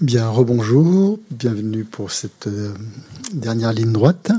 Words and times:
Bien, 0.00 0.30
rebonjour, 0.30 1.18
bienvenue 1.30 1.84
pour 1.84 2.10
cette 2.10 2.46
euh, 2.46 2.72
dernière 3.34 3.74
ligne 3.74 3.92
droite 3.92 4.32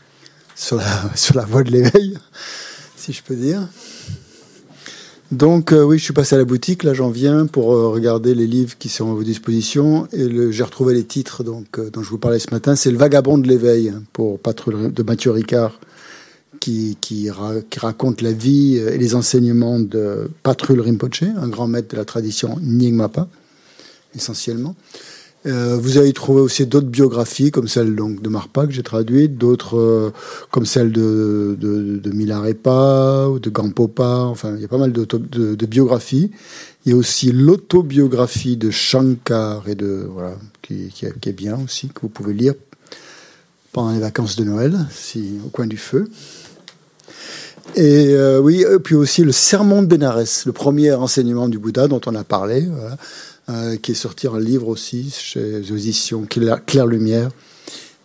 sur 0.54 0.78
la, 0.78 1.44
voie 1.44 1.62
de 1.62 1.70
l'éveil, 1.70 2.16
si 2.96 3.12
je 3.12 3.22
peux 3.22 3.34
dire. 3.34 3.68
Donc 5.30 5.72
euh, 5.72 5.82
oui, 5.82 5.98
je 5.98 6.04
suis 6.04 6.14
passé 6.14 6.36
à 6.36 6.38
la 6.38 6.46
boutique, 6.46 6.84
là 6.84 6.94
j'en 6.94 7.10
viens 7.10 7.44
pour 7.44 7.74
euh, 7.74 7.88
regarder 7.88 8.34
les 8.34 8.46
livres 8.46 8.78
qui 8.78 8.88
sont 8.88 9.10
à 9.10 9.14
vos 9.14 9.24
dispositions 9.24 10.08
et 10.14 10.50
j'ai 10.52 10.64
retrouvé 10.64 10.94
les 10.94 11.04
titres 11.04 11.44
dont 11.44 11.66
je 11.74 12.08
vous 12.08 12.16
parlais 12.16 12.38
ce 12.38 12.50
matin. 12.50 12.74
C'est 12.74 12.90
Le 12.90 12.96
Vagabond 12.96 13.36
de 13.36 13.46
l'éveil 13.46 13.90
hein, 13.90 14.02
pour 14.14 14.38
de 14.38 15.02
Mathieu 15.02 15.32
Ricard 15.32 15.78
qui, 16.60 16.96
qui, 17.02 17.28
raconte 17.28 18.22
la 18.22 18.32
vie 18.32 18.76
et 18.76 18.96
les 18.96 19.14
enseignements 19.14 19.80
de 19.80 20.30
Patrul 20.42 20.80
Rinpoche, 20.80 21.24
un 21.24 21.48
grand 21.48 21.66
maître 21.66 21.88
de 21.88 21.96
la 21.98 22.06
tradition 22.06 22.56
Nyingmapa 22.62 23.28
essentiellement. 24.14 24.74
Euh, 25.46 25.78
vous 25.80 25.98
avez 25.98 26.12
trouvé 26.12 26.40
aussi 26.40 26.66
d'autres 26.66 26.88
biographies, 26.88 27.50
comme 27.50 27.68
celle 27.68 27.94
donc, 27.94 28.20
de 28.20 28.28
Marpa 28.28 28.66
que 28.66 28.72
j'ai 28.72 28.82
traduite, 28.82 29.38
d'autres 29.38 29.78
euh, 29.78 30.12
comme 30.50 30.66
celle 30.66 30.90
de, 30.90 31.56
de, 31.58 31.98
de 31.98 32.10
Milarepa 32.10 33.28
ou 33.28 33.38
de 33.38 33.48
Gampopa. 33.48 34.24
Enfin, 34.24 34.54
il 34.56 34.62
y 34.62 34.64
a 34.64 34.68
pas 34.68 34.78
mal 34.78 34.92
de, 34.92 35.04
de, 35.04 35.66
biographies. 35.66 36.32
Il 36.84 36.92
y 36.92 36.94
a 36.94 36.98
aussi 36.98 37.30
l'autobiographie 37.30 38.56
de 38.56 38.70
Shankar 38.70 39.68
et 39.68 39.76
de 39.76 40.08
voilà, 40.12 40.34
qui, 40.60 40.88
qui, 40.88 41.06
est 41.06 41.32
bien 41.32 41.58
aussi 41.62 41.88
que 41.88 42.00
vous 42.02 42.08
pouvez 42.08 42.34
lire 42.34 42.54
pendant 43.72 43.92
les 43.92 44.00
vacances 44.00 44.36
de 44.36 44.44
Noël, 44.44 44.76
si 44.90 45.38
au 45.46 45.50
coin 45.50 45.66
du 45.66 45.76
feu. 45.76 46.10
Et 47.76 48.08
euh, 48.08 48.40
oui, 48.40 48.64
puis 48.82 48.96
aussi 48.96 49.22
le 49.22 49.30
Sermon 49.32 49.82
de 49.82 49.86
Bénarès, 49.86 50.46
le 50.46 50.52
premier 50.52 50.92
enseignement 50.92 51.48
du 51.48 51.58
Bouddha 51.58 51.86
dont 51.86 52.00
on 52.06 52.14
a 52.16 52.24
parlé. 52.24 52.66
Euh, 53.50 53.76
qui 53.76 53.92
est 53.92 53.94
sorti 53.94 54.28
en 54.28 54.36
livre 54.36 54.68
aussi 54.68 55.10
chez 55.10 55.40
les 55.40 55.72
éditions 55.72 56.26
Claire 56.26 56.86
Lumière 56.86 57.30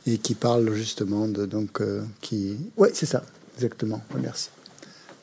et 0.08 0.18
qui 0.18 0.36
parle 0.36 0.74
justement 0.74 1.28
de 1.28 1.46
donc 1.46 1.82
euh, 1.82 2.02
qui 2.22 2.58
ouais 2.78 2.92
c'est 2.94 3.06
ça 3.06 3.24
exactement 3.58 4.02
merci. 4.22 4.50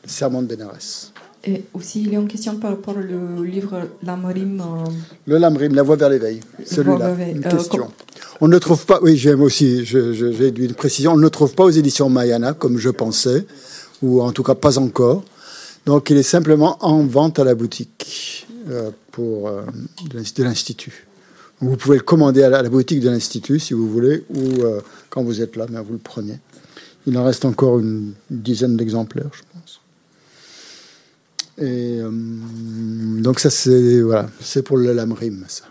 Le 0.05 0.09
serment 0.09 0.43
de 0.43 0.47
Bénarès. 0.49 1.13
Et 1.45 1.65
aussi 1.73 2.03
il 2.03 2.13
y 2.13 2.17
a 2.17 2.19
une 2.19 2.29
question 2.29 2.57
par 2.57 2.71
rapport 2.71 2.97
au 2.97 3.43
livre 3.43 3.89
Lamrim 4.03 4.61
euh... 4.61 4.91
le 5.27 5.39
Lamrim 5.39 5.75
la 5.75 5.83
voie 5.83 5.97
vers 5.97 6.11
l'éveil 6.11 6.41
celui-là. 6.67 7.15
une 7.31 7.41
question. 7.41 7.91
on 8.41 8.49
ne 8.49 8.53
le 8.53 8.61
trouve 8.61 8.85
pas 8.85 8.99
oui 9.03 9.17
j'aime 9.17 9.41
aussi 9.43 9.85
j'ai 9.85 10.49
une 10.49 10.75
précision 10.75 11.13
on 11.13 11.17
ne 11.17 11.23
le 11.23 11.31
trouve 11.31 11.55
pas 11.55 11.65
aux 11.65 11.71
éditions 11.71 12.11
Mayana 12.11 12.53
comme 12.53 12.79
je 12.79 12.91
pensais 12.91 13.47
ou 14.03 14.23
en 14.23 14.33
tout 14.33 14.43
cas 14.43 14.55
pas 14.55 14.79
encore. 14.79 15.25
Donc 15.87 16.11
il 16.11 16.17
est 16.17 16.23
simplement 16.23 16.77
en 16.81 17.05
vente 17.05 17.39
à 17.39 17.45
la 17.45 17.55
boutique 17.55 18.47
pour, 19.11 19.49
euh, 19.49 19.63
de 20.09 20.45
l'Institut. 20.45 21.07
Vous 21.61 21.77
pouvez 21.77 21.99
le 21.99 22.03
commander 22.03 22.43
à 22.43 22.49
la, 22.49 22.69
boutique 22.69 23.01
de 23.01 23.11
l'Institut 23.11 23.61
si 23.61 23.75
vous 23.75 23.89
voulez, 23.89 24.25
ou 24.31 24.63
euh, 24.63 24.81
quand 25.11 25.23
vous 25.23 25.43
êtes 25.43 25.57
là, 25.57 25.67
mais 25.69 25.81
vous 25.81 25.93
le 25.93 25.99
prenez. 25.99 26.39
Il 27.07 27.17
en 27.19 27.25
reste 27.25 27.45
encore 27.45 27.79
une, 27.79 28.15
dizaine 28.31 28.77
d'exemplaires, 28.77 29.31
je 29.33 29.43
pense. 29.53 29.81
Et 31.59 32.01
donc 33.23 33.39
ça, 33.39 33.51
c'est 33.51 34.01
voilà, 34.01 34.31
c'est 34.41 34.63
pour 34.63 34.79
le 34.79 34.93
lamrim, 34.95 35.45
ça. 35.49 35.65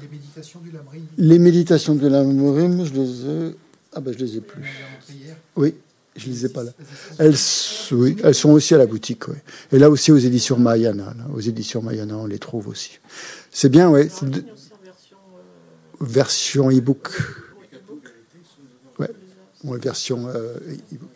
Les 0.00 0.08
méditations 0.08 0.60
du 0.60 0.70
lamrim. 0.70 1.02
Les 1.18 1.38
méditations 1.38 1.94
du 1.94 2.08
lamrim, 2.08 2.84
je 2.84 2.92
les 2.94 3.26
ai. 3.26 3.56
Ah 3.92 4.00
ben, 4.00 4.14
je 4.16 4.24
les 4.24 4.36
ai 4.36 4.40
plus. 4.40 4.62
Oui, 5.56 5.74
je 6.18 6.28
ne 6.28 6.34
les 6.34 6.46
ai 6.46 6.48
pas 6.48 6.64
là. 6.64 6.72
Elles, 7.18 7.36
sont 7.36 8.50
aussi 8.50 8.74
à 8.74 8.78
la 8.78 8.86
boutique. 8.86 9.24
Et 9.72 9.78
là 9.78 9.88
aussi 9.88 10.12
aux 10.12 10.18
éditions 10.18 10.58
Mayana. 10.58 11.14
aux 11.34 11.40
éditions 11.40 11.82
Mayana, 11.82 12.16
on 12.16 12.26
les 12.26 12.38
trouve 12.38 12.68
aussi. 12.68 12.98
C'est 13.50 13.68
bien, 13.68 13.88
oui. 13.90 14.08
Version 16.00 16.70
e-book. 16.70 17.08
Ouais. 18.98 19.10
ouais. 19.64 19.78
version 19.78 20.28
euh, 20.28 20.54
e-book. 20.92 21.08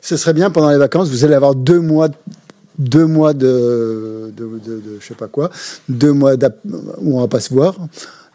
Ce 0.00 0.16
serait 0.16 0.32
bien 0.32 0.50
pendant 0.50 0.70
les 0.70 0.78
vacances, 0.78 1.10
vous 1.10 1.24
allez 1.24 1.34
avoir 1.34 1.54
deux 1.54 1.80
mois 1.80 2.08
deux 2.78 3.06
mois 3.06 3.34
de, 3.34 4.32
de, 4.36 4.46
de, 4.64 4.82
je 5.00 5.06
sais 5.06 5.14
pas 5.14 5.26
quoi, 5.26 5.50
deux 5.88 6.12
mois 6.12 6.34
où 6.98 7.18
on 7.18 7.20
va 7.20 7.28
pas 7.28 7.40
se 7.40 7.52
voir. 7.52 7.74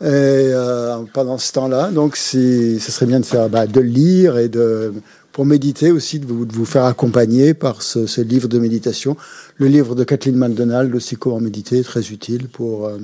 Et 0.02 0.06
euh, 0.06 0.98
pendant 1.14 1.38
ce 1.38 1.54
temps-là, 1.54 1.90
donc 1.90 2.18
ce 2.18 2.78
serait 2.80 3.06
bien 3.06 3.22
de 3.22 3.26
faire, 3.26 3.48
bah, 3.48 3.68
de 3.68 3.80
lire 3.80 4.38
et 4.38 4.50
de 4.50 4.94
pour 5.34 5.46
méditer 5.48 5.92
aussi, 5.92 6.20
de 6.20 6.28
vous, 6.28 6.46
de 6.46 6.54
vous 6.54 6.64
faire 6.64 6.86
accompagner 6.86 7.56
par 7.56 7.82
ce, 7.82 8.06
ce, 8.06 8.22
livre 8.22 8.48
de 8.48 8.60
méditation. 8.60 9.18
Le 9.58 9.68
livre 9.68 9.96
de 9.96 10.04
Kathleen 10.04 10.38
McDonald, 10.38 10.94
aussi 10.96 11.16
comment 11.16 11.40
méditer, 11.40 11.82
très 11.82 12.12
utile 12.12 12.48
pour, 12.48 12.86
euh, 12.86 13.00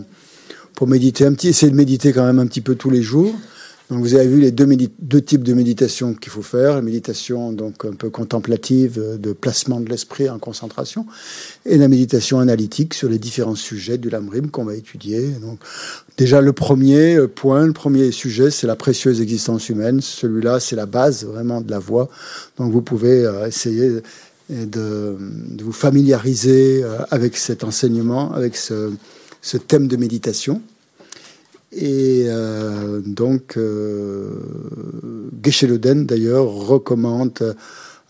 pour 0.76 0.88
méditer 0.88 1.26
un 1.26 1.34
petit, 1.34 1.50
essayer 1.50 1.72
de 1.72 1.76
méditer 1.76 2.14
quand 2.14 2.24
même 2.24 2.40
un 2.40 2.46
petit 2.46 2.62
peu 2.62 2.76
tous 2.76 2.92
les 2.92 3.02
jours. 3.02 3.34
Donc 3.90 4.02
vous 4.02 4.14
avez 4.14 4.28
vu 4.28 4.40
les 4.40 4.52
deux, 4.52 4.68
deux 5.00 5.22
types 5.22 5.42
de 5.42 5.54
méditation 5.56 6.14
qu'il 6.14 6.32
faut 6.32 6.44
faire, 6.44 6.76
la 6.76 6.82
méditation 6.84 7.52
donc 7.52 7.86
un 7.86 7.94
peu 7.94 8.12
contemplative 8.12 9.00
euh, 9.00 9.18
de 9.18 9.34
placement 9.34 9.80
de 9.80 9.90
l'esprit 9.90 10.30
en 10.30 10.38
concentration 10.38 11.08
et 11.66 11.78
la 11.78 11.88
méditation 11.88 12.40
analytique 12.40 12.94
sur 12.94 13.10
les 13.10 13.18
différents 13.18 13.56
sujets 13.56 13.98
du 13.98 14.12
lamrim 14.12 14.52
qu'on 14.52 14.64
va 14.64 14.76
étudier. 14.76 15.30
Donc 15.42 15.60
déjà 16.18 16.40
le 16.40 16.54
premier 16.54 17.16
euh, 17.16 17.28
point, 17.28 17.66
le 17.66 17.74
premier 17.74 18.12
sujet, 18.12 18.52
c'est 18.52 18.68
la 18.68 18.76
précieuse 18.76 19.22
existence 19.22 19.70
humaine. 19.70 20.02
Celui-là, 20.02 20.60
c'est 20.60 20.76
la 20.76 20.86
base 20.86 21.26
vraiment 21.26 21.60
de 21.60 21.72
la 21.72 21.80
voie. 21.80 22.10
Donc 22.58 22.72
vous 22.72 22.84
pouvez 22.84 23.26
euh, 23.26 23.48
essayer 23.48 24.02
de, 24.50 25.18
vous 25.62 25.72
familiariser 25.72 26.84
avec 27.12 27.38
cet 27.38 27.64
enseignement, 27.64 28.34
avec 28.34 28.56
ce 28.56 29.58
thème 29.68 29.88
de 29.88 29.96
méditation. 29.96 30.60
Et 31.72 32.26
euh, 32.28 33.02
donc, 33.06 33.56
euh, 33.58 34.30
geshe 35.44 35.66
d'ailleurs, 35.66 36.48
recommande 36.48 37.56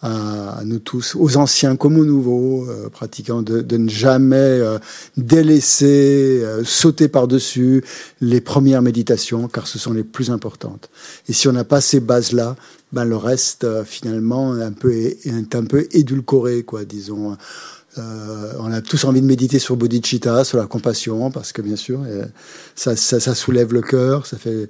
à, 0.01 0.61
nous 0.63 0.79
tous, 0.79 1.17
aux 1.19 1.35
anciens 1.35 1.75
comme 1.75 1.97
aux 1.97 2.05
nouveaux 2.05 2.65
euh, 2.69 2.87
pratiquants, 2.87 3.41
de, 3.41 3.59
de, 3.59 3.75
ne 3.75 3.89
jamais 3.89 4.37
euh, 4.37 4.79
délaisser, 5.17 6.41
sauter 6.63 7.09
par-dessus 7.09 7.83
les 8.21 8.39
premières 8.39 8.81
méditations, 8.81 9.49
car 9.49 9.67
ce 9.67 9.77
sont 9.77 9.91
les 9.91 10.05
plus 10.05 10.31
importantes. 10.31 10.89
Et 11.27 11.33
si 11.33 11.49
on 11.49 11.51
n'a 11.51 11.65
pas 11.65 11.81
ces 11.81 11.99
bases-là, 11.99 12.55
ben 12.93 13.03
le 13.03 13.17
reste, 13.17 13.67
finalement, 13.83 14.57
est 14.57 14.63
un 14.63 14.71
peu, 14.71 14.93
est 14.93 15.53
un 15.53 15.65
peu 15.65 15.85
édulcoré, 15.91 16.63
quoi, 16.63 16.85
disons. 16.85 17.35
Euh, 17.97 18.53
on 18.59 18.71
a 18.71 18.81
tous 18.81 19.03
envie 19.05 19.21
de 19.21 19.25
méditer 19.25 19.57
sur 19.57 19.75
bodhicitta, 19.75 20.43
sur 20.43 20.57
la 20.57 20.67
compassion, 20.67 21.31
parce 21.31 21.51
que 21.51 21.61
bien 21.61 21.75
sûr, 21.75 22.01
euh, 22.05 22.25
ça, 22.75 22.95
ça, 22.95 23.35
soulève 23.35 23.73
le 23.73 23.81
cœur. 23.81 24.25
Ça 24.25 24.37
fait. 24.37 24.69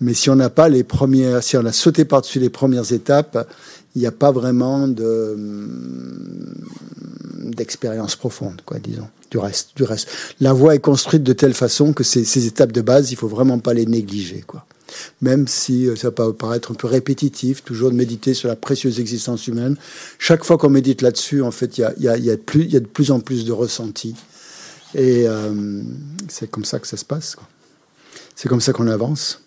Mais 0.00 0.14
si 0.14 0.28
on 0.30 0.36
n'a 0.36 0.50
pas 0.50 0.68
les 0.68 0.84
premières, 0.84 1.42
si 1.42 1.56
on 1.56 1.64
a 1.64 1.72
sauté 1.72 2.04
par-dessus 2.04 2.40
les 2.40 2.50
premières 2.50 2.92
étapes, 2.92 3.48
il 3.96 4.00
n'y 4.00 4.06
a 4.06 4.12
pas 4.12 4.30
vraiment 4.30 4.86
de 4.86 5.36
d'expérience 7.38 8.14
profonde, 8.14 8.60
quoi, 8.64 8.78
disons. 8.78 9.08
Du 9.30 9.38
reste, 9.38 9.70
du 9.76 9.82
reste. 9.82 10.08
La 10.40 10.52
voie 10.52 10.74
est 10.74 10.80
construite 10.80 11.22
de 11.22 11.32
telle 11.32 11.54
façon 11.54 11.92
que 11.92 12.04
ces, 12.04 12.24
ces 12.24 12.46
étapes 12.46 12.72
de 12.72 12.80
base, 12.80 13.10
il 13.10 13.16
faut 13.16 13.28
vraiment 13.28 13.58
pas 13.58 13.74
les 13.74 13.84
négliger, 13.84 14.44
quoi 14.46 14.64
même 15.20 15.46
si 15.48 15.86
euh, 15.86 15.96
ça 15.96 16.10
peut 16.10 16.32
paraître 16.32 16.72
un 16.72 16.74
peu 16.74 16.86
répétitif, 16.86 17.62
toujours 17.64 17.90
de 17.90 17.96
méditer 17.96 18.34
sur 18.34 18.48
la 18.48 18.56
précieuse 18.56 19.00
existence 19.00 19.46
humaine. 19.46 19.76
Chaque 20.18 20.44
fois 20.44 20.58
qu'on 20.58 20.70
médite 20.70 21.02
là-dessus, 21.02 21.42
en 21.42 21.50
fait, 21.50 21.78
il 21.78 21.82
y 21.98 22.08
a, 22.08 22.36
de 22.36 22.86
plus 22.86 23.10
en 23.10 23.20
plus 23.20 23.44
de 23.44 23.52
ressentis. 23.52 24.16
Et 24.94 25.24
euh, 25.26 25.82
c'est 26.28 26.50
comme 26.50 26.64
ça 26.64 26.78
que 26.78 26.86
ça 26.86 26.96
se 26.96 27.04
passe. 27.04 27.36
C'est 28.34 28.48
comme 28.48 28.60
ça 28.60 28.72
qu'on 28.72 28.86
avance. 28.86 29.42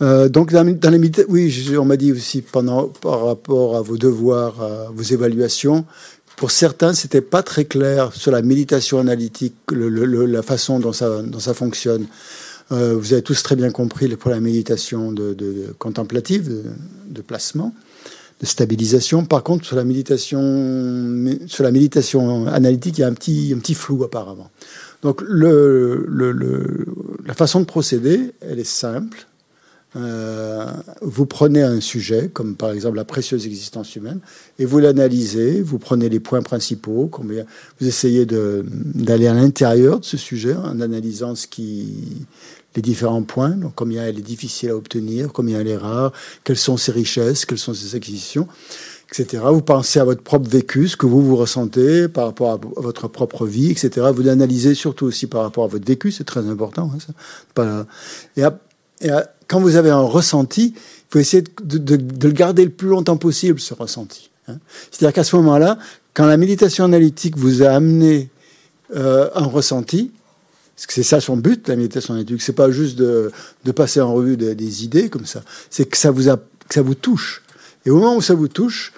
Euh, 0.00 0.28
donc, 0.28 0.52
dans, 0.52 0.64
les 0.64 1.10
oui, 1.28 1.76
on 1.78 1.84
m'a 1.84 1.96
dit 1.96 2.12
aussi 2.12 2.42
pendant, 2.42 2.88
par 2.88 3.24
rapport 3.24 3.76
à 3.76 3.82
vos 3.82 3.96
devoirs, 3.96 4.60
à 4.62 4.90
vos 4.92 5.02
évaluations, 5.02 5.84
pour 6.36 6.52
certains, 6.52 6.92
c'était 6.92 7.20
pas 7.20 7.42
très 7.42 7.64
clair 7.64 8.12
sur 8.14 8.30
la 8.30 8.42
méditation 8.42 9.00
analytique, 9.00 9.56
la 9.72 10.42
façon 10.42 10.78
dont 10.78 10.92
ça 10.92 11.54
fonctionne. 11.54 12.06
Euh, 12.70 12.96
vous 12.96 13.12
avez 13.12 13.22
tous 13.22 13.42
très 13.42 13.56
bien 13.56 13.70
compris 13.70 14.08
pour 14.16 14.30
la 14.30 14.40
méditation 14.40 15.12
de, 15.12 15.74
contemplative, 15.78 16.64
de, 17.08 17.22
placement, 17.22 17.74
de 18.40 18.46
stabilisation. 18.46 19.24
Par 19.24 19.42
contre, 19.42 19.64
sur 19.64 19.76
la 19.76 19.84
méditation, 19.84 20.40
sur 21.46 21.64
la 21.64 21.70
méditation 21.70 22.46
analytique, 22.46 22.98
il 22.98 23.00
y 23.02 23.04
a 23.04 23.08
un 23.08 23.14
petit, 23.14 23.52
un 23.54 23.58
petit 23.58 23.74
flou 23.74 24.04
apparemment. 24.04 24.50
Donc, 25.02 25.22
la 25.28 27.34
façon 27.34 27.60
de 27.60 27.64
procéder, 27.64 28.32
elle 28.40 28.58
est 28.58 28.64
simple. 28.64 29.26
Euh, 29.96 30.66
vous 31.00 31.24
prenez 31.24 31.62
un 31.62 31.80
sujet, 31.80 32.28
comme 32.28 32.56
par 32.56 32.72
exemple 32.72 32.96
la 32.96 33.06
précieuse 33.06 33.46
existence 33.46 33.96
humaine, 33.96 34.20
et 34.58 34.66
vous 34.66 34.80
l'analysez, 34.80 35.62
vous 35.62 35.78
prenez 35.78 36.10
les 36.10 36.20
points 36.20 36.42
principaux, 36.42 37.10
vous 37.80 37.86
essayez 37.86 38.26
d'aller 38.26 39.26
à 39.26 39.34
l'intérieur 39.34 40.00
de 40.00 40.04
ce 40.04 40.18
sujet 40.18 40.54
en 40.54 40.80
analysant 40.80 41.34
ce 41.34 41.46
qui, 41.46 42.26
les 42.78 42.82
différents 42.82 43.24
points, 43.24 43.50
donc 43.50 43.72
combien 43.74 44.04
elle 44.04 44.18
est 44.18 44.22
difficile 44.22 44.70
à 44.70 44.76
obtenir, 44.76 45.32
combien 45.32 45.58
elle 45.58 45.66
est 45.66 45.76
rare, 45.76 46.12
quelles 46.44 46.56
sont 46.56 46.76
ses 46.76 46.92
richesses, 46.92 47.44
quelles 47.44 47.58
sont 47.58 47.74
ses 47.74 47.96
acquisitions. 47.96 48.46
etc. 49.10 49.42
Vous 49.46 49.62
pensez 49.62 49.98
à 49.98 50.04
votre 50.04 50.22
propre 50.22 50.48
vécu, 50.48 50.86
ce 50.86 50.96
que 50.96 51.06
vous 51.06 51.20
vous 51.20 51.34
ressentez 51.34 52.06
par 52.06 52.26
rapport 52.26 52.52
à 52.52 52.60
votre 52.76 53.08
propre 53.08 53.46
vie, 53.46 53.72
etc. 53.72 54.06
Vous 54.14 54.22
l'analysez 54.22 54.76
surtout 54.76 55.06
aussi 55.06 55.26
par 55.26 55.42
rapport 55.42 55.64
à 55.64 55.66
votre 55.66 55.84
vécu, 55.84 56.12
c'est 56.12 56.22
très 56.22 56.46
important. 56.46 56.92
Hein. 57.56 57.86
Et, 58.36 58.44
quand 59.48 59.60
vous 59.60 59.74
avez 59.74 59.90
un 59.90 60.00
ressenti, 60.00 60.74
il 60.76 61.10
faut 61.10 61.18
essayer 61.18 61.42
de, 61.42 61.96
le 61.96 62.32
garder 62.32 62.64
le 62.64 62.70
plus 62.70 62.88
longtemps 62.88 63.16
possible, 63.16 63.58
ce 63.58 63.74
ressenti. 63.74 64.30
Hein. 64.46 64.58
C'est-à-dire 64.90 65.14
qu'à 65.14 65.24
ce 65.24 65.34
moment-là, 65.36 65.78
quand 66.14 66.26
la 66.26 66.36
méditation 66.36 66.84
analytique 66.84 67.36
vous 67.36 67.62
a 67.62 67.70
amené 67.70 68.28
euh, 68.94 69.30
un 69.34 69.46
ressenti, 69.46 70.12
parce 70.78 70.86
que 70.86 70.92
c'est 70.92 71.02
ça 71.02 71.20
son 71.20 71.36
but, 71.36 71.66
la 71.66 71.74
méditation 71.74 72.14
analytique, 72.14 72.40
c'est 72.40 72.52
pas 72.52 72.70
juste 72.70 72.96
de, 72.96 73.32
passer 73.74 74.00
en 74.00 74.14
revue 74.14 74.36
des, 74.36 74.84
idées 74.84 75.10
comme 75.10 75.26
ça, 75.26 75.42
c'est 75.70 75.86
que 75.86 75.96
ça 75.96 76.12
vous 76.12 76.30
a, 76.30 76.38
ça 76.70 76.82
vous 76.82 76.94
touche. 76.94 77.42
Et 77.84 77.90
au 77.90 77.96
moment 77.96 78.14
où 78.14 78.22
ça 78.22 78.34
vous 78.34 78.46
touche, 78.46 78.92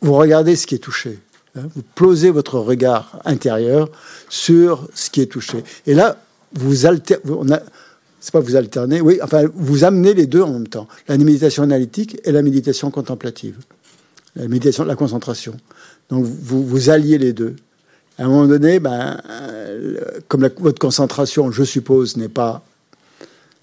vous 0.00 0.14
regardez 0.14 0.56
ce 0.56 0.66
qui 0.66 0.74
est 0.74 0.78
touché. 0.78 1.18
Hein. 1.56 1.64
vous 1.74 1.82
posez 1.94 2.30
votre 2.30 2.58
regard 2.58 3.20
intérieur 3.26 3.90
sur 4.30 4.88
ce 4.94 5.10
qui 5.10 5.20
est 5.20 5.26
touché. 5.26 5.62
Et 5.86 5.92
là, 5.92 6.16
vous 6.54 6.86
alternez, 6.86 7.56
c'est 8.18 8.32
pas 8.32 8.40
vous 8.40 8.56
alternez, 8.56 9.02
oui, 9.02 9.18
enfin, 9.22 9.44
vous 9.54 9.84
amenez 9.84 10.14
les 10.14 10.26
deux 10.26 10.40
en 10.40 10.54
même 10.54 10.68
temps. 10.68 10.88
La 11.06 11.18
méditation 11.18 11.64
analytique 11.64 12.18
et 12.24 12.32
la 12.32 12.40
méditation 12.40 12.90
contemplative. 12.90 13.58
La 14.36 14.48
méditation, 14.48 14.84
la 14.84 14.96
concentration. 14.96 15.54
Donc, 16.08 16.24
vous, 16.24 16.66
vous 16.66 16.88
alliez 16.88 17.18
les 17.18 17.34
deux. 17.34 17.56
À 18.18 18.24
un 18.24 18.28
moment 18.28 18.46
donné, 18.46 18.80
ben, 18.80 19.20
euh, 19.30 20.00
comme 20.26 20.48
votre 20.58 20.78
concentration, 20.78 21.50
je 21.52 21.62
suppose, 21.64 22.16
n'est 22.16 22.28
pas 22.28 22.62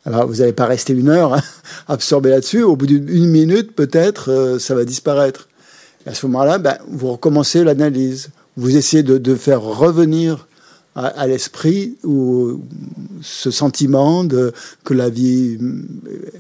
alors, 0.08 0.28
vous 0.28 0.36
n'allez 0.36 0.54
pas 0.54 0.68
rester 0.68 0.94
une 0.94 1.10
heure 1.10 1.34
hein, 1.34 1.42
absorbé 1.88 2.30
là-dessus. 2.30 2.62
Au 2.62 2.76
bout 2.76 2.86
d'une 2.86 3.28
minute, 3.28 3.76
peut-être, 3.76 4.32
euh, 4.32 4.60
ça 4.60 4.76
va 4.76 4.86
disparaître. 4.86 5.50
Et 6.06 6.10
à 6.10 6.14
ce 6.14 6.28
moment-là, 6.28 6.60
ben, 6.60 6.78
vous 6.88 7.12
recommencez 7.12 7.64
l'analyse. 7.64 8.30
Vous 8.56 8.78
essayez 8.78 9.02
de 9.02 9.36
faire 9.36 9.62
revenir 9.62 10.48
à, 10.96 11.28
l'esprit 11.28 11.98
ou 12.04 12.62
ce 13.22 13.52
sentiment 13.52 14.24
de, 14.24 14.54
que 14.86 14.94
la 14.94 15.10
vie 15.10 15.58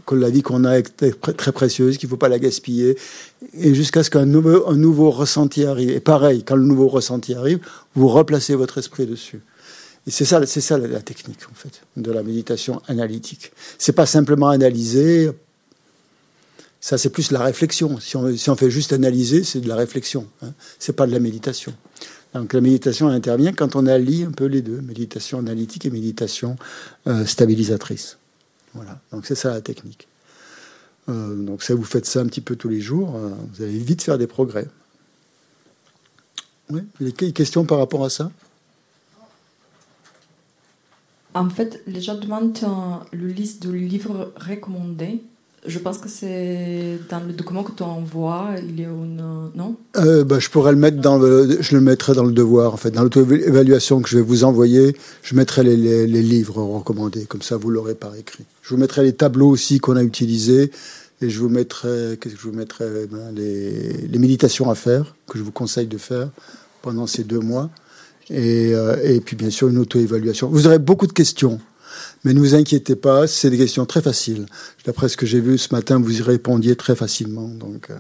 que 0.06 0.16
la 0.16 0.30
vie 0.30 0.42
qu'on 0.44 0.64
a 0.64 0.78
est 0.78 0.96
très 1.38 1.52
précieuse, 1.52 1.98
qu'il 1.98 2.08
ne 2.08 2.12
faut 2.12 2.18
pas 2.18 2.30
la 2.30 2.40
gaspiller, 2.40 2.98
et 3.54 3.76
jusqu'à 3.76 4.04
ce 4.04 4.10
qu'un 4.10 4.26
nouveau, 4.26 4.68
un 4.70 4.78
nouveau 4.78 5.12
ressenti 5.12 5.66
arrive. 5.66 5.90
Et 5.90 6.00
pareil, 6.00 6.44
quand 6.44 6.56
le 6.56 6.64
nouveau 6.64 6.88
ressenti 6.88 7.34
arrive, 7.34 7.60
vous 7.96 8.08
replacez 8.08 8.56
votre 8.56 8.78
esprit 8.78 9.06
dessus. 9.06 9.42
Et 10.08 10.12
c'est 10.12 10.26
ça, 10.26 10.46
c'est 10.46 10.62
ça 10.62 10.78
la 10.78 11.02
technique 11.02 11.50
en 11.52 11.56
fait 11.56 11.82
de 11.98 12.12
la 12.12 12.24
méditation 12.24 12.82
analytique. 12.88 13.52
C'est 13.78 13.94
pas 13.94 14.06
simplement 14.06 14.50
analyser. 14.50 15.32
Ça, 16.80 17.00
c'est 17.00 17.10
plus 17.10 17.32
la 17.32 17.42
réflexion. 17.42 18.00
Si 18.00 18.16
on, 18.16 18.38
si 18.38 18.50
on 18.50 18.56
fait 18.56 18.70
juste 18.70 18.94
analyser, 18.94 19.44
c'est 19.44 19.60
de 19.60 19.68
la 19.68 19.76
réflexion. 19.76 20.28
Hein. 20.44 20.54
C'est 20.78 20.94
pas 20.94 21.08
de 21.08 21.12
la 21.12 21.20
méditation. 21.20 21.74
Donc 22.36 22.52
la 22.52 22.60
méditation 22.60 23.08
intervient 23.08 23.54
quand 23.54 23.78
on 23.78 23.88
allie 23.88 24.24
un 24.24 24.32
peu 24.32 24.46
les 24.46 24.62
deux, 24.62 24.82
méditation 24.82 25.40
analytique 25.40 25.86
et 25.86 25.90
méditation 25.90 26.58
euh, 27.08 27.26
stabilisatrice. 27.26 28.18
Voilà. 28.74 29.00
Donc 29.14 29.26
c'est 29.26 29.36
ça 29.36 29.52
la 29.52 29.62
technique. 29.62 30.10
Euh, 31.08 31.34
donc 31.34 31.64
ça, 31.64 31.76
vous 31.76 31.86
faites 31.86 32.06
ça 32.06 32.20
un 32.20 32.26
petit 32.26 32.42
peu 32.42 32.58
tous 32.58 32.68
les 32.68 32.82
jours, 32.82 33.16
euh, 33.16 33.30
vous 33.54 33.64
allez 33.64 33.80
vite 33.80 34.02
faire 34.02 34.18
des 34.18 34.28
progrès. 34.28 34.68
Oui. 36.70 36.82
Des 37.00 37.32
questions 37.32 37.64
par 37.64 37.78
rapport 37.78 38.04
à 38.04 38.10
ça? 38.10 38.30
En 41.36 41.50
fait, 41.50 41.82
les 41.88 42.02
gens 42.02 42.18
demandent 42.18 42.58
le 43.14 43.28
liste 43.28 43.64
de 43.64 43.72
livres 43.72 44.34
recommandés. 44.36 45.22
Je 45.68 45.80
pense 45.80 45.98
que 45.98 46.10
c'est 46.10 47.00
dans 47.10 47.20
le 47.20 47.34
document 47.34 47.64
que 47.64 47.72
tu 47.72 47.84
envoies, 47.84 48.52
il 48.68 48.80
y 48.80 48.86
a 48.86 48.90
une... 48.90 49.52
Non? 49.56 49.76
Euh, 49.98 50.24
bah, 50.24 50.40
Je 50.40 50.50
pourrais 50.50 50.72
le 50.72 50.78
mettre 50.78 50.98
dans 50.98 51.18
le... 51.18 51.58
Je 51.60 51.76
le 51.76 51.82
mettrai 51.82 52.14
dans 52.14 52.24
le 52.24 52.32
devoir, 52.32 52.74
en 52.74 52.78
fait. 52.78 52.92
Dans 52.92 53.04
l'auto-évaluation 53.04 54.02
que 54.02 54.10
je 54.10 54.18
vais 54.18 54.24
vous 54.24 54.44
envoyer, 54.44 54.96
je 55.24 55.36
mettrai 55.36 55.64
les, 55.64 55.76
les, 55.76 56.22
livres 56.22 56.62
recommandés. 56.62 57.26
Comme 57.26 57.42
ça, 57.42 57.58
vous 57.58 57.70
l'aurez 57.70 57.96
par 57.96 58.16
écrit. 58.16 58.46
Je 58.62 58.70
vous 58.70 58.80
mettrai 58.80 59.04
les 59.04 59.14
tableaux 59.14 59.50
aussi 59.50 59.80
qu'on 59.80 59.96
a 59.96 60.04
utilisés. 60.04 60.72
Et 61.22 61.30
je 61.30 61.40
vous 61.40 61.50
mettrai, 61.50 62.18
qu'est-ce 62.20 62.36
que 62.36 62.42
je 62.42 62.48
vous 62.48 62.56
mettrai? 62.56 62.86
Ben, 63.10 63.32
les, 63.34 64.08
les 64.08 64.20
méditations 64.20 64.70
à 64.70 64.76
faire, 64.76 65.16
que 65.28 65.38
je 65.38 65.44
vous 65.44 65.52
conseille 65.52 65.88
de 65.88 65.98
faire 65.98 66.30
pendant 66.82 67.08
ces 67.08 67.24
deux 67.24 67.40
mois. 67.40 67.70
Et, 68.30 68.74
euh, 68.74 68.98
et, 69.04 69.20
puis 69.20 69.36
bien 69.36 69.50
sûr 69.50 69.68
une 69.68 69.78
auto-évaluation. 69.78 70.50
Vous 70.50 70.68
aurez 70.68 70.80
beaucoup 70.80 71.08
de 71.08 71.14
questions, 71.14 71.60
mais 72.26 72.34
ne 72.34 72.40
vous 72.40 72.56
inquiétez 72.56 72.96
pas, 72.96 73.28
c'est 73.28 73.52
des 73.52 73.58
questions 73.58 73.86
très 73.86 74.02
faciles. 74.02 74.48
D'après 74.84 75.08
ce 75.08 75.16
que 75.16 75.28
j'ai 75.28 75.40
vu 75.40 75.58
ce 75.60 75.74
matin, 75.74 76.00
vous 76.00 76.20
y 76.20 76.22
répondiez 76.24 76.76
très 76.76 76.96
facilement. 76.96 77.48
Donc, 77.48 77.92
euh, 77.92 77.98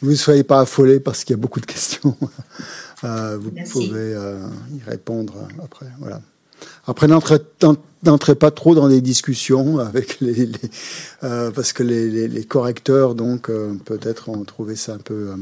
vous 0.00 0.10
ne 0.10 0.16
soyez 0.16 0.44
pas 0.44 0.60
affolés 0.60 0.98
parce 0.98 1.24
qu'il 1.24 1.34
y 1.34 1.38
a 1.38 1.40
beaucoup 1.40 1.60
de 1.60 1.66
questions. 1.66 2.16
euh, 3.04 3.36
vous 3.38 3.50
Merci. 3.52 3.72
pouvez 3.72 4.14
euh, 4.14 4.38
y 4.74 4.90
répondre 4.90 5.46
après. 5.62 5.86
Voilà. 6.00 6.22
Après, 6.86 7.06
n'entrez 7.06 8.34
pas 8.34 8.50
trop 8.50 8.74
dans 8.74 8.88
des 8.88 9.00
discussions 9.00 9.78
avec 9.80 10.20
les, 10.20 10.50
euh, 11.22 11.50
parce 11.50 11.72
que 11.72 11.82
les, 11.82 12.44
correcteurs 12.44 13.14
donc 13.14 13.48
euh, 13.48 13.74
peut-être 13.84 14.28
ont 14.28 14.44
trouvé 14.44 14.76
ça 14.76 14.94
un 14.94 14.98
peu 14.98 15.34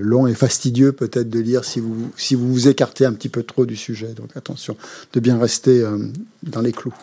long 0.00 0.26
et 0.26 0.34
fastidieux 0.34 0.92
peut-être 0.92 1.30
de 1.30 1.38
lire 1.38 1.64
si 1.64 1.78
vous 1.78 2.10
si 2.16 2.34
vous 2.34 2.52
vous 2.52 2.68
écartez 2.68 3.06
un 3.06 3.12
petit 3.12 3.28
peu 3.28 3.42
trop 3.42 3.64
du 3.64 3.76
sujet. 3.76 4.08
Donc 4.08 4.36
attention 4.36 4.76
de 5.12 5.20
bien 5.20 5.38
rester 5.38 5.80
euh, 5.80 5.98
dans 6.42 6.60
les 6.60 6.72
clous. 6.72 6.94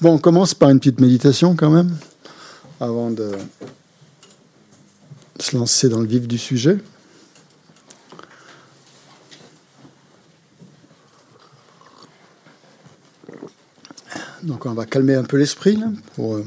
Bon, 0.00 0.14
on 0.14 0.18
commence 0.18 0.54
par 0.54 0.70
une 0.70 0.78
petite 0.78 1.00
méditation 1.00 1.54
quand 1.56 1.70
même 1.70 1.94
avant 2.80 3.10
de 3.10 3.30
se 5.38 5.56
lancer 5.56 5.88
dans 5.88 6.00
le 6.00 6.06
vif 6.06 6.26
du 6.26 6.38
sujet. 6.38 6.78
Donc 14.56 14.64
on 14.64 14.72
va 14.72 14.86
calmer 14.86 15.14
un 15.14 15.24
peu 15.24 15.36
l'esprit 15.36 15.78
pour. 16.14 16.36
Euh... 16.36 16.44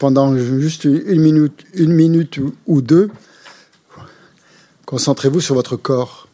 Pendant 0.00 0.36
juste 0.36 0.82
une 0.82 1.20
minute, 1.20 1.64
une 1.74 1.92
minute 1.92 2.40
ou 2.66 2.82
deux, 2.82 3.12
concentrez-vous 4.86 5.40
sur 5.40 5.54
votre 5.54 5.76
corps, 5.76 6.26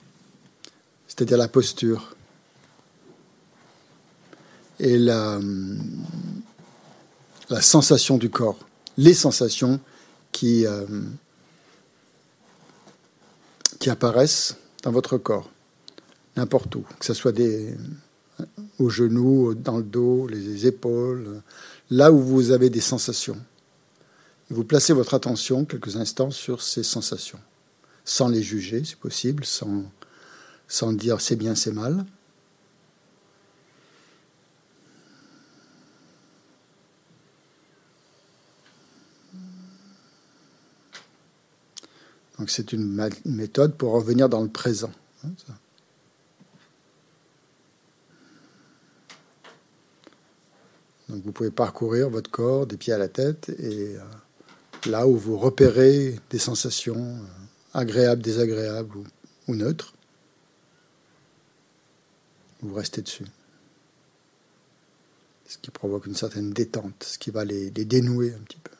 c'est-à-dire 1.09 1.37
la 1.37 1.49
posture 1.49 2.17
et 4.79 4.97
la, 4.97 5.39
la 7.51 7.61
sensation 7.61 8.17
du 8.17 8.31
corps, 8.31 8.61
les 8.97 9.13
sensations 9.13 9.79
qui, 10.33 10.65
euh, 10.65 10.87
qui 13.79 13.91
apparaissent 13.91 14.56
dans 14.82 14.91
votre 14.91 15.19
corps 15.19 15.51
n'importe 16.37 16.75
où, 16.77 16.84
que 16.99 17.05
ce 17.05 17.15
soit 17.15 17.32
des, 17.32 17.75
aux 18.79 18.91
genoux, 18.91 19.55
dans 19.55 19.79
le 19.79 19.82
dos, 19.82 20.27
les 20.27 20.67
épaules, 20.67 21.43
là 21.91 22.13
où 22.13 22.19
vous 22.19 22.51
avez 22.51 22.70
des 22.70 22.81
sensations. 22.81 23.39
Vous 24.49 24.65
placez 24.65 24.93
votre 24.93 25.15
attention 25.15 25.65
quelques 25.65 25.96
instants 25.96 26.31
sur 26.31 26.63
ces 26.63 26.82
sensations, 26.82 27.39
sans 28.05 28.29
les 28.29 28.43
juger, 28.43 28.84
si 28.84 28.96
possible, 28.96 29.44
sans, 29.44 29.84
sans 30.67 30.93
dire 30.93 31.20
c'est 31.20 31.37
bien, 31.37 31.55
c'est 31.55 31.72
mal. 31.72 32.05
Donc 42.39 42.49
c'est 42.49 42.72
une 42.72 43.10
méthode 43.27 43.75
pour 43.77 43.93
revenir 43.93 44.31
dans 44.31 44.41
le 44.41 44.49
présent. 44.49 44.91
Hein, 45.25 45.29
Donc 51.10 51.24
vous 51.24 51.32
pouvez 51.32 51.50
parcourir 51.50 52.08
votre 52.08 52.31
corps 52.31 52.67
des 52.67 52.76
pieds 52.76 52.93
à 52.93 52.98
la 52.98 53.08
tête 53.08 53.48
et 53.58 53.96
euh, 53.96 54.00
là 54.86 55.08
où 55.08 55.17
vous 55.17 55.36
repérez 55.36 56.17
des 56.31 56.38
sensations 56.38 56.94
euh, 56.94 57.79
agréables, 57.79 58.22
désagréables 58.22 58.96
ou, 59.48 59.55
neutres, 59.56 59.93
vous 62.62 62.74
restez 62.74 63.02
dessus. 63.02 63.26
Ce 65.48 65.58
qui 65.58 65.72
provoque 65.72 66.06
une 66.06 66.14
certaine 66.14 66.52
détente, 66.52 67.02
ce 67.02 67.19
qui 67.19 67.32
va 67.32 67.44
les 67.44 67.70
dénouer 67.70 68.32
un 68.32 68.43
petit 68.44 68.58
peu. 68.62 68.70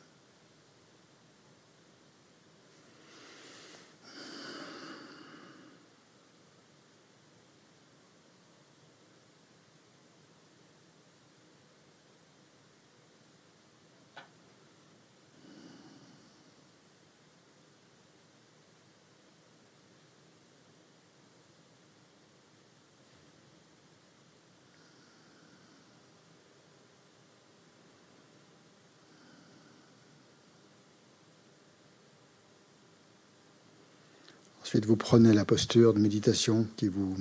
Ensuite, 34.71 34.85
vous 34.85 34.95
prenez 34.95 35.33
la 35.33 35.43
posture 35.43 35.93
de 35.93 35.99
méditation 35.99 36.65
qui 36.77 36.87
vous, 36.87 37.13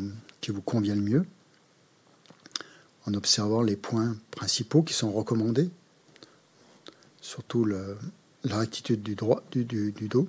convient 0.65 0.95
le 0.95 1.01
mieux, 1.01 1.27
en 3.09 3.15
observant 3.15 3.61
les 3.63 3.75
points 3.75 4.17
principaux 4.31 4.85
qui 4.85 4.95
sont 4.95 5.11
recommandés, 5.11 5.69
surtout 7.21 7.65
la 7.65 7.97
rectitude 8.45 9.03
du, 9.03 9.17
droit, 9.17 9.43
du 9.51 9.65
dos, 9.65 10.29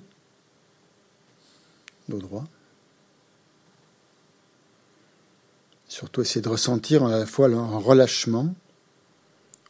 dos 2.08 2.18
droit. 2.18 2.44
Surtout 5.86 6.22
essayer 6.22 6.42
de 6.42 6.48
ressentir 6.48 7.04
à 7.04 7.20
la 7.20 7.26
fois 7.26 7.46
un 7.46 7.78
relâchement 7.78 8.52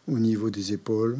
au 0.08 0.18
niveau 0.18 0.48
des 0.48 0.72
épaules, 0.72 1.18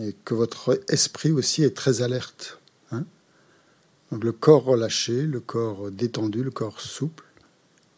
et 0.00 0.14
que 0.24 0.34
votre 0.34 0.80
esprit 0.88 1.32
aussi 1.32 1.62
est 1.64 1.76
très 1.76 2.02
alerte. 2.02 2.58
Hein 2.90 3.04
Donc 4.10 4.24
le 4.24 4.32
corps 4.32 4.64
relâché, 4.64 5.22
le 5.22 5.40
corps 5.40 5.90
détendu, 5.90 6.42
le 6.42 6.50
corps 6.50 6.80
souple, 6.80 7.24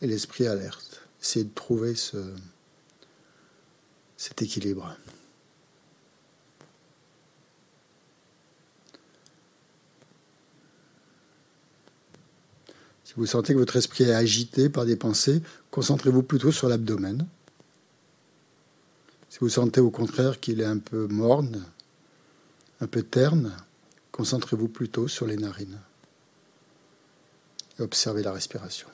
et 0.00 0.06
l'esprit 0.06 0.46
alerte. 0.46 1.00
Essayez 1.22 1.44
de 1.44 1.54
trouver 1.54 1.94
ce, 1.94 2.18
cet 4.16 4.42
équilibre. 4.42 4.96
Si 13.04 13.14
vous 13.16 13.26
sentez 13.26 13.54
que 13.54 13.58
votre 13.58 13.76
esprit 13.76 14.04
est 14.04 14.14
agité 14.14 14.68
par 14.68 14.84
des 14.84 14.96
pensées, 14.96 15.40
concentrez-vous 15.70 16.22
plutôt 16.22 16.50
sur 16.50 16.68
l'abdomen. 16.68 17.26
Si 19.30 19.38
vous 19.40 19.48
sentez 19.48 19.80
au 19.80 19.90
contraire 19.90 20.40
qu'il 20.40 20.60
est 20.60 20.64
un 20.64 20.78
peu 20.78 21.06
morne, 21.06 21.64
un 22.80 22.86
peu 22.86 23.02
terne, 23.02 23.56
concentrez-vous 24.12 24.68
plutôt 24.68 25.08
sur 25.08 25.26
les 25.26 25.36
narines 25.36 25.80
et 27.78 27.82
observez 27.82 28.22
la 28.22 28.32
respiration. 28.32 28.88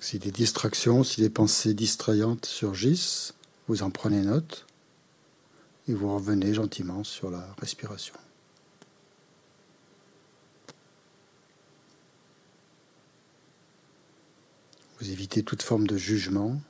Si 0.00 0.18
des 0.18 0.30
distractions, 0.30 1.02
si 1.02 1.20
des 1.20 1.30
pensées 1.30 1.74
distrayantes 1.74 2.46
surgissent, 2.46 3.34
vous 3.66 3.82
en 3.82 3.90
prenez 3.90 4.22
note 4.22 4.66
et 5.88 5.94
vous 5.94 6.14
revenez 6.14 6.54
gentiment 6.54 7.04
sur 7.04 7.30
la 7.30 7.54
respiration. 7.60 8.14
Vous 15.00 15.10
évitez 15.10 15.42
toute 15.42 15.62
forme 15.62 15.86
de 15.86 15.96
jugement. 15.96 16.60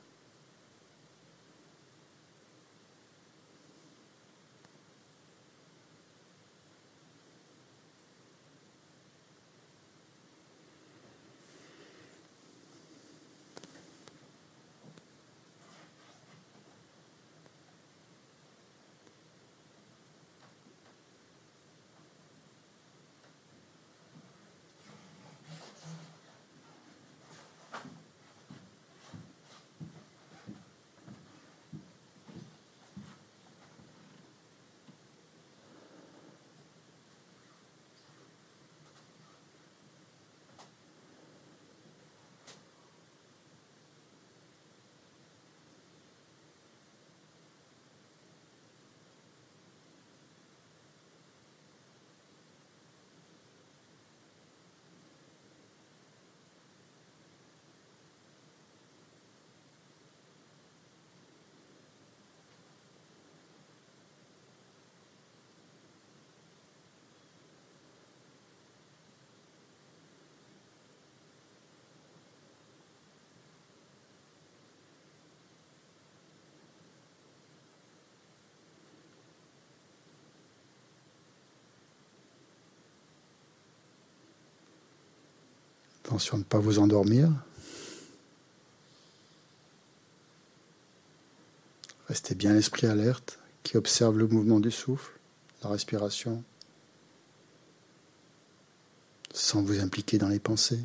Attention 86.19 86.37
ne 86.39 86.43
pas 86.43 86.59
vous 86.59 86.79
endormir. 86.79 87.31
Restez 92.09 92.35
bien 92.35 92.53
l'esprit 92.53 92.87
alerte 92.87 93.39
qui 93.63 93.77
observe 93.77 94.17
le 94.17 94.27
mouvement 94.27 94.59
du 94.59 94.69
souffle, 94.69 95.13
la 95.63 95.69
respiration, 95.69 96.43
sans 99.33 99.61
vous 99.61 99.79
impliquer 99.79 100.17
dans 100.17 100.27
les 100.27 100.39
pensées. 100.39 100.83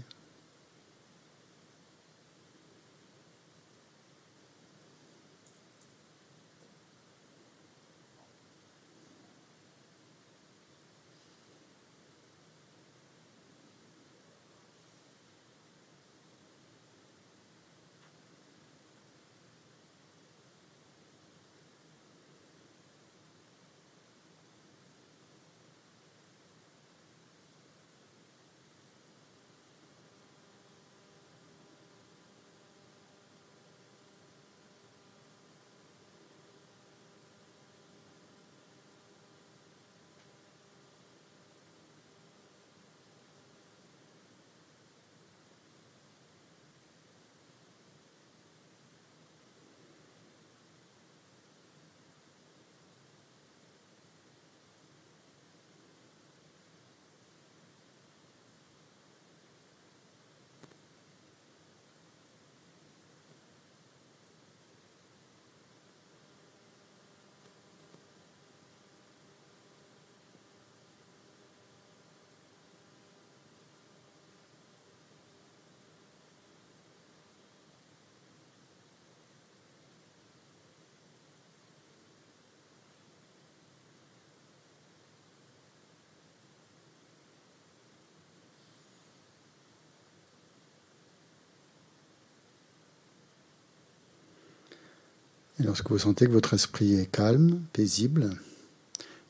Et 95.60 95.62
lorsque 95.62 95.90
vous 95.90 95.98
sentez 95.98 96.26
que 96.26 96.32
votre 96.32 96.54
esprit 96.54 96.94
est 96.94 97.06
calme, 97.06 97.62
paisible, 97.72 98.30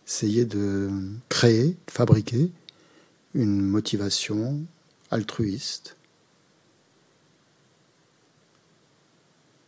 essayez 0.07 0.47
de 0.47 0.91
créer, 1.29 1.77
de 1.87 1.91
fabriquer 1.91 2.51
une 3.35 3.61
motivation 3.61 4.63
altruiste 5.11 5.97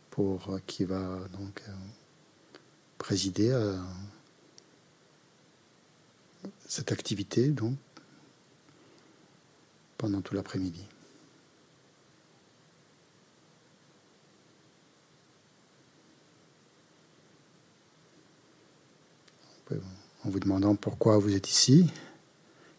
pour 0.09 0.49
euh, 0.49 0.59
qui 0.65 0.83
va 0.83 1.19
donc 1.37 1.61
euh, 1.67 1.71
présider 2.97 3.51
à 3.51 3.75
cette 6.67 6.91
activité 6.91 7.49
donc 7.49 7.75
pendant 9.97 10.21
tout 10.21 10.33
l'après-midi. 10.33 10.85
En 20.27 20.29
vous 20.29 20.41
demandant 20.41 20.75
pourquoi 20.75 21.17
vous 21.19 21.35
êtes 21.35 21.49
ici, 21.49 21.89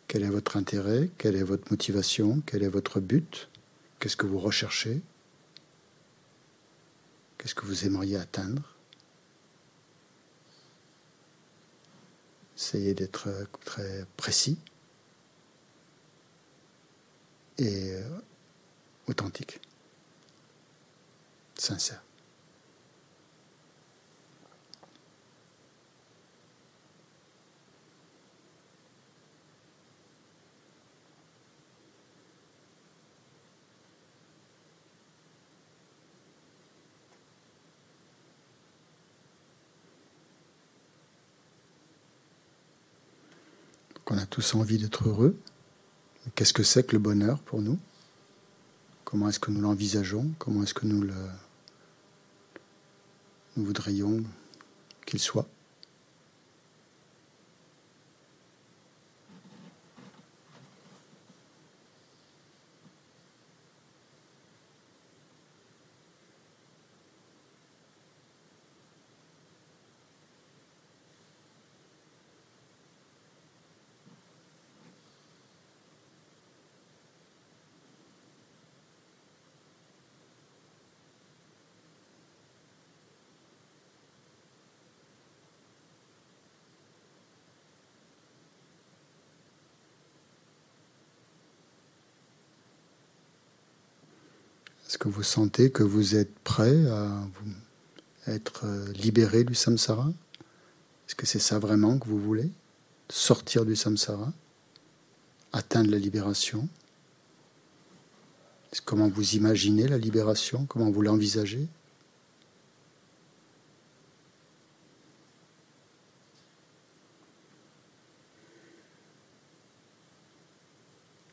quel 0.06 0.22
est 0.22 0.28
votre 0.28 0.58
intérêt, 0.58 1.08
quelle 1.16 1.34
est 1.34 1.42
votre 1.42 1.70
motivation, 1.70 2.42
quel 2.44 2.62
est 2.62 2.68
votre 2.68 3.00
but, 3.00 3.48
qu'est-ce 3.98 4.18
que 4.18 4.26
vous 4.26 4.38
recherchez, 4.38 5.00
qu'est-ce 7.38 7.54
que 7.54 7.64
vous 7.64 7.86
aimeriez 7.86 8.18
atteindre. 8.18 8.76
Essayez 12.54 12.92
d'être 12.92 13.30
très 13.64 14.04
précis 14.18 14.58
et 17.56 17.94
euh, 17.94 18.20
authentique, 19.06 19.58
sincère. 21.56 22.02
Qu'on 44.08 44.16
a 44.16 44.24
tous 44.24 44.54
envie 44.54 44.78
d'être 44.78 45.06
heureux. 45.06 45.38
Qu'est-ce 46.34 46.54
que 46.54 46.62
c'est 46.62 46.82
que 46.82 46.92
le 46.92 46.98
bonheur 46.98 47.40
pour 47.40 47.60
nous? 47.60 47.78
Comment 49.04 49.28
est-ce 49.28 49.38
que 49.38 49.50
nous 49.50 49.60
l'envisageons? 49.60 50.30
Comment 50.38 50.62
est-ce 50.62 50.72
que 50.72 50.86
nous 50.86 51.02
le 51.02 51.14
nous 53.58 53.66
voudrions 53.66 54.24
qu'il 55.04 55.20
soit? 55.20 55.46
Vous 95.18 95.24
sentez 95.24 95.72
que 95.72 95.82
vous 95.82 96.14
êtes 96.14 96.32
prêt 96.44 96.86
à, 96.86 97.26
être 98.28 98.66
euh, 98.66 98.92
libéré 98.92 99.42
du 99.42 99.52
samsara? 99.52 100.12
Est-ce 101.08 101.16
que 101.16 101.26
c'est 101.26 101.40
ça 101.40 101.58
vraiment 101.58 101.98
que 101.98 102.06
vous 102.06 102.20
voulez? 102.20 102.52
Sortir 103.08 103.64
du 103.64 103.74
samsara? 103.74 104.32
Atteindre 105.52 105.90
la 105.90 105.98
libération? 105.98 106.68
Comment 108.84 109.08
vous 109.08 109.34
imaginez 109.34 109.88
la 109.88 109.98
libération? 109.98 110.66
Comment 110.66 110.88
vous 110.88 111.02
l'envisagez? 111.02 111.66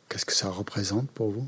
Qu'est-ce 0.09 0.25
que 0.25 0.33
ça 0.33 0.49
représente 0.49 1.11
pour 1.11 1.29
vous? 1.29 1.47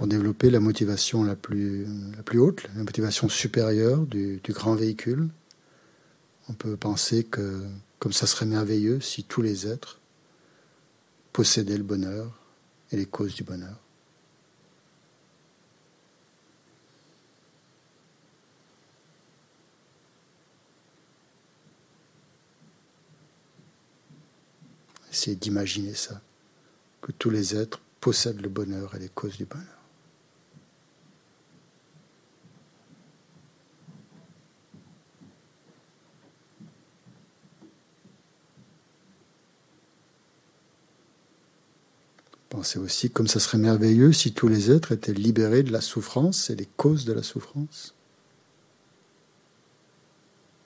Pour 0.00 0.06
développer 0.06 0.48
la 0.48 0.60
motivation 0.60 1.24
la 1.24 1.36
plus, 1.36 1.86
la 2.16 2.22
plus 2.22 2.38
haute, 2.38 2.66
la 2.74 2.84
motivation 2.84 3.28
supérieure 3.28 4.06
du, 4.06 4.40
du 4.42 4.54
grand 4.54 4.74
véhicule. 4.74 5.28
On 6.48 6.54
peut 6.54 6.74
penser 6.78 7.24
que 7.24 7.66
comme 7.98 8.14
ça 8.14 8.26
serait 8.26 8.46
merveilleux 8.46 9.02
si 9.02 9.24
tous 9.24 9.42
les 9.42 9.68
êtres 9.68 10.00
possédaient 11.34 11.76
le 11.76 11.82
bonheur 11.82 12.32
et 12.90 12.96
les 12.96 13.04
causes 13.04 13.34
du 13.34 13.42
bonheur. 13.42 13.76
Essayez 25.12 25.36
d'imaginer 25.36 25.92
ça, 25.92 26.22
que 27.02 27.12
tous 27.12 27.28
les 27.28 27.54
êtres 27.54 27.82
possèdent 28.00 28.40
le 28.40 28.48
bonheur 28.48 28.94
et 28.94 28.98
les 28.98 29.10
causes 29.10 29.36
du 29.36 29.44
bonheur. 29.44 29.79
Pensez 42.60 42.78
aussi 42.78 43.10
comme 43.10 43.26
ça 43.26 43.40
serait 43.40 43.56
merveilleux 43.56 44.12
si 44.12 44.34
tous 44.34 44.46
les 44.46 44.70
êtres 44.70 44.92
étaient 44.92 45.14
libérés 45.14 45.62
de 45.62 45.72
la 45.72 45.80
souffrance 45.80 46.50
et 46.50 46.56
les 46.56 46.66
causes 46.66 47.06
de 47.06 47.14
la 47.14 47.22
souffrance. 47.22 47.94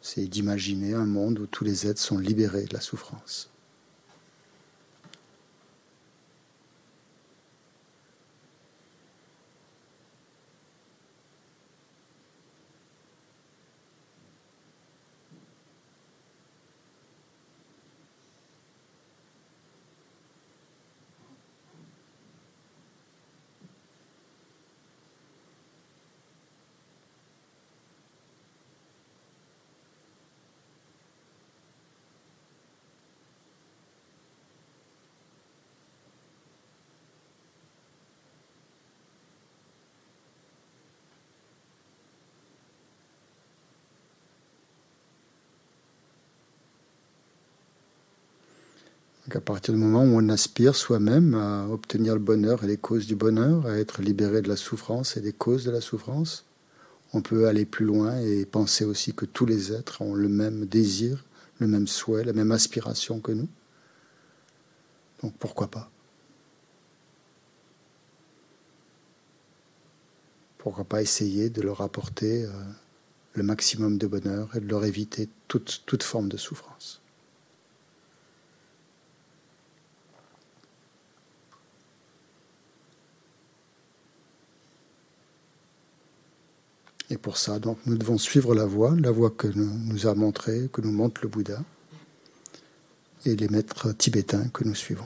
C'est 0.00 0.26
d'imaginer 0.26 0.94
un 0.94 1.06
monde 1.06 1.38
où 1.38 1.46
tous 1.46 1.62
les 1.62 1.86
êtres 1.86 2.00
sont 2.00 2.18
libérés 2.18 2.64
de 2.64 2.74
la 2.74 2.80
souffrance. 2.80 3.53
À 49.32 49.40
partir 49.40 49.72
du 49.72 49.80
moment 49.80 50.02
où 50.02 50.18
on 50.18 50.28
aspire 50.28 50.76
soi-même 50.76 51.34
à 51.34 51.66
obtenir 51.68 52.14
le 52.14 52.20
bonheur 52.20 52.62
et 52.62 52.66
les 52.66 52.76
causes 52.76 53.06
du 53.06 53.16
bonheur, 53.16 53.66
à 53.66 53.78
être 53.78 54.02
libéré 54.02 54.42
de 54.42 54.48
la 54.48 54.56
souffrance 54.56 55.16
et 55.16 55.20
des 55.20 55.32
causes 55.32 55.64
de 55.64 55.70
la 55.70 55.80
souffrance, 55.80 56.44
on 57.14 57.22
peut 57.22 57.48
aller 57.48 57.64
plus 57.64 57.86
loin 57.86 58.20
et 58.20 58.44
penser 58.44 58.84
aussi 58.84 59.14
que 59.14 59.24
tous 59.24 59.46
les 59.46 59.72
êtres 59.72 60.02
ont 60.02 60.14
le 60.14 60.28
même 60.28 60.66
désir, 60.66 61.24
le 61.58 61.66
même 61.66 61.86
souhait, 61.86 62.24
la 62.24 62.32
même 62.32 62.52
aspiration 62.52 63.20
que 63.20 63.32
nous. 63.32 63.48
Donc 65.22 65.32
pourquoi 65.38 65.68
pas? 65.68 65.90
Pourquoi 70.58 70.84
pas 70.84 71.00
essayer 71.00 71.50
de 71.50 71.62
leur 71.62 71.80
apporter 71.80 72.44
euh, 72.44 72.50
le 73.34 73.42
maximum 73.42 73.96
de 73.96 74.06
bonheur 74.06 74.54
et 74.56 74.60
de 74.60 74.68
leur 74.68 74.84
éviter 74.84 75.28
toute, 75.48 75.82
toute 75.86 76.02
forme 76.02 76.28
de 76.28 76.36
souffrance? 76.36 77.03
Et 87.14 87.16
pour 87.16 87.36
ça, 87.36 87.60
donc, 87.60 87.78
nous 87.86 87.96
devons 87.96 88.18
suivre 88.18 88.56
la 88.56 88.64
voie, 88.64 88.92
la 88.98 89.12
voie 89.12 89.30
que 89.30 89.46
nous, 89.46 90.08
a 90.08 90.16
montrée, 90.16 90.68
que 90.72 90.80
nous 90.80 90.90
montre 90.90 91.20
le 91.22 91.28
Bouddha, 91.28 91.62
et 93.24 93.36
les 93.36 93.46
maîtres 93.46 93.92
tibétains 93.92 94.48
que 94.48 94.64
nous 94.64 94.74
suivons. 94.74 95.04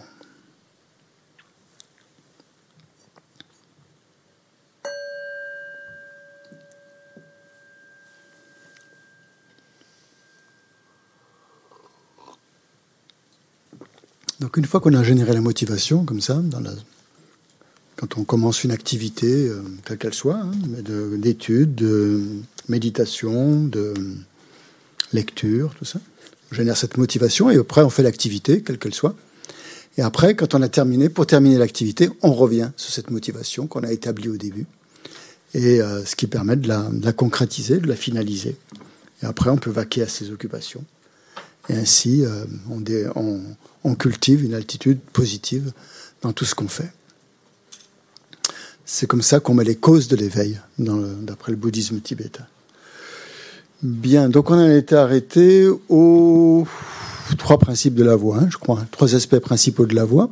Donc 14.40 14.56
une 14.56 14.64
fois 14.64 14.80
qu'on 14.80 14.94
a 14.94 15.02
généré 15.02 15.34
la 15.34 15.42
motivation, 15.42 16.06
comme 16.06 16.22
ça, 16.22 16.36
dans 16.36 16.60
la, 16.60 16.70
quand 17.98 18.16
on 18.16 18.22
commence 18.22 18.62
une 18.62 18.70
activité, 18.70 19.48
euh, 19.48 19.60
quelle 19.84 19.98
qu'elle 19.98 20.14
soit, 20.14 20.36
hein, 20.36 20.52
d'études, 21.16 21.74
de, 21.74 22.22
méditation, 22.68 23.64
de 23.64 23.92
lecture, 25.12 25.74
tout 25.76 25.84
ça, 25.84 25.98
on 26.52 26.54
génère 26.54 26.76
cette 26.76 26.96
motivation 26.96 27.50
et 27.50 27.56
après 27.56 27.82
on 27.82 27.90
fait 27.90 28.04
l'activité, 28.04 28.62
quelle 28.62 28.78
qu'elle 28.78 28.94
soit. 28.94 29.16
Et 29.96 30.02
après, 30.02 30.36
quand 30.36 30.54
on 30.54 30.62
a 30.62 30.68
terminé, 30.68 31.08
pour 31.08 31.26
terminer 31.26 31.58
l'activité, 31.58 32.08
on 32.22 32.32
revient 32.32 32.70
sur 32.76 32.92
cette 32.92 33.10
motivation 33.10 33.66
qu'on 33.66 33.82
a 33.82 33.90
établie 33.90 34.28
au 34.28 34.36
début, 34.36 34.66
et 35.54 35.80
euh, 35.80 36.04
ce 36.04 36.14
qui 36.14 36.28
permet 36.28 36.54
de 36.54 36.68
la, 36.68 37.12
concrétiser, 37.12 37.78
de 37.78 37.88
la 37.88 37.96
finaliser. 37.96 38.56
Et 39.22 39.26
après, 39.26 39.50
on 39.50 39.56
peut 39.56 39.70
vaquer 39.70 40.02
à 40.02 40.08
ses 40.08 40.30
occupations. 40.30 40.84
Et 41.68 41.74
ainsi, 41.74 42.24
euh, 42.24 42.44
on, 42.70 43.40
on 43.82 43.94
cultive 43.96 44.44
une 44.44 44.54
altitude 44.54 45.00
positive 45.12 45.72
dans 46.22 46.32
tout 46.32 46.44
ce 46.44 46.54
qu'on 46.54 46.68
fait. 46.68 46.92
C'est 48.90 49.06
comme 49.06 49.20
ça 49.20 49.38
qu'on 49.38 49.52
met 49.52 49.64
les 49.64 49.76
causes 49.76 50.08
de 50.08 50.16
l'éveil, 50.16 50.58
d'après 50.78 51.52
le 51.52 51.58
bouddhisme 51.58 52.00
tibétain. 52.00 52.46
Bien, 53.82 54.30
donc 54.30 54.50
on 54.50 54.54
en 54.54 54.70
été 54.70 54.96
arrêté 54.96 55.68
aux 55.90 56.66
trois 57.36 57.58
principes 57.58 57.94
de 57.94 58.02
la 58.02 58.16
voie, 58.16 58.38
hein, 58.38 58.48
je 58.50 58.56
crois, 58.56 58.82
trois 58.90 59.14
aspects 59.14 59.40
principaux 59.40 59.84
de 59.84 59.94
la 59.94 60.06
voie 60.06 60.30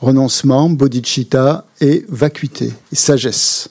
renoncement, 0.00 0.70
bodhicitta 0.70 1.66
et 1.80 2.06
vacuité, 2.08 2.72
et 2.92 2.94
sagesse. 2.94 3.68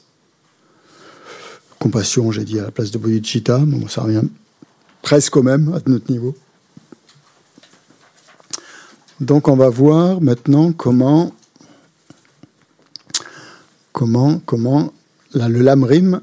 Compassion, 1.79 2.29
j'ai 2.33 2.43
dit 2.43 2.59
à 2.59 2.63
la 2.63 2.71
place 2.71 2.91
de 2.91 2.97
bodhicitta, 2.97 3.59
bon, 3.59 3.87
ça 3.87 4.01
revient 4.01 4.23
presque 5.03 5.37
au 5.37 5.41
même 5.41 5.73
à 5.73 5.89
notre 5.89 6.11
niveau. 6.11 6.35
Donc 9.21 9.47
on 9.47 9.55
va 9.55 9.69
voir 9.69 10.19
maintenant 10.19 10.73
comment 10.73 11.31
comment, 13.97 14.39
comment 14.45 14.93
le 15.33 15.59
lamrim 15.59 16.21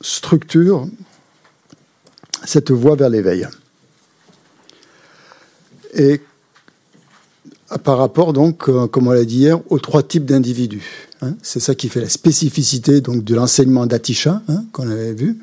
structure 0.00 0.88
cette 2.44 2.72
voie 2.72 2.96
vers 2.96 3.10
l'éveil. 3.10 3.46
Et 5.94 6.20
par 7.84 7.98
rapport, 7.98 8.32
donc, 8.32 8.68
euh, 8.68 8.88
comme 8.88 9.06
on 9.06 9.12
l'a 9.12 9.24
dit 9.24 9.36
hier, 9.36 9.60
aux 9.70 9.78
trois 9.78 10.02
types 10.02 10.24
d'individus. 10.24 11.08
Hein. 11.22 11.34
c'est 11.42 11.60
ça 11.60 11.76
qui 11.76 11.88
fait 11.88 12.00
la 12.00 12.08
spécificité 12.08 13.00
donc, 13.00 13.22
de 13.22 13.34
l'enseignement 13.36 13.86
d'Atisha, 13.86 14.42
hein, 14.48 14.64
qu'on 14.72 14.90
avait 14.90 15.12
vu, 15.12 15.38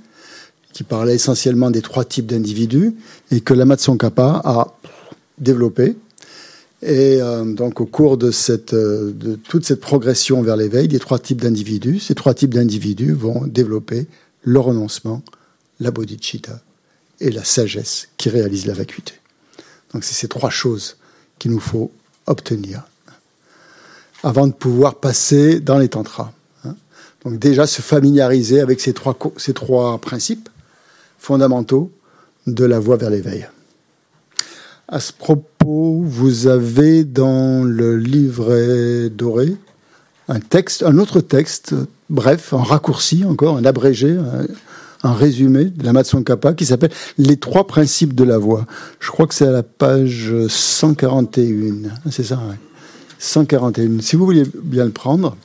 qui 0.73 0.83
parlait 0.83 1.15
essentiellement 1.15 1.71
des 1.71 1.81
trois 1.81 2.03
types 2.03 2.25
d'individus, 2.25 2.93
et 3.31 3.39
que 3.39 3.95
Kappa 3.95 4.41
a 4.43 4.67
développé 5.37 5.95
et 6.85 7.19
euh, 7.19 7.43
donc, 7.43 7.81
au 7.81 7.87
cours 7.87 8.13
euh, 8.13 9.11
de 9.11 9.35
toute 9.35 9.65
cette 9.65 9.81
progression 9.81 10.43
vers 10.43 10.55
l'éveil 10.55 10.87
des 10.87 10.99
trois 10.99 11.17
types 11.17 11.41
d'individus, 11.41 11.99
ces 11.99 12.13
trois 12.13 12.35
types 12.35 12.53
d'individus 12.53 13.13
vont 13.13 13.47
développer 13.47 14.05
le 14.43 14.59
renoncement, 14.59 15.23
la 15.79 15.89
bodhicitta 15.89 16.61
et 17.19 17.31
la 17.31 17.43
sagesse 17.43 18.09
qui 18.17 18.29
réalise 18.29 18.67
la 18.67 18.73
vacuité. 18.73 19.13
Donc, 19.93 20.03
c'est 20.03 20.13
ces 20.13 20.27
trois 20.27 20.51
choses 20.51 20.97
qu'il 21.39 21.49
nous 21.49 21.59
faut 21.59 21.91
obtenir 22.27 22.83
avant 24.21 24.45
de 24.45 24.53
pouvoir 24.53 24.95
passer 24.95 25.59
dans 25.59 25.79
les 25.79 25.89
tantras. 25.89 26.33
Hein. 26.65 26.75
Donc, 27.23 27.39
déjà, 27.39 27.65
se 27.65 27.81
familiariser 27.81 28.59
avec 28.59 28.79
ces 28.79 28.93
trois 28.93 29.97
principes 29.97 30.49
fondamentaux 31.17 31.91
de 32.45 32.63
la 32.63 32.77
voie 32.77 32.97
vers 32.97 33.09
l'éveil. 33.09 33.47
À 34.87 34.99
ce 34.99 35.11
propos, 35.11 36.03
vous 36.05 36.45
avez 36.45 37.03
dans 37.03 37.63
le 37.63 37.97
livret 37.97 39.09
doré 39.09 39.55
un 40.27 40.97
autre 40.97 41.21
texte, 41.21 41.75
bref, 42.09 42.53
un 42.53 42.63
raccourci 42.63 43.25
encore, 43.25 43.57
un 43.57 43.65
abrégé, 43.65 44.15
un, 45.03 45.13
résumé 45.13 45.65
de 45.65 45.83
la 45.83 45.93
Matson 45.93 46.23
Kappa 46.23 46.53
qui 46.53 46.65
s'appelle 46.65 46.91
Les 47.19 47.37
trois 47.37 47.67
principes 47.67 48.15
de 48.15 48.23
la 48.23 48.39
voix. 48.39 48.65
Je 48.99 49.11
crois 49.11 49.27
que 49.27 49.35
c'est 49.35 49.47
à 49.47 49.51
la 49.51 49.61
page 49.61 50.33
141. 50.47 51.89
C'est 52.09 52.23
ça, 52.23 52.39
141. 53.19 54.01
Si 54.01 54.15
vous 54.15 54.25
voulez 54.25 54.43
bien 54.63 54.85
le 54.85 54.91
prendre, 54.91 55.37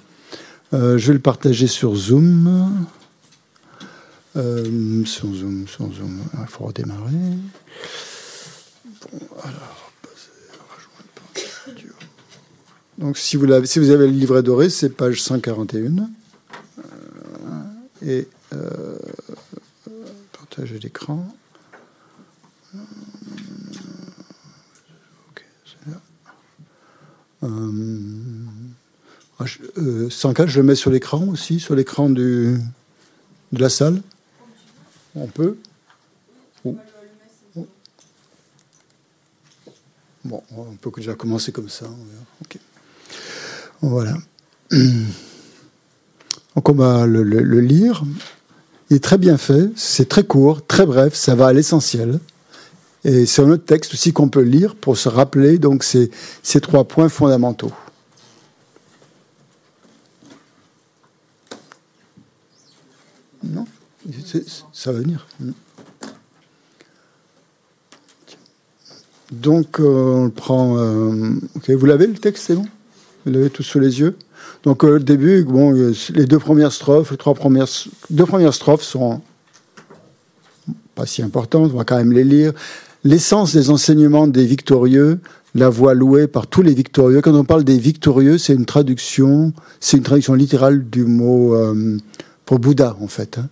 euh, 0.73 0.97
je 0.97 1.09
vais 1.09 1.13
le 1.15 1.19
partager 1.19 1.67
sur 1.67 1.95
Zoom. 1.95 2.71
Euh, 4.37 5.05
sur 5.05 5.27
Zoom, 5.27 5.67
sur 5.67 5.93
Zoom. 5.93 6.21
Il 6.41 6.47
faut 6.47 6.65
redémarrer 6.65 7.13
alors, 9.43 9.93
Donc, 12.99 13.17
si 13.17 13.37
vous, 13.37 13.51
avez, 13.51 13.67
si 13.67 13.79
vous 13.79 13.91
avez 13.91 14.07
le 14.07 14.13
livret 14.13 14.43
doré, 14.43 14.69
c'est 14.69 14.91
page 14.91 15.23
141. 15.23 15.93
Euh, 15.99 16.07
et 18.03 18.29
euh, 18.53 18.99
partager 20.33 20.79
l'écran. 20.79 21.27
Là. 22.75 22.81
Euh, 27.43 27.49
euh, 29.79 30.11
104, 30.11 30.49
je 30.49 30.61
le 30.61 30.67
mets 30.67 30.75
sur 30.75 30.91
l'écran 30.91 31.27
aussi, 31.29 31.59
sur 31.59 31.75
l'écran 31.75 32.11
de 32.11 32.59
la 33.53 33.71
salle. 33.71 34.03
On 35.15 35.27
peut 35.27 35.57
Bon, 40.25 40.43
on 40.57 40.77
peut 40.77 40.91
déjà 40.97 41.15
commencer 41.15 41.51
comme 41.53 41.69
ça. 41.69 41.87
Voilà. 43.81 44.17
Donc 46.57 46.69
on 46.69 46.75
va 46.75 47.07
le, 47.07 47.23
lire. 47.61 48.05
Il 48.91 48.97
est 48.97 49.05
très 49.05 49.19
bien 49.19 49.39
fait, 49.39 49.71
c'est 49.77 50.09
très 50.09 50.25
court, 50.25 50.67
très 50.67 50.85
bref, 50.85 51.15
ça 51.15 51.35
va 51.35 51.47
à 51.47 51.53
l'essentiel. 51.53 52.19
Et 53.05 53.25
c'est 53.25 53.41
un 53.41 53.51
autre 53.51 53.65
texte 53.65 53.95
aussi 53.95 54.13
qu'on 54.13 54.29
peut 54.29 54.43
lire 54.43 54.75
pour 54.75 54.99
se 54.99 55.09
rappeler 55.09 55.59
donc 55.59 55.85
ces, 55.85 56.11
ces 56.43 56.61
trois 56.61 56.85
points 56.85 57.09
fondamentaux. 57.09 57.73
Non? 63.43 63.65
Ça 64.73 64.93
va 64.93 64.99
venir. 64.99 65.27
Donc, 69.31 69.79
euh, 69.79 70.25
on 70.27 70.31
prend. 70.31 70.77
Euh, 70.79 71.35
vous 71.69 71.87
l'avez 71.87 72.07
le 72.07 72.15
texte, 72.15 72.45
c'est 72.47 72.55
bon? 72.55 72.67
Vous 73.25 73.33
l'avez 73.33 73.51
tous 73.51 73.63
sous 73.63 73.79
les 73.79 74.01
yeux? 74.01 74.17
Donc, 74.65 74.85
euh, 74.85 74.95
le 74.95 75.01
début, 75.05 75.45
bon, 75.45 75.73
les 75.73 76.27
deux 76.27 76.39
premières 76.39 76.73
strophes, 76.73 77.13
les 77.13 77.17
trois 77.17 77.35
premières 77.35 77.69
strophes 78.55 78.83
sont 78.83 79.21
pas 80.95 81.07
si 81.07 81.23
importantes, 81.23 81.71
on 81.73 81.77
va 81.77 81.85
quand 81.85 81.97
même 81.97 82.13
les 82.13 82.25
lire. 82.25 82.53
L'essence 83.05 83.55
des 83.55 83.71
enseignements 83.71 84.27
des 84.27 84.45
victorieux, 84.45 85.21
la 85.55 85.69
voix 85.69 85.95
louée 85.95 86.27
par 86.27 86.47
tous 86.47 86.63
les 86.63 86.75
victorieux. 86.75 87.21
Quand 87.23 87.35
on 87.35 87.45
parle 87.45 87.65
des 87.65 87.79
victorieux, 87.79 88.37
c'est 88.37 88.53
une 88.53 88.67
traduction, 88.67 89.53
c'est 89.79 89.97
une 89.97 90.03
traduction 90.03 90.35
littérale 90.35 90.85
du 90.91 91.05
mot 91.05 91.57
pour 92.45 92.59
Bouddha, 92.59 92.97
en 93.01 93.07
fait. 93.07 93.39
Hein. 93.39 93.49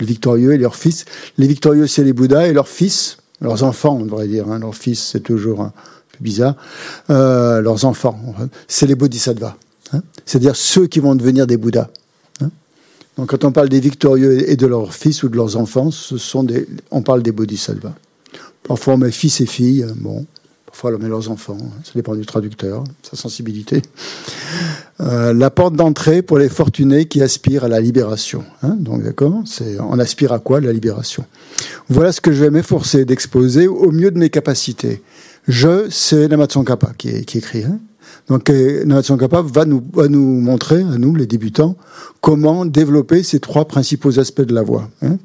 Les 0.00 0.06
victorieux 0.06 0.54
et 0.54 0.58
leurs 0.58 0.74
fils. 0.74 1.04
Les 1.38 1.46
victorieux, 1.46 1.86
c'est 1.86 2.02
les 2.02 2.12
Bouddhas 2.12 2.48
et 2.48 2.52
leurs 2.52 2.66
fils 2.66 3.18
leurs 3.42 3.62
enfants, 3.64 3.98
on 4.00 4.04
devrait 4.04 4.28
dire. 4.28 4.48
Hein. 4.48 4.58
Leur 4.60 4.74
fils, 4.74 5.10
c'est 5.12 5.20
toujours 5.20 5.70
bizarre, 6.20 6.54
euh, 7.10 7.60
leurs 7.60 7.84
enfants. 7.84 8.18
C'est 8.68 8.86
les 8.86 8.94
bodhisattvas. 8.94 9.56
Hein. 9.92 10.02
C'est-à-dire 10.24 10.56
ceux 10.56 10.86
qui 10.86 11.00
vont 11.00 11.14
devenir 11.14 11.46
des 11.46 11.56
Bouddhas. 11.56 11.90
Hein. 12.40 12.50
Donc 13.16 13.30
quand 13.30 13.44
on 13.44 13.52
parle 13.52 13.68
des 13.68 13.80
victorieux 13.80 14.48
et 14.48 14.56
de 14.56 14.66
leurs 14.66 14.94
fils 14.94 15.22
ou 15.22 15.28
de 15.28 15.36
leurs 15.36 15.56
enfants, 15.56 15.90
ce 15.90 16.16
sont 16.16 16.44
des, 16.44 16.66
on 16.90 17.02
parle 17.02 17.22
des 17.22 17.32
bodhisattvas. 17.32 17.94
Parfois 18.62 18.96
met 18.96 19.10
fils 19.10 19.40
et 19.40 19.46
filles, 19.46 19.86
bon, 19.96 20.24
parfois 20.72 20.92
on 20.94 20.98
met 20.98 21.08
leurs 21.08 21.30
enfants, 21.30 21.58
hein. 21.60 21.80
ça 21.84 21.92
dépend 21.94 22.14
du 22.14 22.24
traducteur, 22.24 22.82
sa 23.02 23.14
sensibilité. 23.14 23.82
Euh, 25.00 25.34
la 25.34 25.50
porte 25.50 25.74
d'entrée 25.74 26.22
pour 26.22 26.38
les 26.38 26.48
fortunés 26.48 27.04
qui 27.04 27.20
aspirent 27.20 27.64
à 27.64 27.68
la 27.68 27.78
libération. 27.78 28.42
donc 28.62 29.02
d'accord, 29.02 29.42
c'est 29.44 29.78
on 29.80 29.98
aspire 29.98 30.32
à 30.32 30.38
quoi 30.38 30.62
La 30.62 30.72
libération? 30.72 31.26
Voilà 31.90 32.10
ce 32.10 32.22
que 32.22 32.32
je 32.32 32.42
vais 32.42 32.50
m'efforcer 32.50 33.04
d'exposer 33.04 33.68
au 33.68 33.90
mieux 33.92 34.10
de 34.10 34.18
mes 34.18 34.30
capacités. 34.30 35.02
Je, 35.46 35.88
c'est 35.90 36.26
Namatson 36.28 36.64
Kappa 36.64 36.92
qui, 36.96 37.10
écrit. 37.10 37.64
Hein. 37.64 37.78
Donc 38.28 38.48
euh, 38.48 38.84
Namatson 38.86 39.18
Kappa 39.18 39.42
va 39.42 39.66
nous, 39.66 39.82
montrer, 40.40 40.80
à 40.80 40.96
nous 40.96 41.14
les 41.14 41.26
débutants, 41.26 41.76
comment 42.22 42.64
développer 42.64 43.22
ces 43.22 43.40
trois 43.40 43.66
principaux 43.66 44.18
aspects 44.18 44.40
de 44.40 44.54
la 44.54 44.62
voix. 44.62 44.88
Hein, 45.02 45.18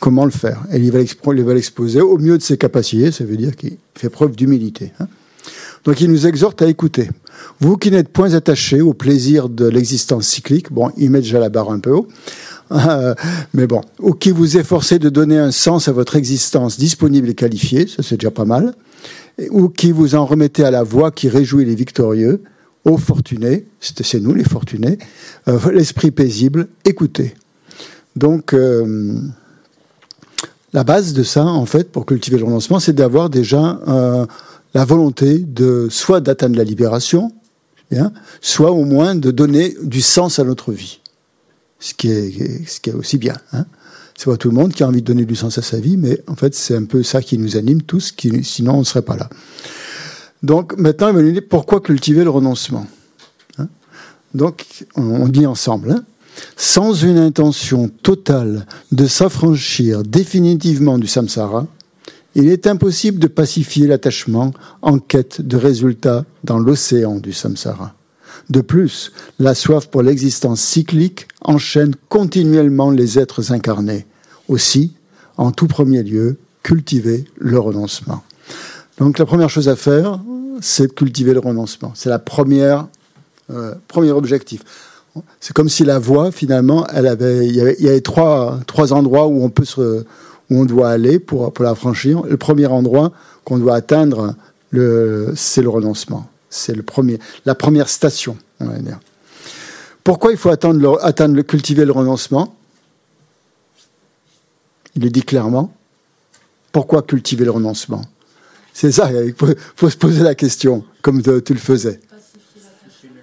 comment 0.00 0.24
le 0.24 0.30
faire. 0.30 0.62
Et 0.72 0.78
il 0.78 0.90
va 0.90 1.54
l'exposer 1.54 2.00
au 2.00 2.18
mieux 2.18 2.38
de 2.38 2.42
ses 2.42 2.56
capacités, 2.56 3.12
ça 3.12 3.24
veut 3.24 3.36
dire 3.36 3.54
qu'il 3.54 3.76
fait 3.94 4.08
preuve 4.08 4.34
d'humilité. 4.34 4.92
Hein. 4.98 5.06
Donc 5.84 6.00
il 6.00 6.10
nous 6.10 6.26
exhorte 6.26 6.60
à 6.62 6.66
écouter. 6.66 7.10
Vous 7.60 7.76
qui 7.76 7.90
n'êtes 7.90 8.08
point 8.08 8.34
attachés 8.34 8.80
au 8.80 8.92
plaisir 8.92 9.48
de 9.48 9.66
l'existence 9.66 10.26
cyclique, 10.26 10.72
bon, 10.72 10.90
il 10.96 11.10
met 11.10 11.20
déjà 11.20 11.38
la 11.38 11.48
barre 11.48 11.70
un 11.70 11.78
peu 11.78 11.92
haut, 11.92 12.08
mais 13.54 13.66
bon, 13.66 13.80
ou 13.98 14.12
qui 14.12 14.30
vous 14.30 14.56
efforcez 14.56 14.98
de 14.98 15.08
donner 15.08 15.38
un 15.38 15.50
sens 15.50 15.88
à 15.88 15.92
votre 15.92 16.16
existence 16.16 16.78
disponible 16.78 17.30
et 17.30 17.34
qualifiée, 17.34 17.86
ça 17.86 18.02
c'est 18.02 18.16
déjà 18.16 18.30
pas 18.30 18.44
mal, 18.44 18.74
ou 19.50 19.68
qui 19.68 19.92
vous 19.92 20.14
en 20.14 20.26
remettez 20.26 20.64
à 20.64 20.70
la 20.70 20.82
voix 20.82 21.10
qui 21.10 21.28
réjouit 21.28 21.64
les 21.64 21.74
victorieux, 21.74 22.42
aux 22.84 22.98
fortunés, 22.98 23.66
c'est 23.80 24.20
nous 24.20 24.34
les 24.34 24.44
fortunés, 24.44 24.98
euh, 25.48 25.58
l'esprit 25.72 26.10
paisible, 26.10 26.68
écoutez. 26.84 27.34
Donc, 28.16 28.54
euh, 28.54 29.18
la 30.72 30.84
base 30.84 31.12
de 31.12 31.22
ça, 31.22 31.44
en 31.44 31.66
fait, 31.66 31.90
pour 31.90 32.06
cultiver 32.06 32.38
le 32.38 32.44
renoncement, 32.44 32.78
c'est 32.78 32.92
d'avoir 32.92 33.30
déjà 33.30 33.80
euh, 33.88 34.26
la 34.74 34.84
volonté 34.84 35.38
de 35.38 35.88
soit 35.90 36.20
d'atteindre 36.20 36.56
la 36.56 36.64
libération, 36.64 37.32
bien, 37.90 38.12
soit 38.40 38.70
au 38.70 38.84
moins 38.84 39.14
de 39.14 39.30
donner 39.30 39.74
du 39.82 40.00
sens 40.00 40.38
à 40.38 40.44
notre 40.44 40.72
vie, 40.72 41.00
ce 41.80 41.94
qui 41.94 42.10
est, 42.10 42.94
aussi 42.94 43.18
bien. 43.18 43.36
Hein 43.52 43.66
c'est 44.16 44.26
pas 44.26 44.36
tout 44.36 44.50
le 44.50 44.54
monde 44.54 44.74
qui 44.74 44.82
a 44.82 44.86
envie 44.86 45.00
de 45.00 45.06
donner 45.06 45.24
du 45.24 45.34
sens 45.34 45.56
à 45.56 45.62
sa 45.62 45.80
vie, 45.80 45.96
mais 45.96 46.22
en 46.26 46.36
fait, 46.36 46.54
c'est 46.54 46.76
un 46.76 46.84
peu 46.84 47.02
ça 47.02 47.22
qui 47.22 47.38
nous 47.38 47.56
anime 47.56 47.80
tous, 47.80 48.12
qui, 48.12 48.44
sinon 48.44 48.74
on 48.74 48.80
ne 48.80 48.84
serait 48.84 49.02
pas 49.02 49.16
là. 49.16 49.30
Donc 50.42 50.76
maintenant, 50.76 51.08
il 51.08 51.14
va 51.14 51.22
nous 51.22 51.32
dire 51.32 51.42
pourquoi 51.48 51.80
cultiver 51.80 52.22
le 52.22 52.28
renoncement. 52.28 52.86
Hein 53.58 53.68
Donc, 54.34 54.84
on, 54.94 55.26
dit 55.26 55.46
ensemble, 55.46 55.92
hein 55.92 56.04
sans 56.56 56.92
une 56.92 57.18
intention 57.18 57.90
totale 58.02 58.66
de 58.92 59.06
s'affranchir 59.06 60.02
définitivement 60.02 60.98
du 60.98 61.06
samsara, 61.06 61.66
il 62.34 62.48
est 62.48 62.66
impossible 62.66 63.18
de 63.18 63.26
pacifier 63.26 63.86
l'attachement 63.86 64.52
en 64.82 64.98
quête 64.98 65.40
de 65.40 65.56
résultats 65.56 66.24
dans 66.44 66.58
l'océan 66.58 67.16
du 67.16 67.32
samsara. 67.32 67.94
De 68.48 68.60
plus, 68.60 69.12
la 69.38 69.54
soif 69.54 69.88
pour 69.88 70.02
l'existence 70.02 70.60
cyclique 70.60 71.28
enchaîne 71.42 71.94
continuellement 72.08 72.90
les 72.90 73.18
êtres 73.18 73.52
incarnés. 73.52 74.06
Aussi, 74.48 74.94
en 75.36 75.52
tout 75.52 75.66
premier 75.66 76.02
lieu, 76.02 76.38
cultiver 76.62 77.24
le 77.36 77.58
renoncement. 77.58 78.22
Donc 78.98 79.18
la 79.18 79.26
première 79.26 79.50
chose 79.50 79.68
à 79.68 79.76
faire, 79.76 80.20
c'est 80.60 80.94
cultiver 80.94 81.32
le 81.32 81.40
renoncement. 81.40 81.92
C'est 81.94 82.10
la 82.10 82.18
première, 82.18 82.86
euh, 83.50 83.74
premier 83.88 84.10
objectif. 84.10 84.62
C'est 85.40 85.52
comme 85.52 85.68
si 85.68 85.84
la 85.84 85.98
voie, 85.98 86.30
finalement, 86.30 86.86
elle 86.88 87.06
avait, 87.06 87.46
il 87.46 87.54
y 87.54 87.88
avait, 87.88 88.00
trois, 88.00 88.60
trois 88.66 88.92
endroits 88.92 89.26
où 89.26 89.42
on 89.42 89.50
peut 89.50 89.64
où 90.50 90.60
on 90.60 90.64
doit 90.64 90.90
aller 90.90 91.18
pour, 91.18 91.52
pour 91.52 91.64
la 91.64 91.74
franchir. 91.74 92.22
Le 92.22 92.36
premier 92.36 92.66
endroit 92.66 93.12
qu'on 93.44 93.58
doit 93.58 93.74
atteindre, 93.74 94.34
c'est 95.34 95.62
le 95.62 95.68
renoncement. 95.68 96.28
C'est 96.48 96.74
le 96.74 96.82
premier, 96.82 97.18
la 97.44 97.54
première 97.54 97.88
station, 97.88 98.36
on 98.58 98.66
va 98.66 98.78
dire. 98.78 98.98
Pourquoi 100.02 100.32
il 100.32 100.38
faut 100.38 100.50
cultiver 101.46 101.84
le 101.84 101.92
renoncement? 101.92 102.56
Il 104.96 105.02
le 105.02 105.10
dit 105.10 105.22
clairement. 105.22 105.72
Pourquoi 106.72 107.02
cultiver 107.02 107.44
le 107.44 107.52
renoncement? 107.52 108.02
C'est 108.72 108.92
ça, 108.92 109.10
il 109.12 109.34
faut, 109.76 109.90
se 109.90 109.96
poser 109.96 110.22
la 110.22 110.34
question, 110.34 110.84
comme 111.02 111.22
tu 111.22 111.52
le 111.52 111.60
faisais. 111.60 112.00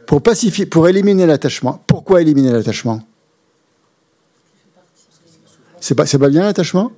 Pour 0.07 0.23
pacifier, 0.23 0.65
pour 0.65 0.87
éliminer 0.87 1.25
l'attachement. 1.25 1.83
Pourquoi 1.85 2.21
éliminer 2.21 2.51
l'attachement? 2.51 3.05
C'est 5.81 5.95
pas, 5.95 6.05
pas 6.05 6.29
bien 6.29 6.43
l'attachement? 6.43 6.93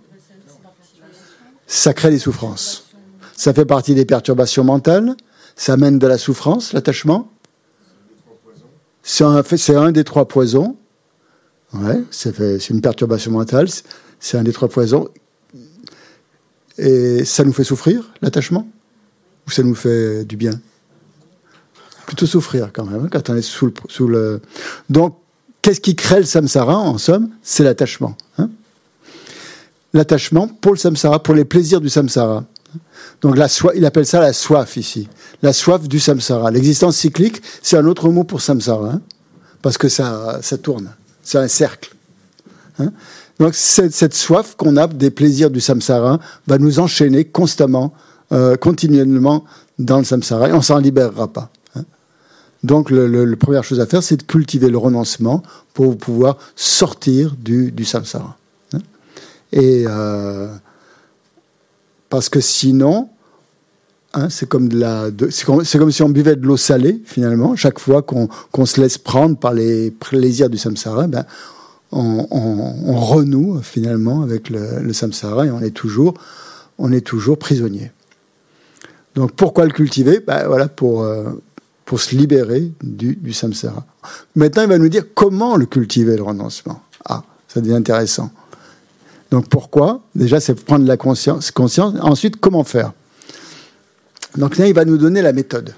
Ça 1.65 1.93
crée 1.93 2.11
des 2.11 2.19
souffrances. 2.19 2.85
Ça 3.35 3.53
fait 3.53 3.65
partie 3.65 3.95
des 3.95 4.05
perturbations 4.05 4.63
mentales. 4.63 5.15
Ça 5.55 5.73
amène 5.73 5.97
de 5.99 6.07
la 6.07 6.17
souffrance, 6.17 6.71
l'attachement. 6.71 7.31
C'est 9.01 9.23
un, 9.23 9.43
un, 9.75 9.91
des 9.91 10.03
trois 10.03 10.27
poisons. 10.27 10.77
Ouais, 11.73 12.03
c'est 12.11 12.69
une 12.69 12.81
perturbation 12.81 13.31
mentale. 13.31 13.67
C'est 14.19 14.37
un 14.37 14.43
des 14.43 14.53
trois 14.53 14.69
poisons. 14.69 15.09
Et 16.77 17.25
ça 17.25 17.43
nous 17.43 17.53
fait 17.53 17.63
souffrir, 17.63 18.13
l'attachement? 18.21 18.67
Ou 19.47 19.51
ça 19.51 19.63
nous 19.63 19.75
fait 19.75 20.25
du 20.25 20.37
bien? 20.37 20.61
Plutôt 22.09 22.25
souffrir 22.25 22.71
quand 22.73 22.85
même, 22.85 23.05
hein, 23.05 23.09
quand 23.11 23.29
on 23.29 23.35
est 23.35 23.43
sous 23.43 24.07
le. 24.07 24.41
Donc, 24.89 25.15
qu'est-ce 25.61 25.79
qui 25.79 25.95
crée 25.95 26.17
le 26.17 26.25
samsara, 26.25 26.75
en 26.75 26.97
somme? 26.97 27.29
C'est 27.43 27.63
l'attachement. 27.63 28.17
Hein 28.39 28.49
l'attachement 29.93 30.47
pour 30.47 30.73
le 30.73 30.77
samsara, 30.77 31.21
pour 31.21 31.33
les 31.33 31.45
plaisirs 31.45 31.81
du 31.81 31.89
samsara. 31.89 32.43
Donc 33.21 33.37
la 33.37 33.47
soif, 33.47 33.73
il 33.75 33.85
appelle 33.85 34.05
ça 34.05 34.19
la 34.19 34.33
soif 34.33 34.77
ici, 34.77 35.07
la 35.41 35.53
soif 35.53 35.87
du 35.87 35.99
samsara. 35.99 36.51
L'existence 36.51 36.97
cyclique, 36.97 37.41
c'est 37.61 37.77
un 37.77 37.85
autre 37.85 38.09
mot 38.09 38.23
pour 38.23 38.41
samsara, 38.41 38.91
hein, 38.91 39.01
parce 39.61 39.77
que 39.77 39.89
ça, 39.89 40.39
ça 40.41 40.57
tourne, 40.57 40.89
c'est 41.23 41.37
un 41.37 41.47
cercle. 41.47 41.95
Donc 43.39 43.55
cette, 43.55 43.93
cette 43.93 44.13
soif 44.13 44.55
qu'on 44.55 44.77
a 44.77 44.87
des 44.87 45.11
plaisirs 45.11 45.49
du 45.49 45.59
samsara 45.59 46.19
va 46.47 46.57
nous 46.57 46.79
enchaîner 46.79 47.25
constamment, 47.25 47.93
euh, 48.31 48.55
continuellement 48.55 49.43
dans 49.79 49.97
le 49.97 50.05
samsara, 50.05 50.49
et 50.49 50.53
on 50.53 50.61
s'en 50.61 50.77
libérera 50.77 51.27
pas. 51.27 51.49
Donc 52.63 52.91
la 52.91 53.35
première 53.37 53.63
chose 53.63 53.79
à 53.79 53.85
faire, 53.85 54.03
c'est 54.03 54.17
de 54.17 54.23
cultiver 54.23 54.69
le 54.69 54.77
renoncement 54.77 55.43
pour 55.73 55.97
pouvoir 55.97 56.37
sortir 56.55 57.35
du, 57.39 57.71
du 57.71 57.85
samsara. 57.85 58.37
Hein. 58.73 58.79
Et 59.53 59.85
euh, 59.87 60.49
parce 62.09 62.27
que 62.27 62.41
sinon, 62.41 63.09
hein, 64.13 64.29
c'est 64.29 64.49
comme, 64.49 64.69
c'est 65.31 65.45
comme, 65.77 65.91
si 65.91 66.03
on 66.03 66.09
buvait 66.09 66.35
de 66.35 66.45
l'eau 66.45 66.57
salée, 66.57 67.01
finalement. 67.05 67.55
Chaque 67.55 67.79
fois 67.79 68.01
qu'on, 68.01 68.65
se 68.65 68.81
laisse 68.81 68.97
prendre 68.97 69.37
par 69.37 69.53
les 69.53 69.91
plaisirs 69.91 70.49
du 70.49 70.57
samsara, 70.57 71.07
ben, 71.07 71.25
on, 71.91 72.95
renoue 72.95 73.61
finalement 73.63 74.21
avec 74.21 74.49
le, 74.49 74.91
samsara 74.91 75.45
et 75.45 75.51
on 75.51 75.61
est 75.61 75.71
toujours, 75.71 76.13
on 76.77 76.91
est 76.91 77.05
toujours 77.05 77.39
prisonnier. 77.39 77.91
Donc 79.15 79.31
pourquoi 79.31 79.65
le 79.65 79.71
cultiver? 79.71 80.19
Ben, 80.19 80.45
voilà, 80.47 80.67
pour, 80.67 81.03
euh, 81.03 81.31
pour 81.89 81.99
se 81.99 82.15
libérer 82.15 82.71
du, 82.83 83.33
samsara. 83.33 83.83
Maintenant, 84.35 84.61
il 84.61 84.69
va 84.69 84.77
nous 84.77 84.89
dire 84.89 85.05
comment 85.15 85.55
le 85.55 85.65
cultiver, 85.65 86.17
le 86.17 86.21
renoncement. 86.21 86.83
Ah, 87.03 87.23
ça 87.47 87.61
devient 87.61 87.73
intéressant. 87.73 88.29
Donc 89.31 89.49
pourquoi? 89.49 90.03
Déjà, 90.13 90.39
c'est 90.39 90.53
prendre 90.53 90.85
la 90.85 90.97
conscience, 90.97 91.49
conscience. 91.49 91.95
Ensuite, 91.99 92.39
comment 92.39 92.63
faire? 92.63 92.93
Donc 94.37 94.57
là, 94.57 94.67
il 94.67 94.75
va 94.75 94.85
nous 94.85 94.99
donner 94.99 95.23
la 95.23 95.33
méthode. 95.33 95.73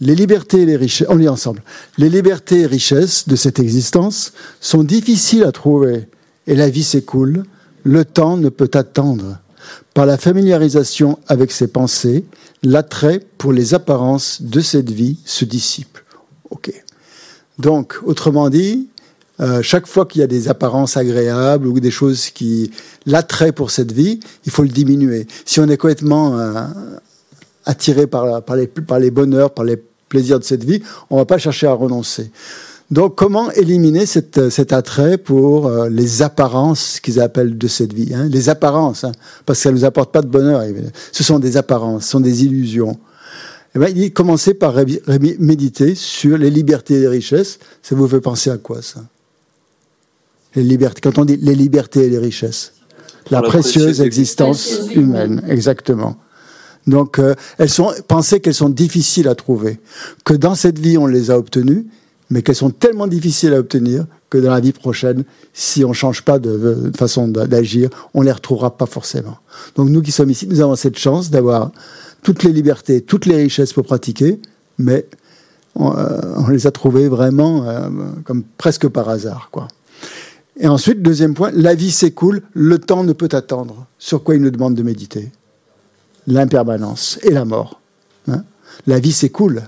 Les 0.00 0.14
libertés 0.14 0.62
et 0.62 0.64
les 0.64 0.76
richesses, 0.76 1.08
on 1.10 1.16
lit 1.16 1.28
ensemble. 1.28 1.62
Les 1.98 2.08
libertés 2.08 2.60
et 2.60 2.66
richesses 2.66 3.28
de 3.28 3.36
cette 3.36 3.58
existence 3.58 4.32
sont 4.62 4.84
difficiles 4.84 5.44
à 5.44 5.52
trouver 5.52 6.08
et 6.46 6.54
la 6.54 6.70
vie 6.70 6.82
s'écoule. 6.82 7.42
Le 7.84 8.06
temps 8.06 8.38
ne 8.38 8.48
peut 8.48 8.70
attendre. 8.72 9.38
Par 9.94 10.06
la 10.06 10.16
familiarisation 10.16 11.18
avec 11.26 11.52
ses 11.52 11.68
pensées, 11.68 12.24
l'attrait 12.62 13.20
pour 13.38 13.52
les 13.52 13.74
apparences 13.74 14.42
de 14.42 14.60
cette 14.60 14.90
vie 14.90 15.18
se 15.24 15.44
dissipe. 15.44 15.98
Ok. 16.50 16.72
Donc, 17.58 17.98
autrement 18.04 18.48
dit, 18.50 18.88
euh, 19.40 19.62
chaque 19.62 19.86
fois 19.86 20.06
qu'il 20.06 20.20
y 20.20 20.24
a 20.24 20.26
des 20.26 20.48
apparences 20.48 20.96
agréables 20.96 21.66
ou 21.66 21.80
des 21.80 21.90
choses 21.90 22.30
qui 22.30 22.70
l'attrait 23.06 23.52
pour 23.52 23.70
cette 23.70 23.92
vie, 23.92 24.20
il 24.44 24.52
faut 24.52 24.62
le 24.62 24.68
diminuer. 24.68 25.26
Si 25.44 25.60
on 25.60 25.68
est 25.68 25.76
complètement 25.76 26.38
euh, 26.38 26.64
attiré 27.64 28.06
par, 28.06 28.42
par, 28.42 28.56
les, 28.56 28.66
par 28.66 28.98
les 28.98 29.10
bonheurs, 29.10 29.52
par 29.52 29.64
les 29.64 29.82
plaisirs 30.08 30.38
de 30.38 30.44
cette 30.44 30.64
vie, 30.64 30.82
on 31.08 31.16
ne 31.16 31.20
va 31.20 31.24
pas 31.24 31.38
chercher 31.38 31.66
à 31.66 31.72
renoncer. 31.72 32.30
Donc, 32.90 33.14
comment 33.14 33.52
éliminer 33.52 34.04
cette, 34.04 34.50
cet 34.50 34.72
attrait 34.72 35.16
pour 35.16 35.68
euh, 35.68 35.88
les 35.88 36.22
apparences 36.22 36.98
qu'ils 36.98 37.20
appellent 37.20 37.56
de 37.56 37.68
cette 37.68 37.92
vie 37.92 38.12
hein, 38.14 38.28
Les 38.28 38.48
apparences, 38.48 39.04
hein, 39.04 39.12
parce 39.46 39.60
que 39.60 39.62
ça 39.62 39.70
ne 39.70 39.76
nous 39.76 39.84
apporte 39.84 40.10
pas 40.10 40.22
de 40.22 40.26
bonheur. 40.26 40.62
Ce 41.12 41.22
sont 41.22 41.38
des 41.38 41.56
apparences, 41.56 42.04
ce 42.04 42.10
sont 42.10 42.20
des 42.20 42.44
illusions. 42.44 42.98
Eh 43.76 43.78
ben, 43.78 43.86
il 43.88 43.94
dit 43.94 44.10
commencer 44.10 44.54
par 44.54 44.74
méditer 45.38 45.94
sur 45.94 46.36
les 46.36 46.50
libertés 46.50 46.94
et 46.94 47.00
les 47.00 47.08
richesses. 47.08 47.60
Ça 47.82 47.94
vous 47.94 48.08
fait 48.08 48.20
penser 48.20 48.50
à 48.50 48.58
quoi, 48.58 48.82
ça? 48.82 49.04
Les 50.56 50.64
libertés, 50.64 51.00
Quand 51.00 51.18
on 51.18 51.24
dit 51.24 51.36
les 51.36 51.54
libertés 51.54 52.06
et 52.06 52.10
les 52.10 52.18
richesses, 52.18 52.72
la, 53.30 53.40
précieuse, 53.40 54.00
existence 54.00 54.80
humaine, 54.92 55.44
exactement. 55.46 56.16
Donc, 56.88 57.20
euh, 57.20 57.36
elles 57.58 57.70
sont, 57.70 57.92
qu'elles 58.42 58.54
sont 58.54 58.70
difficiles 58.70 59.28
à 59.28 59.36
trouver, 59.36 59.78
que 60.24 60.34
dans 60.34 60.56
cette 60.56 60.80
vie 60.80 60.98
on 60.98 61.06
les 61.06 61.30
a 61.30 61.38
obtenues, 61.38 61.86
mais 62.30 62.42
qu'elles 62.42 62.56
sont 62.56 62.70
tellement 62.70 63.08
difficiles 63.08 63.52
à 63.52 63.58
obtenir 63.58 64.06
que 64.30 64.38
dans 64.38 64.52
la 64.52 64.60
vie 64.60 64.72
prochaine, 64.72 65.24
si 65.52 65.84
on 65.84 65.88
ne 65.88 65.94
change 65.94 66.22
pas 66.22 66.38
de, 66.38 66.92
façon 66.96 67.26
d'agir, 67.28 67.90
on 68.14 68.20
ne 68.20 68.26
les 68.26 68.32
retrouvera 68.32 68.76
pas 68.76 68.86
forcément. 68.86 69.38
Donc 69.76 69.88
nous 69.88 70.00
qui 70.00 70.12
sommes 70.12 70.30
ici, 70.30 70.46
nous 70.46 70.60
avons 70.60 70.76
cette 70.76 70.98
chance 70.98 71.30
d'avoir 71.30 71.72
toutes 72.22 72.44
les 72.44 72.52
libertés, 72.52 73.00
toutes 73.00 73.26
les 73.26 73.36
richesses 73.36 73.72
pour 73.72 73.84
pratiquer, 73.84 74.40
mais 74.78 75.06
on, 75.74 75.96
euh, 75.96 76.50
les 76.50 76.66
a 76.66 76.70
trouvées 76.70 77.08
vraiment 77.08 77.68
euh, 77.68 77.88
comme 78.24 78.44
presque 78.56 78.88
par 78.88 79.08
hasard. 79.08 79.48
quoi. 79.50 79.66
Et 80.58 80.68
ensuite, 80.68 81.02
deuxième 81.02 81.34
point, 81.34 81.50
la 81.52 81.74
vie 81.74 81.90
s'écoule, 81.90 82.42
le 82.52 82.78
temps 82.78 83.02
ne 83.02 83.12
peut 83.12 83.28
attendre. 83.32 83.86
Sur 83.98 84.22
quoi 84.22 84.36
il 84.36 84.42
nous 84.42 84.50
demande 84.50 84.74
de 84.74 84.82
méditer? 84.82 85.32
L'impermanence 86.26 87.18
et 87.22 87.30
la 87.30 87.44
mort. 87.44 87.80
Hein? 88.28 88.44
La 88.86 89.00
vie 89.00 89.12
s'écoule. 89.12 89.62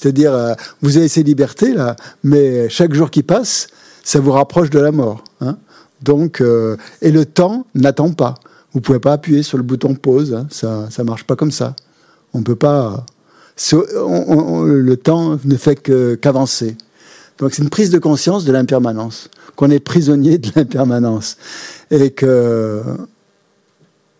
C'est-à-dire, 0.00 0.32
euh, 0.32 0.54
vous 0.80 0.96
avez 0.96 1.08
ces 1.08 1.22
libertés 1.22 1.74
là, 1.74 1.96
mais 2.22 2.68
chaque 2.68 2.94
jour 2.94 3.10
qui 3.10 3.22
passe, 3.22 3.66
ça 4.04 4.20
vous 4.20 4.30
rapproche 4.30 4.70
de 4.70 4.78
la 4.78 4.92
mort. 4.92 5.24
Hein. 5.40 5.56
Donc, 6.02 6.40
euh, 6.40 6.76
et 7.02 7.10
le 7.10 7.24
temps 7.24 7.66
n'attend 7.74 8.12
pas. 8.12 8.34
Vous 8.72 8.80
pouvez 8.80 9.00
pas 9.00 9.12
appuyer 9.12 9.42
sur 9.42 9.56
le 9.58 9.64
bouton 9.64 9.94
pause. 9.94 10.34
Hein. 10.34 10.46
Ça, 10.50 10.86
ça 10.90 11.02
marche 11.02 11.24
pas 11.24 11.34
comme 11.34 11.50
ça. 11.50 11.74
On 12.32 12.42
peut 12.42 12.54
pas. 12.54 13.04
le 13.72 14.94
temps 14.94 15.38
ne 15.44 15.56
fait 15.56 15.76
qu'avancer. 16.20 16.76
Donc, 17.38 17.54
c'est 17.54 17.62
une 17.62 17.70
prise 17.70 17.90
de 17.90 17.98
conscience 17.98 18.44
de 18.44 18.52
l'impermanence, 18.52 19.30
qu'on 19.56 19.70
est 19.70 19.80
prisonnier 19.80 20.38
de 20.38 20.50
l'impermanence 20.54 21.36
et 21.90 22.10
que 22.10 22.82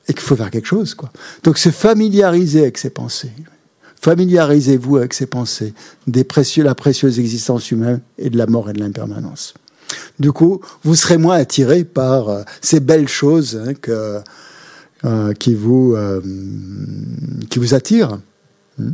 et 0.08 0.14
qu'il 0.14 0.22
faut 0.22 0.36
faire 0.36 0.50
quelque 0.50 0.66
chose, 0.66 0.94
quoi. 0.94 1.10
Donc, 1.44 1.58
se 1.58 1.68
familiariser 1.68 2.62
avec 2.62 2.78
ses 2.78 2.88
pensées. 2.88 3.30
Familiarisez-vous 4.00 4.96
avec 4.96 5.12
ces 5.12 5.26
pensées, 5.26 5.74
des 6.06 6.26
la 6.58 6.74
précieuse 6.74 7.18
existence 7.18 7.70
humaine 7.70 8.00
et 8.16 8.30
de 8.30 8.38
la 8.38 8.46
mort 8.46 8.70
et 8.70 8.72
de 8.72 8.80
l'impermanence. 8.80 9.54
Du 10.18 10.32
coup, 10.32 10.60
vous 10.82 10.94
serez 10.94 11.18
moins 11.18 11.36
attiré 11.36 11.84
par 11.84 12.28
euh, 12.28 12.42
ces 12.60 12.80
belles 12.80 13.08
choses 13.08 13.56
hein, 13.56 13.72
euh, 15.04 15.32
qui, 15.34 15.54
vous, 15.54 15.94
euh, 15.96 16.20
qui 17.50 17.58
vous 17.58 17.74
attirent. 17.74 18.20
Hmm? 18.78 18.92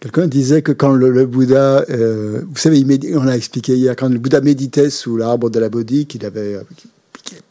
Quelqu'un 0.00 0.28
disait 0.28 0.62
que 0.62 0.70
quand 0.70 0.92
le, 0.92 1.26
Bouddha, 1.26 1.84
vous 1.88 2.56
savez, 2.56 2.84
on 3.16 3.26
a 3.26 3.32
expliqué 3.32 3.74
hier, 3.74 3.96
quand 3.96 4.08
le 4.08 4.20
Bouddha 4.20 4.40
méditait 4.40 4.90
sous 4.90 5.16
l'arbre 5.16 5.50
de 5.50 5.58
la 5.58 5.68
Bodhi, 5.68 6.06
qu'il 6.06 6.24
avait, 6.24 6.56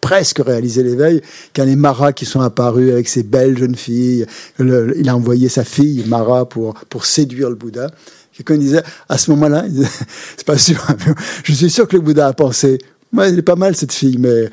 presque 0.01 0.39
réalisé 0.39 0.83
l'éveil, 0.83 1.21
quand 1.55 1.65
les 1.65 1.75
Maras 1.75 2.13
qui 2.13 2.25
sont 2.25 2.41
apparus 2.41 2.91
avec 2.91 3.07
ces 3.07 3.23
belles 3.23 3.57
jeunes 3.57 3.75
filles, 3.75 4.25
il 4.59 5.09
a 5.09 5.15
envoyé 5.15 5.49
sa 5.49 5.63
fille 5.63 6.03
Mara 6.07 6.47
pour, 6.47 6.73
pour 6.89 7.05
séduire 7.05 7.49
le 7.49 7.55
Bouddha. 7.55 7.89
Quelqu'un 8.33 8.57
disait, 8.57 8.83
à 9.09 9.17
ce 9.17 9.31
moment-là, 9.31 9.65
c'est 10.37 10.45
pas 10.45 10.57
sûr, 10.57 10.85
je 11.43 11.53
suis 11.53 11.69
sûr 11.69 11.87
que 11.87 11.95
le 11.95 12.01
Bouddha 12.01 12.27
a 12.27 12.33
pensé, 12.33 12.77
ouais, 13.13 13.29
elle 13.29 13.39
est 13.39 13.43
pas 13.43 13.55
mal 13.55 13.75
cette 13.75 13.93
fille, 13.93 14.17
mais 14.17 14.49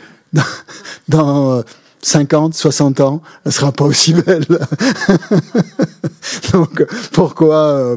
dans, 1.09 1.63
50, 2.05 2.55
60 2.55 3.01
ans, 3.01 3.23
elle 3.45 3.53
sera 3.53 3.73
pas 3.73 3.85
aussi 3.85 4.13
belle. 4.13 4.45
Donc 6.53 6.85
pourquoi, 7.13 7.57
euh, 7.57 7.97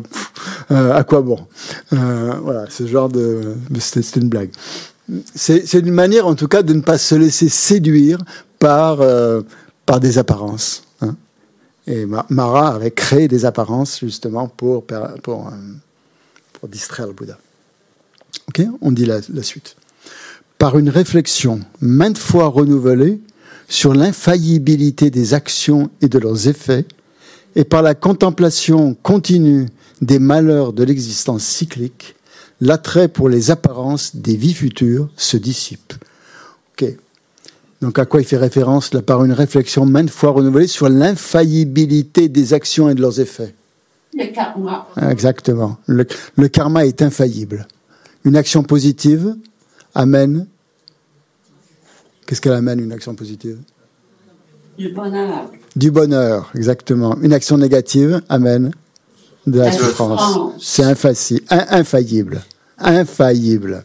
euh, 0.72 0.96
à 0.96 1.04
quoi 1.04 1.22
bon? 1.22 1.40
Euh, 1.92 2.34
Voilà, 2.42 2.66
ce 2.70 2.88
genre 2.88 3.10
de, 3.10 3.56
c'était 3.80 4.20
une 4.20 4.30
blague 4.30 4.52
c'est 5.36 5.74
une 5.74 5.92
manière, 5.92 6.28
en 6.28 6.36
tout 6.36 6.48
cas, 6.48 6.64
de 6.64 6.74
ne 6.74 6.82
pas 6.82 6.98
se 6.98 7.16
laisser 7.16 7.50
séduire 7.50 8.20
par, 8.60 9.02
euh, 9.02 9.42
des 10.02 10.18
apparences. 10.18 10.84
Hein. 11.02 11.16
Et 11.86 12.06
Mara 12.30 12.76
avait 12.76 12.92
créé 12.92 13.28
des 13.28 13.46
apparences, 13.46 14.00
justement, 14.00 14.48
pour, 14.48 14.84
euh, 14.92 15.48
distraire 16.68 17.08
le 17.08 17.14
Bouddha. 17.14 17.38
Ok 18.50 18.62
On 18.82 18.92
dit 18.92 19.06
la 19.06 19.44
suite. 19.44 19.78
Par 20.58 20.78
une 20.78 20.90
réflexion 20.90 21.62
maintes 21.80 22.18
fois 22.18 22.48
renouvelée 22.48 23.22
sur 23.70 23.94
l'infaillibilité 23.94 25.10
des 25.10 25.34
actions 25.34 25.90
et 26.02 26.10
de 26.10 26.20
leurs 26.20 26.48
effets, 26.48 26.86
et 27.56 27.64
par 27.64 27.82
la 27.82 27.96
contemplation 27.96 28.96
continue 29.02 29.68
des 30.02 30.20
malheurs 30.20 30.74
de 30.74 30.84
l'existence 30.84 31.44
cyclique, 31.44 32.16
l'attrait 32.62 33.08
pour 33.08 33.30
les 33.30 33.52
apparences 33.52 34.16
des 34.16 34.36
vies 34.36 34.54
futures 34.54 35.10
se 35.16 35.38
dissipe. 35.38 35.94
Ok. 36.74 36.86
Donc 37.82 38.00
à 38.00 38.06
quoi 38.06 38.22
il 38.22 38.28
fait 38.28 38.38
référence? 38.38 38.94
Là 38.94 39.02
par 39.02 39.24
une 39.24 39.34
réflexion 39.34 39.86
maintes 39.86 40.10
fois 40.10 40.32
renouvelée 40.32 40.68
sur 40.68 40.90
l'infaillibilité 40.90 42.30
des 42.30 42.54
actions 42.54 42.90
et 42.90 42.96
de 42.96 43.02
leurs 43.02 43.20
effets 43.20 43.54
Le 44.14 44.34
karma. 44.34 44.88
Exactement. 45.10 45.78
Le, 45.86 46.06
karma 46.48 46.86
est 46.86 47.02
infaillible. 47.02 47.68
Une 48.26 48.36
action 48.36 48.64
positive 48.64 49.36
amène. 49.94 50.48
Qu'est-ce 52.26 52.42
qu'elle 52.42 52.54
amène 52.54 52.80
une 52.80 52.92
action 52.92 53.16
positive? 53.16 53.60
Du 54.78 54.90
bonheur. 54.90 55.50
Du 55.76 55.92
bonheur, 55.92 56.52
exactement. 56.56 57.18
Une 57.22 57.34
action 57.34 57.58
négative 57.58 58.22
amène 58.30 58.72
de 59.48 59.60
la, 59.60 59.72
souffrance. 59.72 60.38
C'est 60.60 60.84
infaillible. 60.84 62.42
Infaillible. 62.78 63.84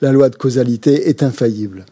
la 0.00 0.12
loi 0.12 0.30
de 0.30 0.36
causalité 0.36 1.08
est 1.08 1.22
infaillible. 1.22 1.84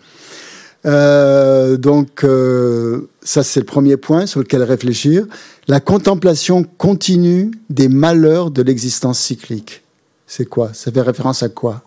Euh, 0.86 1.76
donc, 1.76 2.22
euh, 2.22 3.08
ça 3.22 3.42
c'est 3.42 3.58
le 3.58 3.66
premier 3.66 3.96
point 3.96 4.26
sur 4.26 4.40
lequel 4.40 4.62
réfléchir. 4.62 5.26
La 5.66 5.80
contemplation 5.80 6.62
continue 6.62 7.50
des 7.68 7.88
malheurs 7.88 8.52
de 8.52 8.62
l'existence 8.62 9.18
cyclique. 9.18 9.82
C'est 10.28 10.44
quoi? 10.44 10.72
Ça 10.72 10.92
fait 10.92 11.00
référence 11.00 11.42
à 11.42 11.48
quoi? 11.48 11.82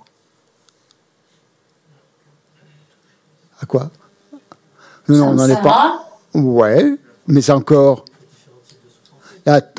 À 3.61 3.65
quoi? 3.65 3.89
Non, 5.07 5.29
on 5.29 5.33
n'en 5.35 5.47
est 5.47 5.61
pas. 5.61 6.09
Ouais, 6.33 6.97
mais 7.27 7.41
c'est 7.41 7.53
encore 7.53 8.05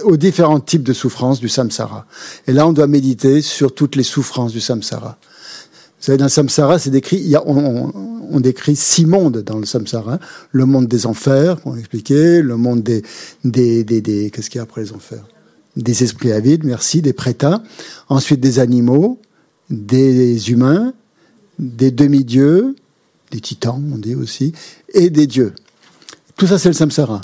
aux 0.05 0.16
différents 0.16 0.61
types 0.61 0.83
de 0.83 0.93
souffrances 0.93 1.41
du 1.41 1.49
samsara. 1.49 2.07
Et 2.47 2.53
là, 2.53 2.66
on 2.66 2.73
doit 2.73 2.87
méditer 2.87 3.43
sur 3.43 3.75
toutes 3.75 3.97
les 3.97 4.03
souffrances 4.03 4.53
du 4.53 4.61
samsara. 4.61 5.18
Vous 6.01 6.07
savez, 6.07 6.18
dans 6.18 6.25
le 6.25 6.31
samsara, 6.31 6.79
c'est 6.79 6.91
décrit, 6.91 7.35
on, 7.45 8.41
décrit 8.41 8.75
six 8.75 9.05
mondes 9.05 9.43
dans 9.43 9.59
le 9.59 9.66
samsara. 9.66 10.18
Le 10.51 10.64
monde 10.64 10.87
des 10.87 11.05
enfers, 11.05 11.59
on 11.66 11.77
expliqué, 11.77 12.41
le 12.41 12.57
monde 12.57 12.83
des, 12.83 13.03
des, 13.45 13.85
des, 13.85 14.01
des 14.01 14.31
qu'est-ce 14.31 14.49
qu'il 14.49 14.59
y 14.59 14.61
a 14.61 14.62
après 14.62 14.81
les 14.83 14.93
enfers? 14.93 15.27
Des 15.77 16.03
esprits 16.03 16.33
avides, 16.33 16.64
merci, 16.64 17.03
des 17.03 17.12
prétas. 17.12 17.62
Ensuite, 18.09 18.41
des 18.41 18.61
animaux, 18.61 19.18
des 19.68 20.51
humains, 20.51 20.95
des 21.59 21.91
demi-dieux, 21.91 22.77
des 23.31 23.41
titans, 23.41 23.83
on 23.93 23.99
dit 23.99 24.14
aussi, 24.14 24.53
et 24.95 25.11
des 25.11 25.27
dieux. 25.27 25.53
Tout 26.37 26.47
ça, 26.47 26.59
c'est 26.59 26.71
le 26.71 26.75
samsara. 26.75 27.21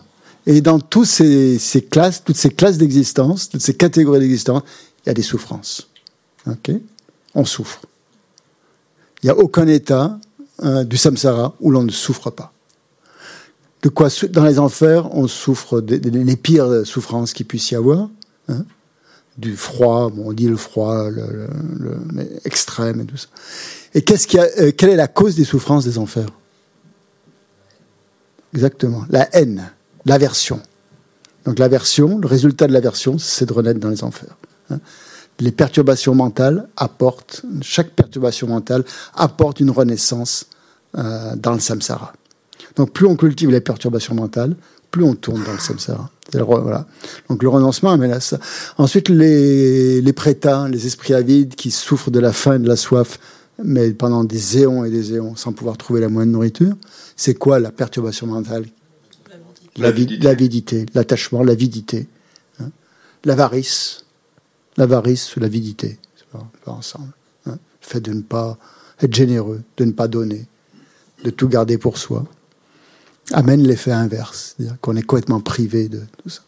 Et 0.46 0.60
dans 0.60 0.78
toutes 0.78 1.06
ces, 1.06 1.58
classes, 1.90 2.22
toutes 2.24 2.36
ces 2.36 2.50
classes 2.50 2.78
d'existence, 2.78 3.48
toutes 3.48 3.60
ces 3.60 3.74
catégories 3.74 4.20
d'existence, 4.20 4.62
il 5.04 5.08
y 5.08 5.10
a 5.10 5.14
des 5.14 5.22
souffrances. 5.22 5.88
Ok? 6.46 6.70
On 7.34 7.44
souffre. 7.44 7.82
Il 9.22 9.26
n'y 9.26 9.30
a 9.30 9.36
aucun 9.36 9.66
état 9.66 10.18
hein, 10.60 10.84
du 10.84 10.96
samsara 10.96 11.54
où 11.60 11.70
l'on 11.70 11.82
ne 11.82 11.90
souffre 11.90 12.30
pas. 12.30 12.52
De 13.82 13.88
quoi 13.88 14.08
Dans 14.30 14.44
les 14.44 14.58
enfers, 14.58 15.12
on 15.14 15.26
souffre 15.26 15.80
des, 15.80 16.36
pires 16.36 16.86
souffrances 16.86 17.32
qu'il 17.32 17.46
puisse 17.46 17.70
y 17.70 17.74
avoir. 17.74 18.08
Hein 18.48 18.64
du 19.38 19.56
froid, 19.56 20.10
on 20.16 20.32
dit 20.32 20.48
le 20.48 20.56
froid, 20.56 21.08
extrême 22.44 23.02
et 23.02 23.04
tout 23.04 23.16
ça. 23.16 23.28
Et 23.94 24.02
qu'est-ce 24.02 24.26
qui 24.26 24.38
euh, 24.38 24.72
quelle 24.76 24.90
est 24.90 24.96
la 24.96 25.08
cause 25.08 25.36
des 25.36 25.44
souffrances 25.44 25.84
des 25.84 25.98
enfers? 25.98 26.28
Exactement, 28.54 29.04
la 29.10 29.28
haine 29.36 29.70
l'aversion. 30.06 30.60
Donc 31.44 31.58
l'aversion, 31.58 32.18
le 32.18 32.26
résultat 32.26 32.66
de 32.66 32.72
l'aversion, 32.72 33.18
c'est 33.18 33.46
de 33.46 33.52
renaître 33.52 33.78
dans 33.78 33.90
les 33.90 34.02
enfers. 34.02 34.36
Hein. 34.70 34.78
Les 35.38 35.52
perturbations 35.52 36.14
mentales 36.14 36.66
apportent, 36.76 37.44
chaque 37.60 37.90
perturbation 37.90 38.46
mentale 38.46 38.84
apporte 39.14 39.60
une 39.60 39.70
renaissance 39.70 40.46
euh, 40.96 41.36
dans 41.36 41.52
le 41.52 41.60
samsara. 41.60 42.14
Donc 42.76 42.92
plus 42.92 43.06
on 43.06 43.16
cultive 43.16 43.50
les 43.50 43.60
perturbations 43.60 44.14
mentales, 44.14 44.56
plus 44.90 45.04
on 45.04 45.14
tourne 45.14 45.42
dans 45.44 45.52
le 45.52 45.58
samsara. 45.58 46.10
Donc 46.32 47.42
le 47.42 47.48
renoncement 47.48 47.90
amène 47.90 48.12
à 48.12 48.20
ça. 48.20 48.38
Ensuite, 48.78 49.08
les, 49.08 50.00
les 50.00 50.12
prétins, 50.12 50.68
les 50.68 50.86
esprits 50.86 51.14
avides 51.14 51.54
qui 51.54 51.70
souffrent 51.70 52.10
de 52.10 52.18
la 52.18 52.32
faim 52.32 52.54
et 52.54 52.58
de 52.58 52.66
la 52.66 52.76
soif, 52.76 53.18
mais 53.62 53.90
pendant 53.90 54.24
des 54.24 54.58
éons 54.58 54.84
et 54.84 54.90
des 54.90 55.14
éons 55.14 55.36
sans 55.36 55.52
pouvoir 55.52 55.76
trouver 55.76 56.00
la 56.00 56.08
moindre 56.08 56.32
nourriture, 56.32 56.74
c'est 57.14 57.34
quoi 57.34 57.60
la 57.60 57.70
perturbation 57.70 58.26
mentale 58.26 58.64
L'avidité, 59.76 60.86
l'attachement, 60.94 61.42
l'avidité, 61.42 62.06
hein 62.60 62.70
l'avarice, 63.24 64.04
l'avarice 64.76 65.36
ou 65.36 65.40
l'avidité, 65.40 65.98
pas, 66.32 66.72
ensemble. 66.72 67.12
Hein 67.46 67.58
le 67.82 67.86
fait 67.86 68.00
de 68.00 68.12
ne 68.12 68.22
pas 68.22 68.58
être 69.00 69.14
généreux, 69.14 69.62
de 69.76 69.84
ne 69.84 69.92
pas 69.92 70.08
donner, 70.08 70.46
de 71.24 71.30
tout 71.30 71.48
garder 71.48 71.78
pour 71.78 71.98
soi 71.98 72.24
amène 73.32 73.66
l'effet 73.66 73.92
inverse, 73.92 74.54
c'est-à-dire 74.56 74.76
qu'on 74.80 74.96
est 74.96 75.02
complètement 75.02 75.40
privé 75.40 75.88
de 75.88 76.00
tout 76.22 76.28
ça. 76.28 76.42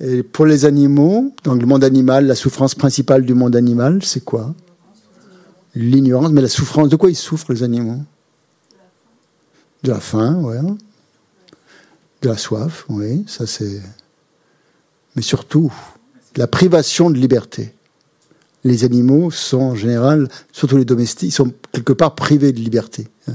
Et 0.00 0.22
pour 0.22 0.46
les 0.46 0.64
animaux, 0.64 1.34
dans 1.44 1.54
le 1.54 1.66
monde 1.66 1.84
animal, 1.84 2.26
la 2.26 2.34
souffrance 2.34 2.74
principale 2.74 3.24
du 3.24 3.34
monde 3.34 3.54
animal, 3.54 4.02
c'est 4.02 4.24
quoi? 4.24 4.54
L'ignorance. 5.74 6.30
Mais 6.30 6.40
la 6.40 6.48
souffrance, 6.48 6.88
de 6.88 6.96
quoi 6.96 7.10
ils 7.10 7.16
souffrent 7.16 7.52
les 7.52 7.62
animaux? 7.62 8.00
De 9.82 9.90
la 9.90 10.00
faim, 10.00 10.40
oui. 10.42 10.56
De 12.22 12.28
la 12.28 12.36
soif, 12.36 12.84
oui, 12.88 13.24
ça 13.26 13.46
c'est. 13.46 13.80
Mais 15.16 15.22
surtout, 15.22 15.72
la 16.36 16.46
privation 16.46 17.10
de 17.10 17.16
liberté. 17.16 17.72
Les 18.62 18.84
animaux 18.84 19.30
sont 19.30 19.60
en 19.60 19.74
général, 19.74 20.28
surtout 20.52 20.76
les 20.76 20.84
domestiques, 20.84 21.32
sont 21.32 21.52
quelque 21.72 21.94
part 21.94 22.14
privés 22.14 22.52
de 22.52 22.60
liberté. 22.60 23.08
Hein 23.26 23.34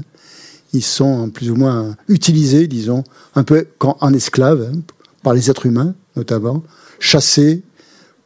ils 0.72 0.82
sont 0.82 1.30
plus 1.30 1.50
ou 1.50 1.56
moins 1.56 1.96
utilisés, 2.08 2.68
disons, 2.68 3.02
un 3.34 3.44
peu 3.44 3.66
en 3.80 4.12
esclaves, 4.12 4.70
hein, 4.72 4.78
par 5.22 5.34
les 5.34 5.50
êtres 5.50 5.66
humains 5.66 5.94
notamment, 6.16 6.62
chassés 6.98 7.62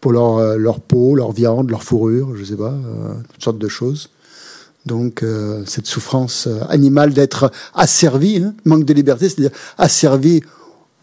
pour 0.00 0.12
leur, 0.12 0.38
euh, 0.38 0.56
leur 0.56 0.80
peau, 0.80 1.16
leur 1.16 1.32
viande, 1.32 1.70
leur 1.70 1.82
fourrure, 1.82 2.36
je 2.36 2.40
ne 2.40 2.46
sais 2.46 2.56
pas, 2.56 2.72
euh, 2.72 3.14
toutes 3.32 3.42
sortes 3.42 3.58
de 3.58 3.68
choses. 3.68 4.11
Donc 4.86 5.22
euh, 5.22 5.62
cette 5.66 5.86
souffrance 5.86 6.48
animale 6.68 7.12
d'être 7.12 7.50
asservi, 7.74 8.42
hein, 8.42 8.54
manque 8.64 8.84
de 8.84 8.94
liberté, 8.94 9.28
c'est-à-dire 9.28 9.56
asservi 9.78 10.42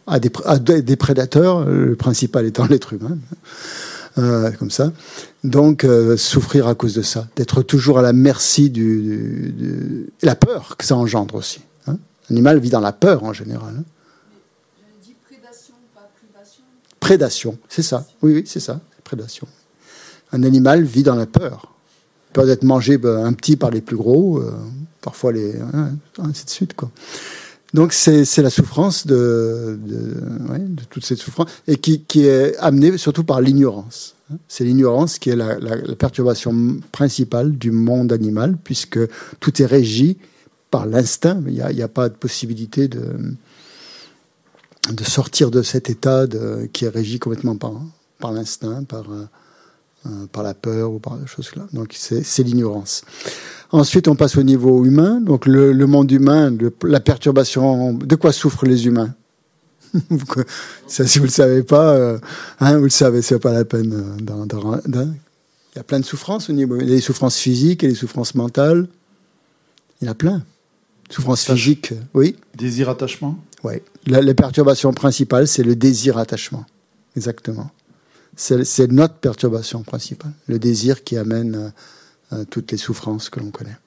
à 0.08 0.20
des, 0.20 0.96
prédateurs, 0.96 1.66
le 1.66 1.96
principal 1.96 2.46
étant 2.46 2.66
l'être 2.70 2.94
humain. 2.94 3.18
Euh, 4.18 4.50
comme 4.52 4.72
ça. 4.72 4.92
Donc, 5.44 5.84
euh, 5.84 6.18
souffrir 6.18 6.68
à 6.68 6.74
cause 6.74 6.96
de 6.96 7.04
ça, 7.04 7.28
d'être 7.36 7.62
toujours 7.62 8.00
à 8.00 8.02
la 8.02 8.14
merci 8.14 8.72
du, 8.72 9.54
du, 9.56 10.10
la 10.24 10.36
peur 10.36 10.76
que 10.76 10.86
ça 10.86 10.96
engendre 10.96 11.36
aussi. 11.36 11.60
Hein. 11.86 11.98
L'animal 12.30 12.58
vit 12.58 12.72
dans 12.72 12.80
la 12.80 12.94
peur 12.94 13.24
en 13.24 13.32
général. 13.32 13.76
Hein. 13.78 13.84
Dit 15.04 15.14
prédation, 15.24 15.76
pas 15.94 16.10
privation. 16.18 16.64
Prédation, 17.00 17.60
c'est 17.70 17.84
ça. 17.84 18.08
Oui, 18.24 18.34
oui, 18.34 18.44
c'est 18.48 18.60
ça, 18.60 18.80
prédation. 19.04 19.48
Un 20.32 20.42
animal 20.42 20.84
vit 20.84 21.04
dans 21.04 21.16
la 21.16 21.28
peur. 21.28 21.76
Il 22.38 22.44
peut 22.44 22.50
être 22.50 22.64
mangé 22.64 22.98
ben, 22.98 23.26
un 23.26 23.34
petit 23.34 23.56
par 23.56 23.72
les 23.72 23.82
plus 23.82 23.96
gros, 23.96 24.38
euh, 24.40 24.52
parfois 25.02 25.32
les, 25.32 25.56
hein, 25.74 25.92
ainsi 26.20 26.46
de 26.46 26.50
suite, 26.50 26.74
quoi. 26.76 26.92
Donc 27.74 27.92
c'est 27.92 28.38
la 28.38 28.50
souffrance 28.50 29.06
de, 29.06 29.78
de, 29.86 29.98
de, 30.68 30.84
toute 30.90 31.04
cette 31.04 31.18
souffrance 31.18 31.50
et 31.68 31.76
qui, 31.76 32.02
qui 32.02 32.26
est 32.26 32.56
amenée 32.58 32.98
surtout 32.98 33.26
par 33.26 33.42
l'ignorance. 33.42 34.16
C'est 34.48 34.64
l'ignorance 34.64 35.20
qui 35.20 35.32
est 35.32 35.36
la, 35.36 35.58
perturbation 35.96 36.80
principale 36.94 37.58
du 37.58 37.72
monde 37.72 38.14
animal 38.14 38.58
puisque 38.64 39.00
tout 39.42 39.62
est 39.62 39.66
régi 39.66 40.18
par 40.72 40.86
l'instinct. 40.86 41.42
Il 41.46 41.54
n'y 41.54 41.82
a, 41.82 41.88
pas 41.90 42.08
de 42.08 42.16
possibilité 42.16 42.88
de, 42.88 43.02
de 44.90 45.04
sortir 45.04 45.52
de 45.52 45.62
cet 45.62 45.90
état 45.90 46.26
qui 46.72 46.86
est 46.86 46.90
régi 46.90 47.20
complètement 47.20 47.58
par, 47.58 47.74
par 48.20 48.32
l'instinct, 48.32 48.84
par, 48.84 49.12
euh, 49.12 49.26
par 50.32 50.44
la 50.44 50.54
peur 50.54 50.92
ou 50.92 51.00
par 51.00 51.18
des 51.18 51.28
choses 51.28 51.52
là. 51.56 51.68
Donc 51.74 51.94
c'est 51.94 52.44
l'ignorance. 52.44 53.04
Ensuite, 53.72 54.08
on 54.08 54.16
passe 54.16 54.38
au 54.38 54.44
niveau 54.44 54.86
humain. 54.86 55.20
Donc, 55.20 55.46
le, 55.46 55.74
le 55.74 55.88
monde 55.88 56.10
humain, 56.12 56.52
le, 56.52 56.74
la 56.84 57.00
perturbation. 57.00 57.94
De 57.94 58.16
quoi 58.16 58.32
souffrent 58.32 58.66
les 58.66 58.88
humains? 58.88 59.14
Ça, 60.88 61.06
si 61.06 61.20
vous 61.20 61.26
le 61.26 61.32
savez 61.32 61.64
pas, 61.64 61.92
euh, 61.94 62.18
hein, 62.60 62.78
vous 62.78 62.86
le 62.86 62.90
savez, 62.90 63.22
c'est 63.22 63.40
pas 63.40 63.52
la 63.52 63.66
peine. 63.66 63.94
Euh, 63.94 64.18
il 64.90 65.76
y 65.76 65.80
a 65.80 65.84
plein 65.84 66.00
de 66.00 66.06
souffrances 66.06 66.50
au 66.50 66.54
niveau. 66.54 66.78
Il 66.78 66.88
y 66.88 66.92
a 66.94 66.96
des 66.96 67.02
souffrances 67.02 67.38
physiques 67.38 67.84
et 67.84 67.90
des 67.90 67.96
souffrances 67.96 68.36
mentales. 68.36 68.88
Il 70.02 70.06
y 70.06 70.08
en 70.08 70.12
a 70.12 70.16
plein. 70.16 70.44
Souffrances 71.10 71.46
physiques, 71.46 71.94
oui. 72.14 72.36
Désir, 72.56 72.90
attachement. 72.90 73.38
Oui. 73.64 73.76
La, 74.06 74.22
la 74.22 74.34
perturbation 74.34 74.94
principale, 74.94 75.48
c'est 75.48 75.64
le 75.64 75.76
désir, 75.76 76.18
attachement. 76.18 76.66
Exactement. 77.16 77.72
C'est 78.38 78.92
notre 78.92 79.16
perturbation 79.16 79.82
principale, 79.82 80.32
le 80.46 80.60
désir 80.60 81.04
qui 81.04 81.18
amène 81.18 81.56
euh, 81.56 81.70
euh, 82.34 82.46
toutes 82.48 82.72
les 82.72 82.78
souffrances 82.78 83.32
que 83.32 83.40
l'on 83.40 83.50
connaît. 83.50 83.78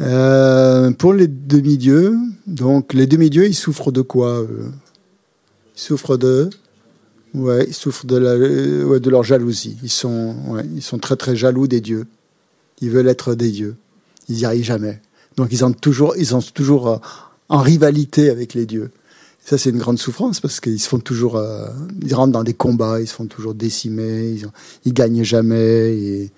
Euh, 0.00 0.90
pour 0.90 1.12
les 1.14 1.28
demi-dieux, 1.28 2.16
donc 2.48 2.92
les 2.92 3.06
demi-dieux, 3.06 3.46
ils 3.46 3.54
souffrent 3.54 3.92
de 3.92 4.00
quoi 4.00 4.44
Ils 5.76 5.80
souffrent 5.80 6.16
de, 6.16 6.50
souffrent 7.70 8.06
de, 8.06 9.08
leur 9.08 9.22
jalousie. 9.22 9.78
Ils 9.84 9.88
sont, 9.88 10.34
très 11.00 11.14
très 11.14 11.36
jaloux 11.36 11.68
des 11.68 11.80
dieux. 11.80 12.06
Ils 12.80 12.90
veulent 12.90 13.08
être 13.08 13.36
des 13.36 13.52
dieux. 13.52 13.76
Ils 14.28 14.38
n'y 14.38 14.44
arrivent 14.44 14.64
jamais. 14.64 15.00
Donc 15.36 15.52
ils 15.52 15.58
sont 15.58 15.72
toujours, 15.72 16.16
ils 16.16 16.26
sont 16.26 16.42
toujours 16.42 17.00
en 17.48 17.58
rivalité 17.58 18.30
avec 18.30 18.54
les 18.54 18.66
dieux. 18.66 18.90
Ça, 19.44 19.58
c'est 19.58 19.70
une 19.70 19.78
grande 19.78 19.98
souffrance 19.98 20.40
parce 20.40 20.58
qu'ils 20.60 20.80
se 20.80 20.88
font 20.88 20.98
toujours, 20.98 21.36
euh, 21.36 21.68
ils 22.02 22.14
rentrent 22.14 22.32
dans 22.32 22.44
des 22.44 22.54
combats, 22.54 23.00
ils 23.00 23.06
se 23.06 23.12
font 23.12 23.26
toujours 23.26 23.54
décimer, 23.54 24.40
ils, 24.86 24.92
gagnent 24.94 25.22
jamais. 25.22 26.30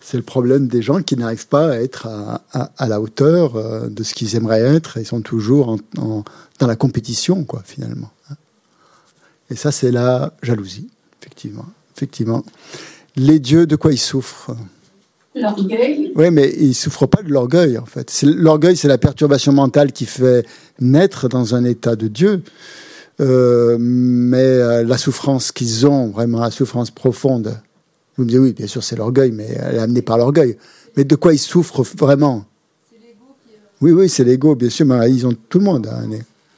C'est 0.00 0.16
le 0.16 0.24
problème 0.24 0.66
des 0.66 0.82
gens 0.82 1.02
qui 1.02 1.16
n'arrivent 1.16 1.46
pas 1.46 1.70
à 1.70 1.76
être 1.76 2.08
à, 2.52 2.88
la 2.88 3.00
hauteur 3.00 3.54
euh, 3.54 3.88
de 3.88 4.02
ce 4.02 4.12
qu'ils 4.12 4.34
aimeraient 4.34 4.60
être. 4.60 4.96
Ils 4.98 5.06
sont 5.06 5.20
toujours 5.20 5.68
en, 5.68 5.78
en, 5.98 6.24
dans 6.58 6.66
la 6.66 6.74
compétition, 6.74 7.44
quoi, 7.44 7.62
finalement. 7.64 8.10
Hein. 8.28 8.34
Et 9.50 9.56
ça, 9.56 9.70
c'est 9.70 9.92
la 9.92 10.32
jalousie, 10.42 10.88
effectivement. 11.20 11.66
Effectivement. 11.96 12.44
Les 13.14 13.38
dieux, 13.38 13.68
de 13.68 13.76
quoi 13.76 13.92
ils 13.92 13.98
souffrent? 13.98 14.50
L'orgueil. 15.36 16.12
Oui, 16.16 16.30
mais 16.30 16.50
ils 16.58 16.74
souffrent 16.74 17.06
pas 17.06 17.22
de 17.22 17.28
l'orgueil, 17.28 17.76
en 17.76 17.84
fait. 17.84 18.22
L'orgueil, 18.22 18.74
c'est 18.74 18.88
la 18.88 18.96
perturbation 18.96 19.52
mentale 19.52 19.92
qui 19.92 20.06
fait 20.06 20.46
naître 20.80 21.28
dans 21.28 21.54
un 21.54 21.64
état 21.64 21.94
de 21.94 22.08
Dieu. 22.08 22.42
Euh, 23.20 23.76
mais 23.78 24.38
euh, 24.38 24.82
la 24.84 24.96
souffrance 24.96 25.52
qu'ils 25.52 25.86
ont, 25.86 26.08
vraiment 26.08 26.40
la 26.40 26.50
souffrance 26.50 26.90
profonde, 26.90 27.60
vous 28.16 28.24
me 28.24 28.28
dites 28.28 28.38
oui, 28.38 28.52
bien 28.54 28.66
sûr, 28.66 28.82
c'est 28.82 28.96
l'orgueil, 28.96 29.30
mais 29.30 29.46
elle 29.60 29.76
est 29.76 29.78
amenée 29.78 30.02
par 30.02 30.16
l'orgueil. 30.16 30.56
Mais 30.96 31.04
de 31.04 31.14
quoi 31.16 31.34
ils 31.34 31.38
souffrent 31.38 31.82
vraiment? 31.82 32.46
C'est 32.90 32.96
l'ego 32.96 33.36
qui 33.44 33.54
est... 33.54 33.58
Oui, 33.82 33.92
oui, 33.92 34.08
c'est 34.08 34.24
l'ego, 34.24 34.54
bien 34.54 34.70
sûr, 34.70 34.86
mais 34.86 35.10
ils 35.10 35.26
ont 35.26 35.34
tout 35.50 35.58
le 35.58 35.64
monde. 35.64 35.86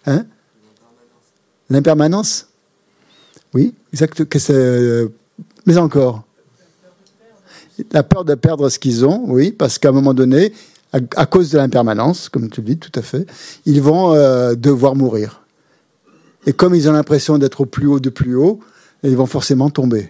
Hein 0.07 0.24
L'impermanence? 1.68 2.47
Oui, 3.53 3.74
exact. 3.93 4.24
Que 4.24 4.39
c'est... 4.39 5.05
Mais 5.66 5.76
encore 5.79 6.28
la 7.93 8.03
peur 8.03 8.24
de 8.24 8.35
perdre 8.35 8.68
ce 8.68 8.79
qu'ils 8.79 9.05
ont, 9.05 9.24
oui, 9.26 9.53
parce 9.53 9.79
qu'à 9.79 9.91
un 9.91 9.93
moment 9.93 10.14
donné, 10.14 10.53
à, 10.93 11.26
cause 11.26 11.51
de 11.51 11.59
l'impermanence, 11.59 12.29
comme 12.29 12.49
tu 12.49 12.61
le 12.61 12.66
dis 12.66 12.79
tout 12.79 12.93
à 12.99 13.03
fait, 13.03 13.26
ils 13.66 13.83
vont 13.83 14.14
euh, 14.14 14.55
devoir 14.55 14.95
mourir. 14.95 15.43
Et 16.47 16.53
comme 16.53 16.74
ils 16.74 16.89
ont 16.89 16.93
l'impression 16.93 17.39
d'être 17.39 17.62
au 17.62 17.66
plus 17.66 17.87
haut 17.87 18.01
de 18.01 18.09
plus 18.09 18.35
haut, 18.35 18.61
ils 19.03 19.16
vont 19.16 19.26
forcément 19.26 19.70
tomber. 19.70 20.09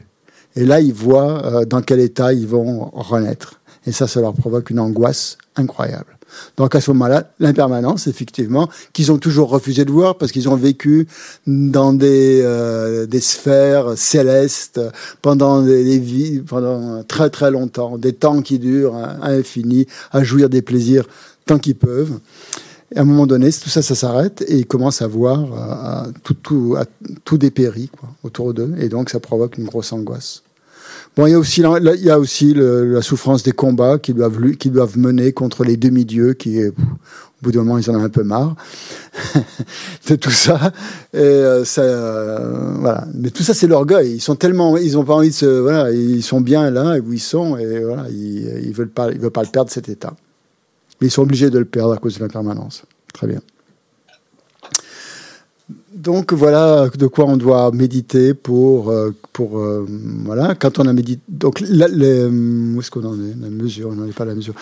Et 0.55 0.65
là, 0.65 0.81
ils 0.81 0.93
voient 0.93 1.45
euh, 1.45 1.65
dans 1.65 1.83
quel 1.83 2.01
état 2.01 2.33
ils 2.33 2.47
vont 2.47 2.91
renaître. 2.93 3.61
Et 3.87 3.93
ça, 3.93 4.07
ça 4.07 4.21
leur 4.21 4.35
provoque 4.35 4.71
une 4.71 4.79
angoisse 4.79 5.37
incroyable. 5.57 6.18
Donc 6.57 6.75
à 6.75 6.81
ce 6.81 6.91
moment-là, 6.91 7.31
l'impermanence, 7.41 8.07
effectivement, 8.07 8.69
qu'ils 8.93 9.13
ont 9.13 9.19
toujours 9.19 9.49
refusé 9.49 9.85
de 9.85 9.91
voir 9.91 10.17
parce 10.17 10.33
qu'ils 10.33 10.49
ont 10.49 10.57
vécu 10.57 11.07
dans 11.47 11.93
des, 11.93 12.43
euh, 12.43 13.07
sphères 13.21 13.97
célestes 13.97 14.81
pendant 15.23 15.63
des, 15.63 15.99
vies, 15.99 16.41
pendant 16.41 17.03
très 17.05 17.31
très 17.31 17.51
longtemps, 17.51 17.99
des 17.99 18.13
temps 18.13 18.43
qui 18.43 18.59
durent 18.59 18.97
à 18.97 19.31
l'infini, 19.31 19.87
à 20.13 20.23
jouir 20.23 20.49
des 20.49 20.63
plaisirs 20.63 21.05
tant 21.47 21.59
qu'ils 21.59 21.77
peuvent. 21.77 22.19
Et 22.95 22.99
à 22.99 23.03
un 23.03 23.05
moment 23.05 23.27
donné, 23.27 23.53
tout 23.53 23.69
ça, 23.69 23.83
ça 23.83 23.95
s'arrête 23.95 24.43
et 24.49 24.57
ils 24.57 24.67
commencent 24.67 25.03
à 25.03 25.07
voir 25.07 26.07
euh, 26.07 26.11
tout, 26.23 26.35
tout, 26.35 26.77
autour 28.23 28.55
d'eux. 28.55 28.75
Et 28.79 28.89
donc, 28.89 29.11
ça 29.11 29.21
provoque 29.21 29.59
une 29.59 29.65
grosse 29.65 29.93
angoisse. 29.93 30.43
Il 31.27 31.31
y 31.31 31.35
a 32.11 32.19
aussi, 32.19 32.55
la, 32.55 33.03
souffrance 33.03 33.43
des 33.43 33.51
combats 33.51 33.99
qu'ils 33.99 34.15
doivent, 34.15 34.99
mener 34.99 35.33
contre 35.33 35.65
les 35.65 35.77
demi-dieux 35.77 36.35
qui, 36.35 36.65
au 36.65 36.73
bout 37.43 37.51
d'un 37.51 37.65
moment, 37.65 37.79
ils 37.79 37.91
en 37.91 37.97
ont 37.97 38.05
un 38.05 38.09
peu 38.09 38.23
marre 38.23 38.55
de 40.09 40.15
tout 40.15 40.31
ça. 40.31 40.73
Euh, 41.17 41.65
euh. 41.79 42.95
Mais 43.15 43.31
tout 43.31 43.43
ça, 43.43 43.53
c'est 43.53 43.67
l'orgueil. 43.67 44.15
Ils 44.15 44.21
sont 44.21 44.37
tellement, 44.37 44.77
ils 44.77 44.97
ont 44.97 45.05
pas 45.05 45.15
envie 45.15 45.31
de 45.31 45.35
se, 45.35 45.93
ils 45.93 46.23
sont 46.23 46.41
bien 46.41 46.71
là 46.71 46.99
où 46.99 47.13
ils 47.13 47.19
sont 47.19 47.59
et 47.59 47.83
ils, 48.11 48.67
ils 48.67 48.73
veulent 48.73 48.89
pas, 48.89 49.11
veulent 49.11 49.33
pas 49.33 49.43
le 49.43 49.51
perdre 49.51 49.73
cet 49.73 49.89
état. 49.89 50.15
Mais 51.01 51.09
ils 51.09 51.11
sont 51.11 51.23
obligés 51.23 51.51
de 51.51 51.59
le 51.59 51.65
perdre 51.65 51.95
à 51.95 51.97
cause 51.97 52.15
de 52.15 52.21
l'impermanence. 52.21 52.85
Très 53.13 53.27
bien. 53.27 53.41
Donc 55.99 56.33
voilà 56.33 56.89
de 56.97 57.07
quoi 57.09 57.25
on 57.25 57.37
doit 57.37 57.73
méditer 57.73 58.33
pour 58.33 58.91
euh, 58.91 59.11
pour 59.33 59.59
euh, 59.59 59.85
voilà. 60.25 60.55
Quand 60.55 60.79
on 60.79 60.87
a 60.87 60.93
médité 60.93 61.21
donc 61.29 61.61
les, 61.61 62.25
où 62.25 62.81
est-ce 62.81 62.91
qu'on 62.91 63.05
en 63.05 63.15
est? 63.15 63.35
La 63.41 63.51
mesure 63.51 63.91
on 63.91 63.97
n'en 63.97 64.07
est 64.07 64.13
pas 64.13 64.25
la 64.25 64.35
mesure. 64.35 64.55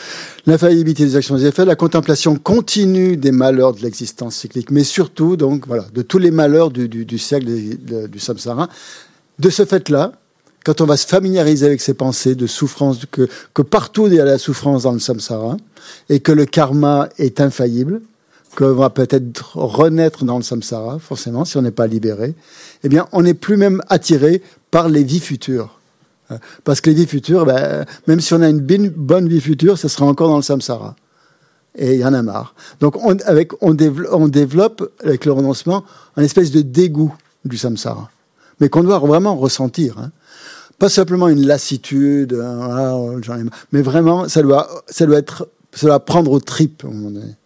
L'infaillibilité 0.47 1.05
des 1.05 1.17
actions 1.17 1.37
et 1.37 1.41
des 1.41 1.47
effets 1.47 1.67
la 1.67 1.77
contemplation 1.77 2.37
continue 2.37 3.17
des 3.17 3.33
malheurs 3.33 3.75
de 3.75 3.83
l'existence 3.83 4.37
cyclique 4.37 4.71
mais 4.71 4.83
surtout 4.83 5.37
donc 5.37 5.67
voilà 5.67 5.85
de 5.93 6.03
tous 6.03 6.19
les 6.19 6.31
malheurs 6.31 6.71
du, 6.71 6.89
du, 6.89 7.05
du 7.05 7.19
siècle 7.19 7.47
du 7.47 8.19
samsara. 8.19 8.69
De 9.39 9.51
ce 9.51 9.67
fait 9.67 9.91
là 9.91 10.13
quand 10.65 10.81
on 10.81 10.87
va 10.87 10.97
se 10.97 11.07
familiariser 11.07 11.67
avec 11.67 11.83
ces 11.83 11.95
pensées 11.95 12.35
de 12.35 12.47
souffrance 12.47 13.05
que 13.11 13.29
que 13.53 13.63
partout 13.63 14.07
il 14.07 14.15
y 14.15 14.21
a 14.21 14.25
la 14.25 14.39
souffrance 14.39 14.85
dans 14.85 14.93
le 14.93 15.01
samsara 15.01 15.59
et 16.09 16.21
que 16.21 16.33
le 16.33 16.47
karma 16.47 17.11
est 17.19 17.41
infaillible 17.43 18.01
qu'on 18.57 18.75
va 18.75 18.91
peut-être 18.91 19.57
renaître 19.57 20.25
dans 20.25 20.39
le 20.39 20.43
samsara, 20.43 20.99
forcément, 20.99 21.45
si 21.45 21.57
on 21.57 21.63
n'est 21.63 21.71
pas 21.71 21.87
libéré, 21.87 22.35
eh 22.83 22.89
bien, 22.89 23.07
on 23.13 23.23
n'est 23.23 23.35
plus 23.35 23.57
même 23.57 23.83
attiré 23.89 24.43
par 24.71 24.89
les 24.89 25.05
vies 25.05 25.21
futures. 25.21 25.79
Euh, 26.31 26.39
Parce 26.65 26.81
que 26.81 26.91
les 26.91 26.97
vies 26.97 27.07
futures, 27.07 27.47
ben, 27.47 27.85
même 28.09 28.21
si 28.21 28.35
on 28.35 28.43
a 28.43 28.49
une 28.49 28.61
bonne 28.61 29.29
vie 29.29 29.41
future, 29.41 29.79
ce 29.79 29.89
sera 29.89 30.07
encore 30.07 30.29
dans 30.29 30.37
le 30.37 30.43
samsara. 30.43 30.97
Et 31.77 31.95
il 31.95 32.01
y 32.01 32.05
en 32.05 32.15
a 32.15 32.23
marre. 32.23 32.55
Donc, 32.81 32.97
on, 33.05 33.17
avec, 33.27 33.53
on, 33.63 33.75
développe, 33.75 34.93
avec 35.05 35.27
le 35.27 35.33
renoncement, 35.33 35.85
un 36.17 36.23
espèce 36.23 36.51
de 36.51 36.63
dégoût 36.63 37.15
du 37.45 37.59
samsara. 37.59 38.11
Mais 38.61 38.71
qu'on 38.71 38.83
doit 38.83 38.99
vraiment 38.99 39.37
ressentir. 39.37 39.99
hein. 39.99 40.11
Pas 40.79 40.89
simplement 40.89 41.29
une 41.29 41.47
lassitude, 41.47 42.35
hein, 42.35 43.19
mais 43.73 43.83
vraiment, 43.83 44.29
ça 44.29 44.43
doit, 44.43 44.69
ça 44.89 45.07
doit 45.07 45.19
être, 45.19 45.49
doit 45.85 46.01
prendre 46.01 46.31
aux 46.31 46.41
tripes, 46.41 46.85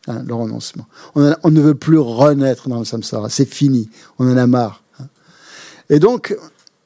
hein, 0.06 0.22
le 0.24 0.34
renoncement. 0.34 0.86
On, 1.14 1.50
ne 1.50 1.60
veut 1.60 1.74
plus 1.74 1.98
renaître 1.98 2.68
dans 2.68 2.78
le 2.78 2.84
samsara, 2.84 3.28
c'est 3.28 3.44
fini, 3.52 3.90
on 4.18 4.30
en 4.30 4.36
a 4.36 4.46
marre. 4.46 4.84
hein. 5.00 5.06
Et 5.88 5.98
donc, 5.98 6.36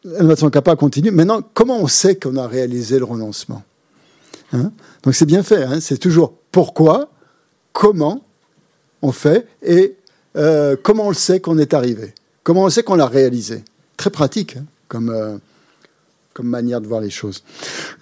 l'innovation 0.05 0.49
kappa 0.49 0.77
continue. 0.77 1.11
Maintenant, 1.11 1.43
comment 1.55 1.79
on 1.79 1.87
sait 1.87 2.17
qu'on 2.17 2.37
a 2.37 2.47
réalisé 2.47 2.99
le 2.99 3.05
renoncement 3.05 3.63
Hein? 4.55 4.73
Donc 5.03 5.15
c'est 5.15 5.27
bien 5.27 5.43
fait, 5.43 5.81
c'est 5.81 5.99
toujours 5.99 6.33
pourquoi, 6.53 7.09
comment 7.73 8.23
on 9.03 9.11
fait 9.13 9.47
et 9.63 9.97
euh, 10.37 10.77
comment 10.81 11.07
on 11.07 11.09
le 11.09 11.15
sait 11.15 11.41
qu'on 11.41 11.59
est 11.59 11.75
arrivé, 11.75 12.15
comment 12.43 12.63
on 12.63 12.71
sait 12.71 12.83
qu'on 12.83 12.95
l'a 12.95 13.07
réalisé? 13.07 13.65
Très 13.97 14.11
pratique 14.11 14.57
comme, 14.89 15.11
euh, 15.11 15.37
comme 16.35 16.49
manière 16.49 16.80
de 16.80 16.89
voir 16.89 17.01
les 17.01 17.11
choses. 17.11 17.45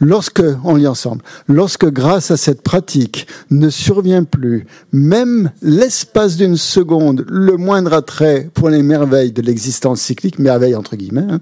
Lorsque, 0.01 0.43
on 0.65 0.77
lit 0.77 0.87
ensemble, 0.87 1.23
lorsque 1.49 1.87
grâce 1.87 2.31
à 2.31 2.39
cette 2.39 2.63
pratique 2.63 3.27
ne 3.51 3.69
survient 3.69 4.25
plus, 4.25 4.67
même 4.91 5.51
l'espace 5.61 6.39
d'une 6.39 6.57
seconde, 6.57 7.27
le 7.29 7.59
moindre 7.59 7.93
attrait 7.93 8.51
pour 8.55 8.71
les 8.71 8.83
merveilles 8.83 9.33
de 9.33 9.43
l'existence 9.43 10.01
cyclique, 10.01 10.39
merveille 10.39 10.75
entre 10.75 10.97
guillemets, 10.97 11.27
hein, 11.29 11.41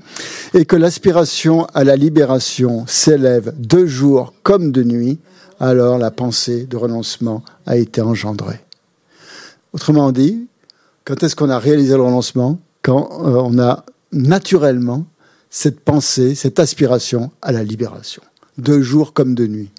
et 0.52 0.64
que 0.64 0.74
l'aspiration 0.74 1.64
à 1.74 1.84
la 1.84 1.94
libération 1.94 2.84
s'élève 2.88 3.54
de 3.56 3.86
jour 3.86 4.34
comme 4.42 4.72
de 4.72 4.82
nuit, 4.82 5.20
alors 5.60 5.96
la 5.96 6.10
pensée 6.10 6.66
de 6.66 6.76
renoncement 6.76 7.44
a 7.66 7.76
été 7.76 8.00
engendrée. 8.00 8.60
Autrement 9.72 10.10
dit, 10.10 10.48
quand 11.04 11.22
est-ce 11.22 11.36
qu'on 11.36 11.50
a 11.50 11.58
réalisé 11.58 11.94
le 11.94 12.02
renoncement? 12.02 12.58
Quand 12.82 13.08
euh, 13.24 13.42
on 13.44 13.58
a 13.60 13.84
naturellement 14.12 15.06
cette 15.50 15.80
pensée, 15.80 16.34
cette 16.34 16.60
aspiration 16.60 17.30
à 17.42 17.52
la 17.52 17.62
libération, 17.62 18.22
de 18.56 18.80
jour 18.80 19.12
comme 19.12 19.34
de 19.34 19.46
nuit. 19.46 19.70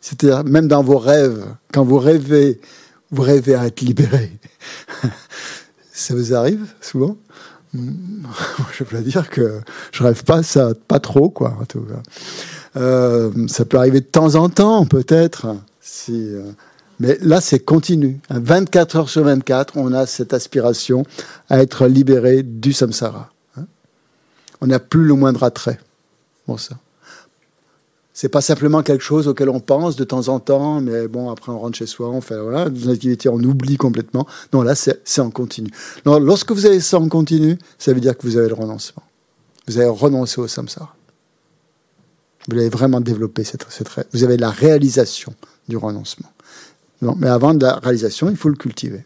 C'est-à-dire 0.00 0.44
même 0.44 0.68
dans 0.68 0.82
vos 0.82 0.98
rêves, 0.98 1.44
quand 1.72 1.84
vous 1.84 1.98
rêvez, 1.98 2.60
vous 3.10 3.22
rêvez 3.22 3.54
à 3.54 3.66
être 3.66 3.80
libéré. 3.80 4.30
ça 5.92 6.14
vous 6.14 6.34
arrive 6.34 6.66
souvent? 6.80 7.16
Je 7.72 8.84
peux 8.84 8.98
dire 8.98 9.28
que 9.30 9.60
je 9.90 10.02
rêve 10.02 10.22
pas 10.22 10.42
ça, 10.42 10.72
pas 10.86 11.00
trop 11.00 11.30
quoi. 11.30 11.58
Tout. 11.68 11.84
Euh, 12.76 13.30
ça 13.48 13.64
peut 13.64 13.78
arriver 13.78 14.00
de 14.00 14.06
temps 14.06 14.36
en 14.36 14.48
temps, 14.48 14.84
peut-être. 14.84 15.46
Euh, 16.10 16.52
mais 17.00 17.18
là, 17.20 17.40
c'est 17.40 17.58
continu. 17.58 18.20
Hein, 18.30 18.40
24 18.42 18.96
heures 18.96 19.08
sur 19.08 19.24
24, 19.24 19.76
on 19.76 19.92
a 19.92 20.06
cette 20.06 20.32
aspiration 20.32 21.04
à 21.48 21.60
être 21.60 21.86
libéré 21.86 22.42
du 22.42 22.72
samsara. 22.72 23.33
On 24.60 24.66
n'a 24.66 24.78
plus 24.78 25.04
le 25.04 25.14
moindre 25.14 25.42
attrait 25.42 25.78
pour 26.46 26.60
ça. 26.60 26.76
C'est 28.16 28.28
pas 28.28 28.40
simplement 28.40 28.84
quelque 28.84 29.02
chose 29.02 29.26
auquel 29.26 29.48
on 29.48 29.58
pense 29.58 29.96
de 29.96 30.04
temps 30.04 30.28
en 30.28 30.38
temps, 30.38 30.80
mais 30.80 31.08
bon, 31.08 31.30
après 31.30 31.50
on 31.50 31.58
rentre 31.58 31.76
chez 31.76 31.86
soi, 31.86 32.10
on 32.10 32.20
fait 32.20 32.40
voilà, 32.40 32.70
des 32.70 32.88
activités, 32.88 33.28
on 33.28 33.40
oublie 33.40 33.76
complètement. 33.76 34.24
Non, 34.52 34.62
là, 34.62 34.76
c'est 34.76 35.20
en 35.20 35.30
continu. 35.30 35.68
Non, 36.06 36.20
lorsque 36.20 36.52
vous 36.52 36.64
avez 36.64 36.78
ça 36.78 37.00
en 37.00 37.08
continu, 37.08 37.58
ça 37.76 37.92
veut 37.92 38.00
dire 38.00 38.16
que 38.16 38.22
vous 38.22 38.36
avez 38.36 38.46
le 38.46 38.54
renoncement. 38.54 39.02
Vous 39.66 39.78
avez 39.78 39.88
renoncé 39.88 40.40
au 40.40 40.46
samsara. 40.46 40.94
Vous 42.46 42.56
avez 42.56 42.68
vraiment 42.68 43.00
développé 43.00 43.42
cette, 43.42 43.66
vous 44.12 44.22
avez 44.22 44.36
la 44.36 44.50
réalisation 44.50 45.34
du 45.68 45.76
renoncement. 45.76 46.30
Non, 47.02 47.16
mais 47.18 47.28
avant 47.28 47.54
de 47.54 47.64
la 47.64 47.76
réalisation, 47.76 48.30
il 48.30 48.36
faut 48.36 48.48
le 48.48 48.54
cultiver. 48.54 49.04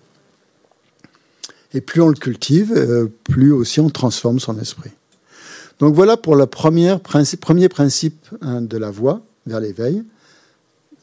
Et 1.72 1.80
plus 1.80 2.02
on 2.02 2.08
le 2.08 2.14
cultive, 2.14 2.72
euh, 2.76 3.10
plus 3.24 3.52
aussi 3.52 3.80
on 3.80 3.88
transforme 3.88 4.38
son 4.38 4.58
esprit. 4.58 4.90
Donc 5.78 5.94
voilà 5.94 6.16
pour 6.16 6.34
le 6.36 6.46
premier 6.46 6.98
principe, 6.98 7.46
hein, 8.40 8.60
de 8.60 8.76
la 8.78 8.90
voie 8.90 9.22
vers 9.46 9.60
l'éveil, 9.60 10.02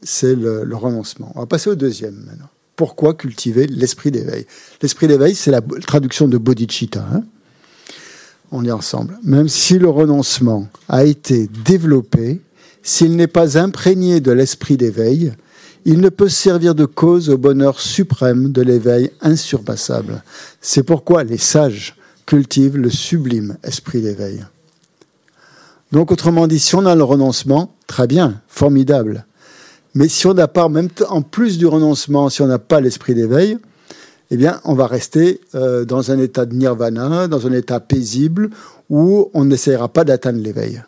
c'est 0.02 0.36
le, 0.36 0.76
renoncement. 0.76 1.32
On 1.36 1.40
va 1.40 1.46
passer 1.46 1.70
au 1.70 1.76
deuxième 1.76 2.16
maintenant. 2.26 2.50
Pourquoi 2.76 3.14
cultiver 3.14 3.68
l'esprit 3.68 4.12
d'éveil? 4.12 4.46
L'esprit 4.82 5.08
d'éveil, 5.08 5.34
c'est 5.34 5.52
la 5.52 5.62
traduction 5.62 6.28
de 6.28 6.38
bodhicitta. 6.38 7.06
hein. 7.14 7.24
On 8.52 8.62
lit 8.62 8.72
ensemble. 8.72 9.18
Même 9.24 9.48
si 9.48 9.80
le 9.80 9.90
renoncement 9.90 10.68
a 10.90 11.06
été 11.06 11.50
développé, 11.66 12.42
s'il 12.84 13.16
n'est 13.16 13.28
pas 13.28 13.58
imprégné 13.58 14.20
de 14.20 14.32
l'esprit 14.32 14.78
d'éveil, 14.78 15.34
il 15.86 16.00
ne 16.02 16.10
peut 16.10 16.30
servir 16.30 16.76
de 16.76 16.86
cause 16.86 17.30
au 17.30 17.38
bonheur 17.38 17.80
suprême 17.80 18.52
de 18.52 18.62
l'éveil 18.62 19.12
insurpassable. 19.22 20.22
C'est 20.62 20.84
pourquoi 20.84 21.24
les 21.24 21.38
sages 21.38 21.96
cultivent 22.26 22.78
le 22.78 22.90
sublime 22.90 23.58
esprit 23.64 24.02
d'éveil. 24.02 24.44
Donc, 25.96 26.12
autrement 26.12 26.46
dit, 26.46 26.60
si 26.60 26.76
on 26.76 26.86
a 26.86 26.94
le 26.94 27.06
renoncement, 27.06 27.74
très 27.88 28.06
bien, 28.06 28.42
formidable. 28.50 29.26
Mais 29.94 30.10
si 30.10 30.28
on 30.28 30.34
n'a 30.34 30.50
pas, 30.50 30.68
même 30.68 30.90
en 31.08 31.22
plus 31.22 31.58
du 31.58 31.68
renoncement, 31.68 32.28
si 32.28 32.42
on 32.42 32.48
n'a 32.48 32.60
pas 32.60 32.82
l'esprit 32.82 33.16
d'éveil, 33.16 33.58
eh 34.30 34.36
bien, 34.36 34.60
on 34.66 34.74
va 34.74 34.88
rester 34.88 35.40
euh, 35.56 35.86
dans 35.86 36.12
un 36.12 36.20
état 36.20 36.46
de 36.46 36.54
nirvana, 36.54 37.30
dans 37.30 37.48
un 37.48 37.54
état 37.54 37.80
paisible, 37.80 38.50
où 38.90 39.30
on 39.34 39.46
n'essayera 39.46 39.88
pas 39.88 40.04
d'atteindre 40.04 40.42
l'éveil. 40.42 40.84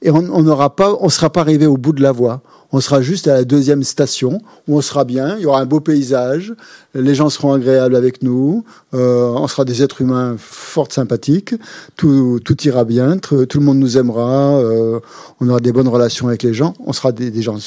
Et 0.00 0.10
on 0.10 0.22
n'aura 0.22 0.76
pas, 0.76 0.96
on 1.00 1.08
sera 1.08 1.30
pas 1.30 1.40
arrivé 1.40 1.66
au 1.66 1.76
bout 1.76 1.92
de 1.92 2.02
la 2.02 2.12
voie. 2.12 2.40
On 2.70 2.80
sera 2.80 3.00
juste 3.00 3.26
à 3.28 3.34
la 3.34 3.44
deuxième 3.44 3.82
station 3.82 4.40
où 4.68 4.76
on 4.76 4.80
sera 4.80 5.04
bien. 5.04 5.36
Il 5.36 5.42
y 5.42 5.46
aura 5.46 5.60
un 5.60 5.66
beau 5.66 5.80
paysage, 5.80 6.54
les 6.94 7.14
gens 7.14 7.30
seront 7.30 7.54
agréables 7.54 7.96
avec 7.96 8.22
nous, 8.22 8.64
euh, 8.94 9.32
on 9.34 9.48
sera 9.48 9.64
des 9.64 9.82
êtres 9.82 10.02
humains 10.02 10.36
fort 10.38 10.92
sympathiques. 10.92 11.54
Tout, 11.96 12.40
tout 12.44 12.62
ira 12.62 12.84
bien, 12.84 13.16
tout 13.18 13.46
le 13.54 13.60
monde 13.60 13.78
nous 13.78 13.96
aimera. 13.96 14.58
euh, 14.58 15.00
on 15.40 15.48
aura 15.48 15.60
des 15.60 15.72
bonnes 15.72 15.88
relations 15.88 16.28
avec 16.28 16.42
les 16.42 16.54
gens. 16.54 16.74
On 16.84 16.92
sera 16.92 17.12
des, 17.12 17.30
des 17.30 17.42
gens 17.42 17.58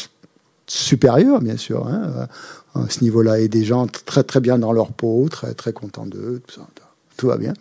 supérieurs, 0.68 1.42
bien 1.42 1.58
sûr, 1.58 1.88
hein, 1.88 2.28
euh, 2.76 2.84
à 2.86 2.90
ce 2.90 3.04
niveau-là, 3.04 3.40
et 3.40 3.48
des 3.48 3.66
gens 3.66 3.88
très 3.88 4.24
très 4.24 4.40
bien 4.40 4.58
dans 4.58 4.72
leur 4.72 4.94
peau, 4.94 5.28
très 5.30 5.54
très 5.54 5.74
contents 5.74 6.06
d'eux. 6.06 6.42
Tout, 6.48 6.56
ça, 6.56 6.68
tout 7.22 7.28
va 7.28 7.38
bien. 7.38 7.54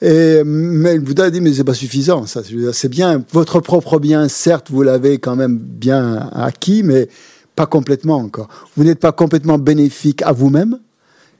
Mais 0.00 0.94
le 0.94 1.00
Bouddha 1.00 1.24
a 1.24 1.30
dit, 1.30 1.40
mais 1.40 1.52
c'est 1.52 1.64
pas 1.64 1.74
suffisant, 1.74 2.24
ça. 2.26 2.42
C'est 2.72 2.88
bien, 2.88 3.24
votre 3.32 3.58
propre 3.60 3.98
bien, 3.98 4.28
certes, 4.28 4.70
vous 4.70 4.82
l'avez 4.82 5.18
quand 5.18 5.34
même 5.34 5.58
bien 5.58 6.30
acquis, 6.32 6.84
mais 6.84 7.08
pas 7.56 7.66
complètement 7.66 8.18
encore. 8.18 8.48
Vous 8.76 8.84
n'êtes 8.84 9.00
pas 9.00 9.10
complètement 9.10 9.58
bénéfique 9.58 10.22
à 10.22 10.30
vous-même, 10.30 10.78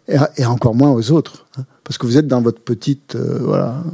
et, 0.09 0.45
encore 0.45 0.75
moins 0.75 0.91
aux 0.91 1.13
autres. 1.13 1.47
hein, 1.57 1.65
parce 1.85 1.99
que 1.99 2.07
vous 2.07 2.19
êtes 2.19 2.27
dans 2.27 2.41
votre 2.41 2.61
petite, 2.61 3.15
euh, 3.15 3.39
voilà, 3.41 3.85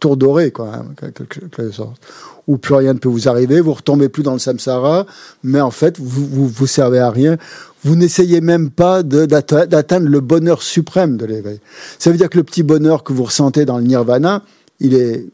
tour 0.00 0.16
dorée, 0.16 0.50
quoi, 0.50 0.74
hein, 0.74 0.86
quelque, 0.98 1.24
quelque 1.24 1.70
sorte. 1.70 2.00
Où 2.46 2.58
plus 2.58 2.74
rien 2.74 2.92
ne 2.92 2.98
peut 2.98 3.08
vous 3.08 3.28
arriver, 3.28 3.60
vous 3.60 3.72
retombez 3.72 4.10
plus 4.10 4.22
dans 4.22 4.34
le 4.34 4.38
samsara, 4.38 5.06
mais 5.42 5.60
en 5.60 5.70
fait, 5.70 5.98
vous 5.98 6.46
vous, 6.46 6.66
servez 6.66 6.98
à 6.98 7.10
rien. 7.10 7.38
Vous 7.84 7.96
n'essayez 7.96 8.42
même 8.42 8.70
pas 8.70 9.02
d'atteindre 9.02 10.08
le 10.08 10.20
bonheur 10.20 10.62
suprême 10.62 11.16
de 11.16 11.24
l'éveil. 11.24 11.60
Ça 11.98 12.10
veut 12.10 12.18
dire 12.18 12.28
que 12.28 12.36
le 12.36 12.44
petit 12.44 12.62
bonheur 12.62 13.02
que 13.02 13.14
vous 13.14 13.24
ressentez 13.24 13.64
dans 13.64 13.78
le 13.78 13.84
nirvana, 13.84 14.42
il 14.80 14.94
est, 14.94 15.26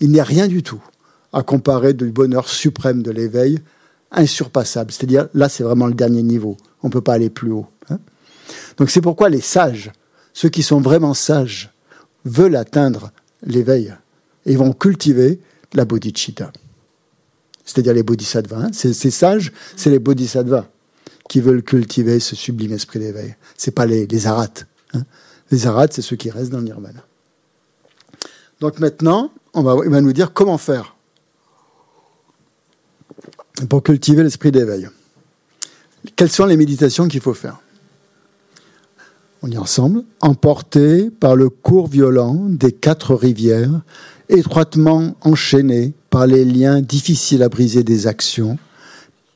il 0.00 0.10
n'est 0.10 0.22
rien 0.22 0.48
du 0.48 0.62
tout 0.62 0.82
à 1.34 1.42
comparer 1.42 1.92
du 1.92 2.06
bonheur 2.06 2.48
suprême 2.48 3.02
de 3.02 3.10
l'éveil, 3.10 3.60
insurpassable. 4.10 4.90
C'est-à-dire, 4.90 5.28
là, 5.34 5.50
c'est 5.50 5.64
vraiment 5.64 5.86
le 5.86 5.94
dernier 5.94 6.22
niveau. 6.22 6.56
On 6.82 6.88
ne 6.88 6.92
peut 6.92 7.02
pas 7.02 7.14
aller 7.14 7.30
plus 7.30 7.50
haut. 7.50 7.66
hein. 7.90 7.98
Donc 8.78 8.90
c'est 8.90 9.02
pourquoi 9.02 9.28
les 9.28 9.40
sages, 9.40 9.92
ceux 10.32 10.48
qui 10.48 10.62
sont 10.62 10.80
vraiment 10.80 11.12
sages, 11.14 11.72
veulent 12.24 12.56
atteindre 12.56 13.10
l'éveil 13.44 13.94
et 14.46 14.56
vont 14.56 14.72
cultiver 14.72 15.40
la 15.74 15.84
bodhicitta. 15.84 16.52
C'est-à-dire 17.64 17.92
les 17.92 18.02
bodhisattvas. 18.02 18.56
hein. 18.56 18.70
Ces, 18.72 19.10
sages, 19.10 19.52
c'est 19.76 19.90
les 19.90 19.98
bodhisattvas 19.98 20.66
qui 21.28 21.40
veulent 21.40 21.62
cultiver 21.62 22.18
ce 22.20 22.34
sublime 22.34 22.72
esprit 22.72 22.98
d'éveil. 22.98 23.36
C'est 23.56 23.72
pas 23.72 23.84
les, 23.84 24.06
les 24.06 24.26
hein. 24.26 24.52
Les 25.50 25.66
arates, 25.66 25.92
c'est 25.92 26.02
ceux 26.02 26.16
qui 26.16 26.30
restent 26.30 26.50
dans 26.50 26.58
le 26.58 26.64
nirvana. 26.64 27.04
Donc 28.60 28.78
maintenant, 28.80 29.30
on 29.54 29.62
va, 29.62 29.76
il 29.84 29.90
va 29.90 30.00
nous 30.00 30.12
dire 30.12 30.32
comment 30.32 30.58
faire 30.58 30.96
pour 33.68 33.82
cultiver 33.82 34.22
l'esprit 34.22 34.52
d'éveil. 34.52 34.88
Quelles 36.16 36.30
sont 36.30 36.46
les 36.46 36.56
méditations 36.56 37.08
qu'il 37.08 37.20
faut 37.20 37.34
faire? 37.34 37.58
On 39.42 39.50
y 39.50 39.58
ensemble. 39.58 40.04
Emporté 40.20 41.10
par 41.10 41.36
le 41.36 41.48
cours 41.48 41.88
violent 41.88 42.34
des 42.48 42.72
quatre 42.72 43.14
rivières, 43.14 43.82
étroitement 44.28 45.16
enchaîné 45.22 45.94
par 46.10 46.26
les 46.26 46.44
liens 46.44 46.80
difficiles 46.80 47.42
à 47.42 47.48
briser 47.48 47.82
des 47.82 48.06
actions, 48.06 48.58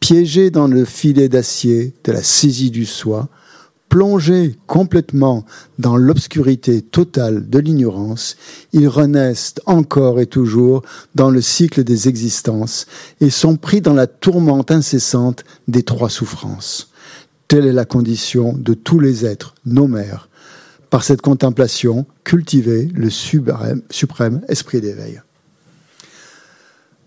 piégé 0.01 0.51
dans 0.51 0.67
le 0.67 0.85
filet 0.85 1.29
d'acier 1.29 1.95
de 2.05 2.13
la 2.13 2.23
saisie 2.23 2.71
du 2.71 2.87
soi, 2.87 3.29
plongés 3.89 4.57
complètement 4.67 5.45
dans 5.79 5.99
l'obscurité 5.99 6.81
totale 6.81 7.51
de 7.51 7.59
l'ignorance, 7.59 8.37
ils 8.73 8.89
renaissent 8.89 9.57
encore 9.67 10.19
et 10.19 10.25
toujours 10.25 10.83
dans 11.15 11.29
le 11.29 11.43
cycle 11.43 11.85
des 11.85 12.09
existences 12.09 12.87
et 13.21 13.29
sont 13.29 13.57
pris 13.57 13.83
dans 13.83 13.93
la 13.93 14.07
tourmente 14.07 14.71
incessante 14.71 15.45
des 15.69 15.83
trois 15.83 16.09
souffrances. 16.09 16.91
Telle 17.49 17.67
est 17.67 17.73
la 17.75 17.85
condition 17.85 18.55
de 18.57 18.73
tous 18.73 18.99
les 18.99 19.27
êtres, 19.27 19.55
nos 19.67 19.89
mères. 19.89 20.31
Par 20.93 21.05
cette 21.05 21.23
contemplation, 21.23 22.05
cultiver 22.23 22.87
le 22.95 23.09
suprême, 23.09 24.43
esprit 24.47 24.83
d'éveil. 24.83 25.23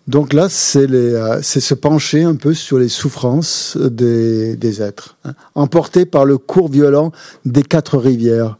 Donc 0.07 0.33
là, 0.33 0.47
euh, 0.75 1.39
c'est 1.43 1.59
se 1.59 1.73
pencher 1.75 2.23
un 2.23 2.33
peu 2.33 2.55
sur 2.55 2.79
les 2.79 2.89
souffrances 2.89 3.77
des, 3.77 4.81
êtres, 4.81 5.17
hein. 5.23 5.35
emportés 5.53 6.07
par 6.07 6.25
le 6.25 6.39
cours 6.39 6.67
violent 6.67 7.11
des 7.45 7.61
quatre 7.61 7.99
rivières. 7.99 8.57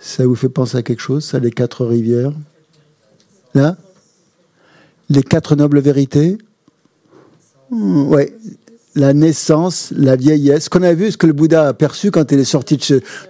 Ça 0.00 0.26
vous 0.26 0.34
fait 0.34 0.48
penser 0.48 0.78
à 0.78 0.82
quelque 0.82 1.02
chose, 1.02 1.24
ça, 1.24 1.38
les 1.38 1.52
quatre 1.52 1.86
rivières? 1.86 2.32
Là? 3.54 3.76
Les 5.08 5.22
quatre 5.22 5.54
nobles 5.54 5.78
vérités? 5.78 6.36
Hmm, 7.70 8.12
Oui. 8.12 8.24
La 8.94 9.12
naissance, 9.12 9.92
la 9.96 10.16
vieillesse. 10.16 10.68
Qu'on 10.68 10.82
a 10.82 10.94
vu, 10.94 11.12
ce 11.12 11.16
que 11.16 11.26
le 11.26 11.32
Bouddha 11.32 11.68
a 11.68 11.74
perçu 11.74 12.10
quand 12.10 12.32
il 12.32 12.40
est 12.40 12.44
sorti 12.44 12.78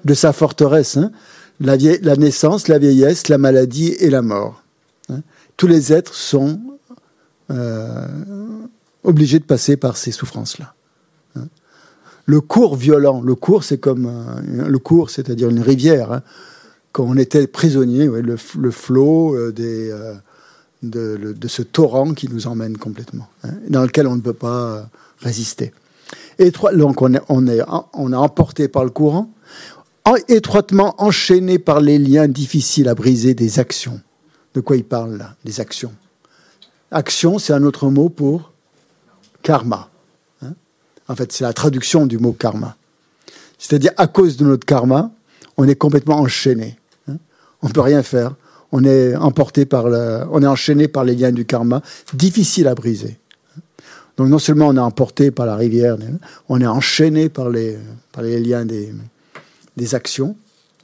de, 0.05 0.15
sa 0.15 0.33
forteresse. 0.33 0.97
Hein. 0.97 1.11
la, 1.61 1.77
naissance, 2.17 2.69
la 2.69 2.79
vieillesse, 2.79 3.29
la 3.29 3.39
maladie 3.39 3.95
et 3.99 4.11
la 4.11 4.23
mort. 4.23 4.63
Hein? 5.11 5.21
Tous 5.57 5.67
les 5.67 5.93
êtres 5.93 6.15
sont 6.15 6.61
euh, 7.51 8.07
obligé 9.05 9.39
de 9.39 9.45
passer 9.45 9.77
par 9.77 9.97
ces 9.97 10.13
souffrances-là. 10.13 10.75
Hein? 11.37 11.49
Le 12.27 12.41
cours 12.41 12.77
violent, 12.77 13.23
le 13.23 13.35
cours 13.35 13.65
c'est 13.65 13.79
comme 13.79 14.11
le 14.47 14.79
cours, 14.79 15.11
c'est-à-dire 15.11 15.49
une 15.49 15.61
rivière. 15.61 16.21
Quand 16.93 17.05
on 17.05 17.17
était 17.17 17.47
prisonnier, 17.47 18.07
le, 18.07 18.37
flot 18.71 19.35
euh, 19.35 19.55
euh, 19.59 20.15
de, 20.83 21.49
ce 21.49 21.63
torrent 21.63 22.13
qui 22.13 22.29
nous 22.29 22.47
emmène 22.47 22.77
complètement, 22.77 23.29
dans 23.69 23.83
lequel 23.83 24.07
on 24.07 24.17
ne 24.17 24.21
peut 24.21 24.33
pas 24.33 24.89
résister. 25.21 25.73
Donc 26.75 27.03
on 27.03 27.15
est, 27.15 27.21
on 27.29 27.47
est, 27.47 27.61
on 27.95 28.13
est 28.13 28.17
emporté 28.17 28.69
par 28.69 28.85
le 28.85 28.91
courant, 28.91 29.31
étroitement 30.29 30.95
enchaîné 31.03 31.59
par 31.59 31.81
les 31.81 31.99
liens 31.99 32.29
difficiles 32.29 32.89
à 32.89 32.95
briser 32.95 33.35
des 33.35 33.59
actions. 33.59 34.01
De 34.55 34.61
quoi 34.61 34.77
il 34.77 34.85
parle 34.85 35.19
là 35.19 35.35
Des 35.45 35.61
actions? 35.61 35.93
Action, 36.91 37.39
c'est 37.39 37.53
un 37.53 37.63
autre 37.65 37.89
mot 37.91 38.09
pour 38.09 38.53
karma. 39.43 39.91
Hein? 40.43 40.55
en 41.07 41.15
fait, 41.15 41.33
c'est 41.33 41.45
la 41.45 41.53
traduction 41.53 42.07
du 42.07 42.19
mot 42.19 42.33
karma. 42.33 42.77
C'est-à-dire, 43.59 43.93
à 43.97 44.07
cause 44.07 44.37
de 44.37 44.45
notre 44.45 44.65
karma, 44.65 45.11
on 45.57 45.69
est 45.69 45.75
complètement 45.75 46.19
enchaîné. 46.19 46.79
Hein? 47.09 47.17
on 47.63 47.69
ne 47.69 47.73
peut 47.73 47.81
rien 47.81 48.03
faire. 48.03 48.35
On 48.73 48.85
est 48.85 49.17
emporté 49.17 49.67
par 49.67 49.89
le, 49.89 50.25
on 50.31 50.43
est 50.43 50.47
enchaîné 50.47 50.89
par 50.89 51.05
les 51.05 51.15
liens 51.15 51.33
du 51.33 51.45
karma, 51.45 51.83
difficile 52.15 52.69
à 52.69 52.75
briser. 52.75 53.19
Donc 54.19 54.29
non 54.29 54.41
seulement 54.41 54.67
on 54.67 54.77
est 54.77 54.81
emporté 54.81 55.31
par 55.31 55.47
la 55.47 55.55
rivière, 55.55 55.97
on 56.49 56.61
est 56.61 56.67
enchaîné 56.67 57.29
par 57.29 57.49
les, 57.51 57.79
liens 58.17 58.67
des, 58.67 59.95
actions, 59.95 60.37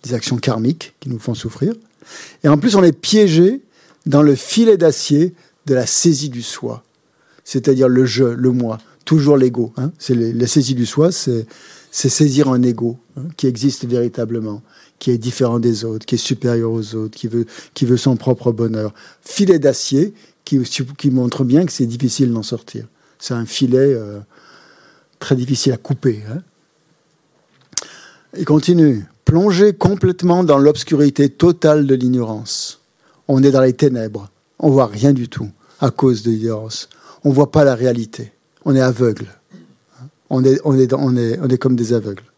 des 0.04 0.14
actions 0.14 0.36
karmiques 0.36 0.94
qui 1.00 1.10
nous 1.10 1.18
font 1.18 1.34
souffrir. 1.34 1.74
Et 2.44 2.48
en 2.48 2.56
plus, 2.56 2.76
on 2.76 2.84
est 2.84 2.92
piégé 2.92 3.60
dans 4.06 4.22
le 4.22 4.36
filet 4.36 4.76
d'acier 4.76 5.34
de 5.66 5.74
la 5.74 5.84
saisie 5.84 6.28
du 6.28 6.42
soi, 6.42 6.84
c'est-à-dire 7.42 7.88
le 7.88 8.06
je, 8.06 8.22
le 8.22 8.50
moi, 8.52 8.78
toujours 9.04 9.36
l'ego. 9.36 9.72
Hein. 9.78 9.90
C'est 9.98 10.14
la 10.14 10.46
saisie 10.46 10.76
du 10.76 10.86
soi, 10.86 11.10
c'est 11.10 11.46
saisir 11.90 12.48
un 12.48 12.62
ego 12.62 12.98
hein, 13.16 13.22
qui 13.36 13.48
existe 13.48 13.84
véritablement, 13.84 14.62
qui 15.00 15.10
est 15.10 15.18
différent 15.18 15.58
des 15.58 15.84
autres, 15.84 16.06
qui 16.06 16.14
est 16.14 16.18
supérieur 16.18 16.70
aux 16.70 16.94
autres, 16.94 17.18
qui 17.18 17.26
veut, 17.26 17.96
son 17.96 18.16
propre 18.16 18.52
bonheur. 18.52 18.94
Filet 19.22 19.58
d'acier 19.58 20.14
qui 20.44 21.10
montre 21.10 21.42
bien 21.42 21.66
que 21.66 21.72
c'est 21.72 21.86
difficile 21.86 22.30
d'en 22.30 22.44
sortir. 22.44 22.86
C'est 23.26 23.32
un 23.32 23.46
filet 23.46 23.78
euh, 23.94 24.20
très 25.18 25.34
difficile 25.34 25.72
à 25.72 25.78
couper. 25.78 26.22
Hein. 26.28 26.42
Il 28.36 28.44
continue. 28.44 29.06
Plonger 29.24 29.72
complètement 29.72 30.44
dans 30.44 30.58
l'obscurité 30.58 31.30
totale 31.30 31.86
de 31.86 31.94
l'ignorance. 31.94 32.82
On 33.26 33.42
est 33.42 33.50
dans 33.50 33.62
les 33.62 33.72
ténèbres. 33.72 34.28
On 34.58 34.68
voit 34.68 34.88
rien 34.88 35.14
du 35.14 35.30
tout 35.30 35.48
à 35.80 35.90
cause 35.90 36.22
de 36.22 36.32
l'ignorance. 36.32 36.90
On 37.24 37.30
voit 37.30 37.50
pas 37.50 37.64
la 37.64 37.74
réalité. 37.74 38.30
On 38.66 38.76
est 38.76 38.82
aveugle. 38.82 39.28
On 40.28 40.44
est 40.44 41.58
comme 41.58 41.76
des 41.76 41.94
aveugles. 41.94 42.30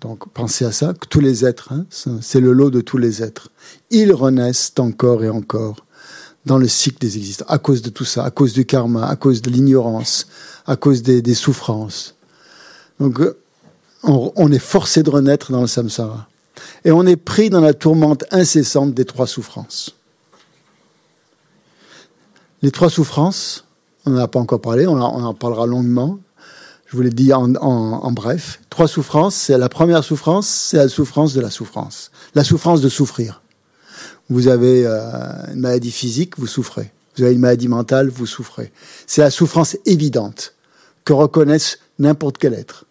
Donc 0.00 0.28
pensez 0.28 0.66
à 0.66 0.70
ça, 0.70 0.94
que 0.94 1.08
tous 1.08 1.18
les 1.18 1.44
êtres, 1.44 1.72
hein, 1.72 1.84
c'est 2.20 2.40
le 2.40 2.52
lot 2.52 2.70
de 2.70 2.80
tous 2.80 2.98
les 2.98 3.24
êtres. 3.24 3.50
Ils 3.90 4.12
renaissent 4.12 4.72
encore 4.78 5.24
et 5.24 5.30
encore 5.30 5.83
dans 6.46 6.58
le 6.58 6.68
cycle 6.68 6.98
des 6.98 7.16
existences, 7.16 7.50
à 7.50 7.58
cause 7.58 7.82
de 7.82 7.90
tout 7.90 8.04
ça, 8.04 8.24
à 8.24 8.30
cause 8.30 8.52
du 8.52 8.66
karma, 8.66 9.06
à 9.06 9.16
cause 9.16 9.40
de 9.42 9.50
l'ignorance, 9.50 10.26
à 10.66 10.76
cause 10.76 11.02
des, 11.02 11.34
souffrances. 11.34 12.14
Donc 13.00 13.20
on, 14.02 14.32
on, 14.36 14.52
est 14.52 14.58
forcé 14.58 15.02
de 15.02 15.10
renaître 15.10 15.52
dans 15.52 15.62
le 15.62 15.66
samsara. 15.66 16.28
Et 16.84 16.92
on 16.92 17.06
est 17.06 17.16
pris 17.16 17.50
dans 17.50 17.60
la 17.60 17.74
tourmente 17.74 18.24
incessante 18.30 18.94
des 18.94 19.04
trois 19.04 19.26
souffrances. 19.26 19.96
Les 22.64 22.70
trois 22.70 22.88
souffrances, 22.88 23.64
on 24.06 24.10
n'en 24.10 24.22
a 24.22 24.26
pas 24.28 24.40
encore 24.40 24.60
parlé, 24.60 24.86
on 24.86 24.98
en, 24.98 25.34
parlera 25.34 25.66
longuement. 25.66 26.18
Je 26.86 26.96
vous 26.96 27.02
l'ai 27.02 27.10
dit 27.10 27.32
en, 27.32 28.10
bref. 28.12 28.60
Trois 28.70 28.88
souffrances. 28.88 29.34
C'est 29.34 29.58
la 29.58 29.68
première 29.68 30.04
souffrance, 30.04 30.48
c'est 30.48 30.76
la 30.76 30.88
souffrance 30.88 31.34
de 31.34 31.42
la 31.42 31.50
souffrance. 31.50 32.10
La 32.34 32.44
souffrance 32.44 32.80
de 32.80 32.88
souffrir. 32.88 33.42
Vous 34.30 34.48
avez 34.48 34.86
euh, 34.86 35.52
une 35.52 35.60
maladie 35.60 35.90
physique, 35.90 36.38
vous 36.38 36.46
souffrez. 36.46 36.90
Vous 37.16 37.24
avez 37.24 37.34
une 37.34 37.40
maladie 37.40 37.68
mentale, 37.68 38.08
vous 38.08 38.26
souffrez. 38.26 38.72
C'est 39.06 39.20
la 39.20 39.30
souffrance 39.30 39.76
évidente 39.86 40.54
que 41.04 41.12
reconnaissent 41.12 41.78
n'importe 41.98 42.38
quel 42.38 42.54
être. 42.54 42.86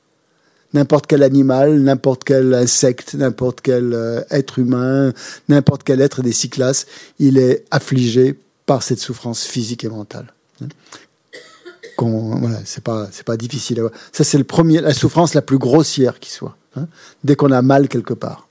N'importe 0.73 1.07
quel 1.07 1.21
animal, 1.21 1.79
n'importe 1.79 2.23
quel 2.23 2.53
insecte, 2.53 3.13
n'importe 3.13 3.61
quel 3.61 3.93
euh, 3.93 4.21
être 4.31 4.59
humain, 4.59 5.13
n'importe 5.49 5.83
quel 5.83 6.01
être 6.01 6.21
des 6.21 6.33
six 6.33 6.49
classes, 6.49 6.87
il 7.19 7.37
est 7.37 7.65
affligé 7.69 8.39
par 8.65 8.81
cette 8.81 8.99
souffrance 8.99 9.43
physique 9.43 9.83
et 9.83 9.89
mentale. 9.89 10.33
Voilà, 11.97 12.59
c'est 12.65 12.83
pas 12.83 13.07
pas 13.25 13.37
difficile. 13.37 13.79
À 13.79 13.81
voir. 13.83 13.93
Ça 14.11 14.23
c'est 14.23 14.39
la 14.41 14.93
souffrance 14.93 15.33
la 15.33 15.41
plus 15.41 15.57
grossière 15.57 16.19
qui 16.19 16.31
soit. 16.31 16.57
Hein, 16.75 16.87
dès 17.23 17.35
qu'on 17.35 17.51
a 17.51 17.61
mal 17.61 17.87
quelque 17.87 18.13
part, 18.13 18.47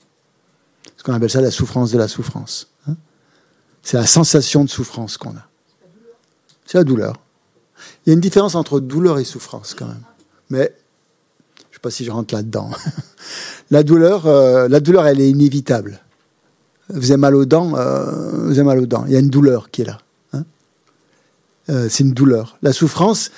ce 0.97 1.03
qu'on 1.03 1.13
appelle 1.13 1.29
ça 1.29 1.41
la 1.41 1.51
souffrance 1.51 1.91
de 1.91 1.97
la 1.97 2.07
souffrance. 2.07 2.69
C'est 3.83 3.97
la 3.97 4.07
sensation 4.07 4.63
de 4.63 4.69
souffrance 4.69 5.17
qu'on 5.17 5.31
a. 5.31 5.47
C'est 6.65 6.77
la 6.77 6.83
douleur. 6.83 7.19
Il 8.05 8.09
y 8.09 8.11
a 8.11 8.13
une 8.13 8.21
différence 8.21 8.55
entre 8.55 8.79
douleur 8.79 9.19
et 9.19 9.23
souffrance 9.23 9.75
quand 9.77 9.87
même. 9.87 10.03
Mais 10.49 10.73
je 11.57 11.61
ne 11.61 11.73
sais 11.73 11.79
pas 11.81 11.91
si 11.91 12.05
je 12.05 12.11
rentre 12.11 12.33
là-dedans. 12.33 12.71
la 13.71 13.83
douleur, 13.83 14.25
euh, 14.25 14.67
la 14.67 14.79
douleur, 14.79 15.05
elle 15.05 15.21
est 15.21 15.29
inévitable 15.29 15.99
vous 16.89 17.11
avez 17.11 17.19
mal 17.19 17.35
aux 17.35 17.45
dents, 17.45 17.75
euh, 17.75 18.45
vous 18.45 18.51
avez 18.51 18.63
mal 18.63 18.79
aux 18.79 18.85
dents. 18.85 19.05
Il 19.07 19.13
y 19.13 19.15
a 19.15 19.19
une 19.19 19.29
douleur 19.29 19.71
qui 19.71 19.81
est 19.81 19.85
là. 19.85 19.99
Hein. 20.33 20.43
Euh, 21.69 21.87
c'est 21.89 22.03
une 22.03 22.13
douleur. 22.13 22.57
La 22.61 22.73
souffrance, 22.73 23.31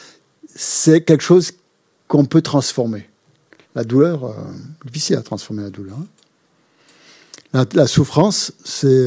c'est 0.55 1.01
quelque 1.01 1.23
chose 1.23 1.53
qu'on 2.07 2.25
peut 2.25 2.41
transformer. 2.41 3.09
La 3.75 3.83
douleur, 3.83 4.33
difficile 4.85 5.17
à 5.17 5.21
transformer 5.21 5.63
la 5.63 5.69
douleur. 5.69 5.97
Hein. 7.53 7.65
La, 7.73 7.87
souffrance, 7.87 8.53
c'est 8.63 9.05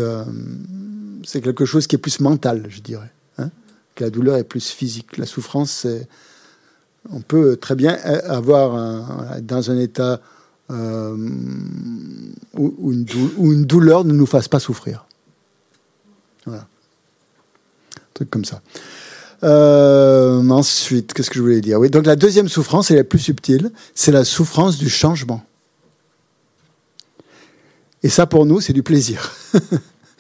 c'est 1.25 1.41
quelque 1.41 1.65
chose 1.65 1.87
qui 1.87 1.97
est 1.97 1.99
plus 1.99 2.21
mental, 2.21 2.67
je 2.69 2.81
dirais. 2.81 3.13
Hein. 3.39 3.51
la 3.99 4.11
douleur 4.11 4.37
est 4.37 4.45
plus 4.45 4.69
physique. 4.69 5.17
La 5.17 5.27
souffrance, 5.27 5.71
c'est 5.71 6.09
on 7.11 7.21
peut 7.21 7.57
très 7.57 7.75
bien 7.75 7.95
avoir 8.25 8.75
un, 8.75 9.41
dans 9.41 9.71
un 9.71 9.79
état 9.79 10.21
euh, 10.71 11.17
où, 12.55 12.93
une 12.93 13.65
douleur, 13.65 14.05
ne 14.05 14.13
nous 14.13 14.27
fasse 14.27 14.49
pas 14.49 14.61
souffrir. 14.61 15.07
Voilà. 16.45 16.63
Un 17.97 18.15
truc 18.15 18.31
comme 18.31 18.45
ça. 18.45 18.61
Euh, 19.45 20.47
ensuite, 20.49 21.15
qu'est-ce 21.15 21.31
que 21.31 21.37
je 21.37 21.43
voulais 21.43 21.61
dire? 21.61 21.81
Donc 21.91 22.07
la 22.07 22.17
deuxième 22.17 22.49
souffrance, 22.49 22.91
est 22.91 22.97
la 22.97 23.05
plus 23.05 23.21
subtile, 23.21 23.71
c'est 23.95 24.13
la 24.13 24.25
souffrance 24.25 24.79
du 24.79 24.91
changement. 24.91 25.45
Et 28.03 28.09
ça, 28.09 28.27
pour 28.27 28.47
nous, 28.47 28.61
c'est 28.61 28.73
du 28.73 28.83
plaisir. 28.83 29.33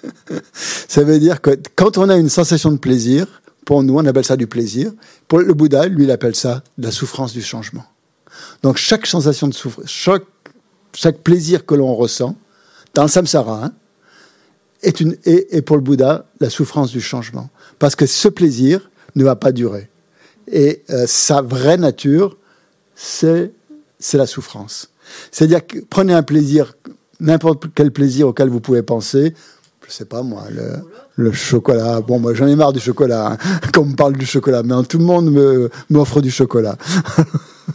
Ça 0.52 1.04
veut 1.04 1.18
dire 1.18 1.40
que 1.40 1.58
quand 1.76 1.98
on 1.98 2.08
a 2.08 2.16
une 2.16 2.28
sensation 2.28 2.70
de 2.70 2.78
plaisir, 2.78 3.26
pour 3.68 3.82
nous, 3.82 3.98
on 3.98 4.06
appelle 4.06 4.24
ça 4.24 4.38
du 4.38 4.46
plaisir. 4.46 4.92
Pour 5.26 5.40
le 5.40 5.52
Bouddha, 5.52 5.88
lui, 5.88 6.04
il 6.04 6.10
appelle 6.10 6.34
ça 6.34 6.62
la 6.78 6.90
souffrance 6.90 7.34
du 7.34 7.42
changement. 7.42 7.84
Donc 8.62 8.78
chaque 8.78 9.06
sensation 9.06 9.46
de 9.46 9.52
souffrance, 9.52 9.84
chaque, 9.86 11.18
plaisir 11.22 11.66
que 11.66 11.74
l'on 11.74 11.94
ressent, 11.94 12.34
dans 12.94 13.02
le 13.02 13.08
samsara, 13.08 13.66
hein, 13.66 13.72
est, 14.82 15.00
une, 15.00 15.18
est, 15.24 15.60
pour 15.60 15.76
le 15.76 15.82
Bouddha 15.82 16.24
la 16.40 16.48
souffrance 16.48 16.90
du 16.90 17.02
changement. 17.02 17.50
Parce 17.78 17.94
que 17.94 18.06
ce 18.06 18.28
plaisir 18.28 18.90
ne 19.16 19.24
va 19.24 19.36
pas 19.36 19.52
durer. 19.52 19.90
Et 20.50 20.82
euh, 20.88 21.04
sa 21.06 21.42
vraie 21.42 21.76
nature, 21.76 22.38
c'est 22.94 23.52
la 24.14 24.26
souffrance. 24.26 24.90
C'est-à-dire 25.30 25.66
que 25.66 25.80
prenez 25.80 26.14
un 26.14 26.22
plaisir, 26.22 26.74
n'importe 27.20 27.66
quel 27.74 27.92
plaisir 27.92 28.28
auquel 28.28 28.48
vous 28.48 28.60
pouvez 28.60 28.82
penser, 28.82 29.34
je 29.88 29.94
sais 29.94 30.04
pas 30.04 30.22
moi, 30.22 30.44
le, 31.16 31.32
chocolat. 31.32 32.00
Bon, 32.00 32.18
moi 32.18 32.34
j'en 32.34 32.46
ai 32.46 32.54
marre 32.54 32.72
du 32.72 32.80
chocolat, 32.80 33.32
hein, 33.32 33.38
quand 33.72 33.82
on 33.82 33.86
me 33.86 33.96
parle 33.96 34.16
du 34.16 34.26
chocolat, 34.26 34.62
mais 34.62 34.74
tout 34.84 34.98
le 34.98 35.04
monde 35.04 35.30
m'offre 35.88 36.20
du 36.20 36.30
chocolat. 36.30 36.76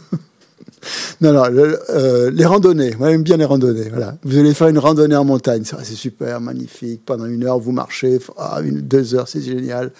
non, 1.20 1.32
non, 1.32 1.44
euh, 1.90 2.30
les 2.30 2.44
randonnées, 2.44 2.94
moi 2.98 3.10
j'aime 3.10 3.24
bien 3.24 3.36
les 3.36 3.44
randonnées. 3.44 3.88
Voilà. 3.90 4.16
Vous 4.22 4.38
allez 4.38 4.54
faire 4.54 4.68
une 4.68 4.78
randonnée 4.78 5.16
en 5.16 5.24
montagne, 5.24 5.64
c'est 5.64 5.94
super, 5.94 6.40
magnifique. 6.40 7.02
Pendant 7.04 7.26
une 7.26 7.44
heure, 7.44 7.58
vous 7.58 7.72
marchez, 7.72 8.20
ah, 8.38 8.60
une, 8.62 8.80
deux 8.80 9.14
heures, 9.16 9.28
c'est 9.28 9.42
génial. 9.42 9.90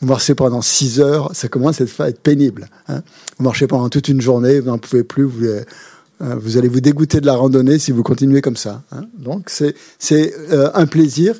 Vous 0.00 0.06
marchez 0.06 0.34
pendant 0.34 0.62
six 0.62 1.00
heures, 1.00 1.30
ça 1.34 1.48
commence 1.48 1.80
à 1.80 1.84
être, 1.84 2.00
à 2.00 2.08
être 2.08 2.20
pénible. 2.20 2.68
hein. 2.88 3.02
Vous 3.38 3.44
marchez 3.44 3.66
pendant 3.66 3.88
toute 3.90 4.08
une 4.08 4.20
journée, 4.20 4.60
vous 4.60 4.70
n'en 4.70 4.78
pouvez 4.78 5.04
plus, 5.04 5.24
vous, 5.24 5.44
euh, 5.44 5.62
vous 6.20 6.56
allez 6.58 6.68
vous 6.68 6.80
dégoûter 6.80 7.20
de 7.20 7.26
la 7.26 7.34
randonnée 7.34 7.78
si 7.78 7.92
vous 7.92 8.02
continuez 8.02 8.40
comme 8.42 8.56
ça. 8.56 8.82
hein. 8.92 9.06
Donc 9.18 9.48
c'est 9.48 9.74
c'est, 9.98 10.34
euh, 10.52 10.70
un 10.74 10.86
plaisir 10.86 11.34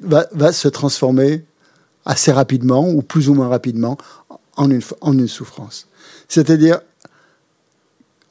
va, 0.00 0.26
va 0.32 0.52
se 0.52 0.68
transformer 0.68 1.44
assez 2.04 2.32
rapidement 2.32 2.88
ou 2.88 3.02
plus 3.02 3.28
ou 3.28 3.34
moins 3.34 3.48
rapidement 3.48 3.96
en 4.56 4.70
une, 4.70 4.82
en 5.00 5.12
une 5.12 5.28
souffrance. 5.28 5.86
C'est-à-dire, 6.28 6.80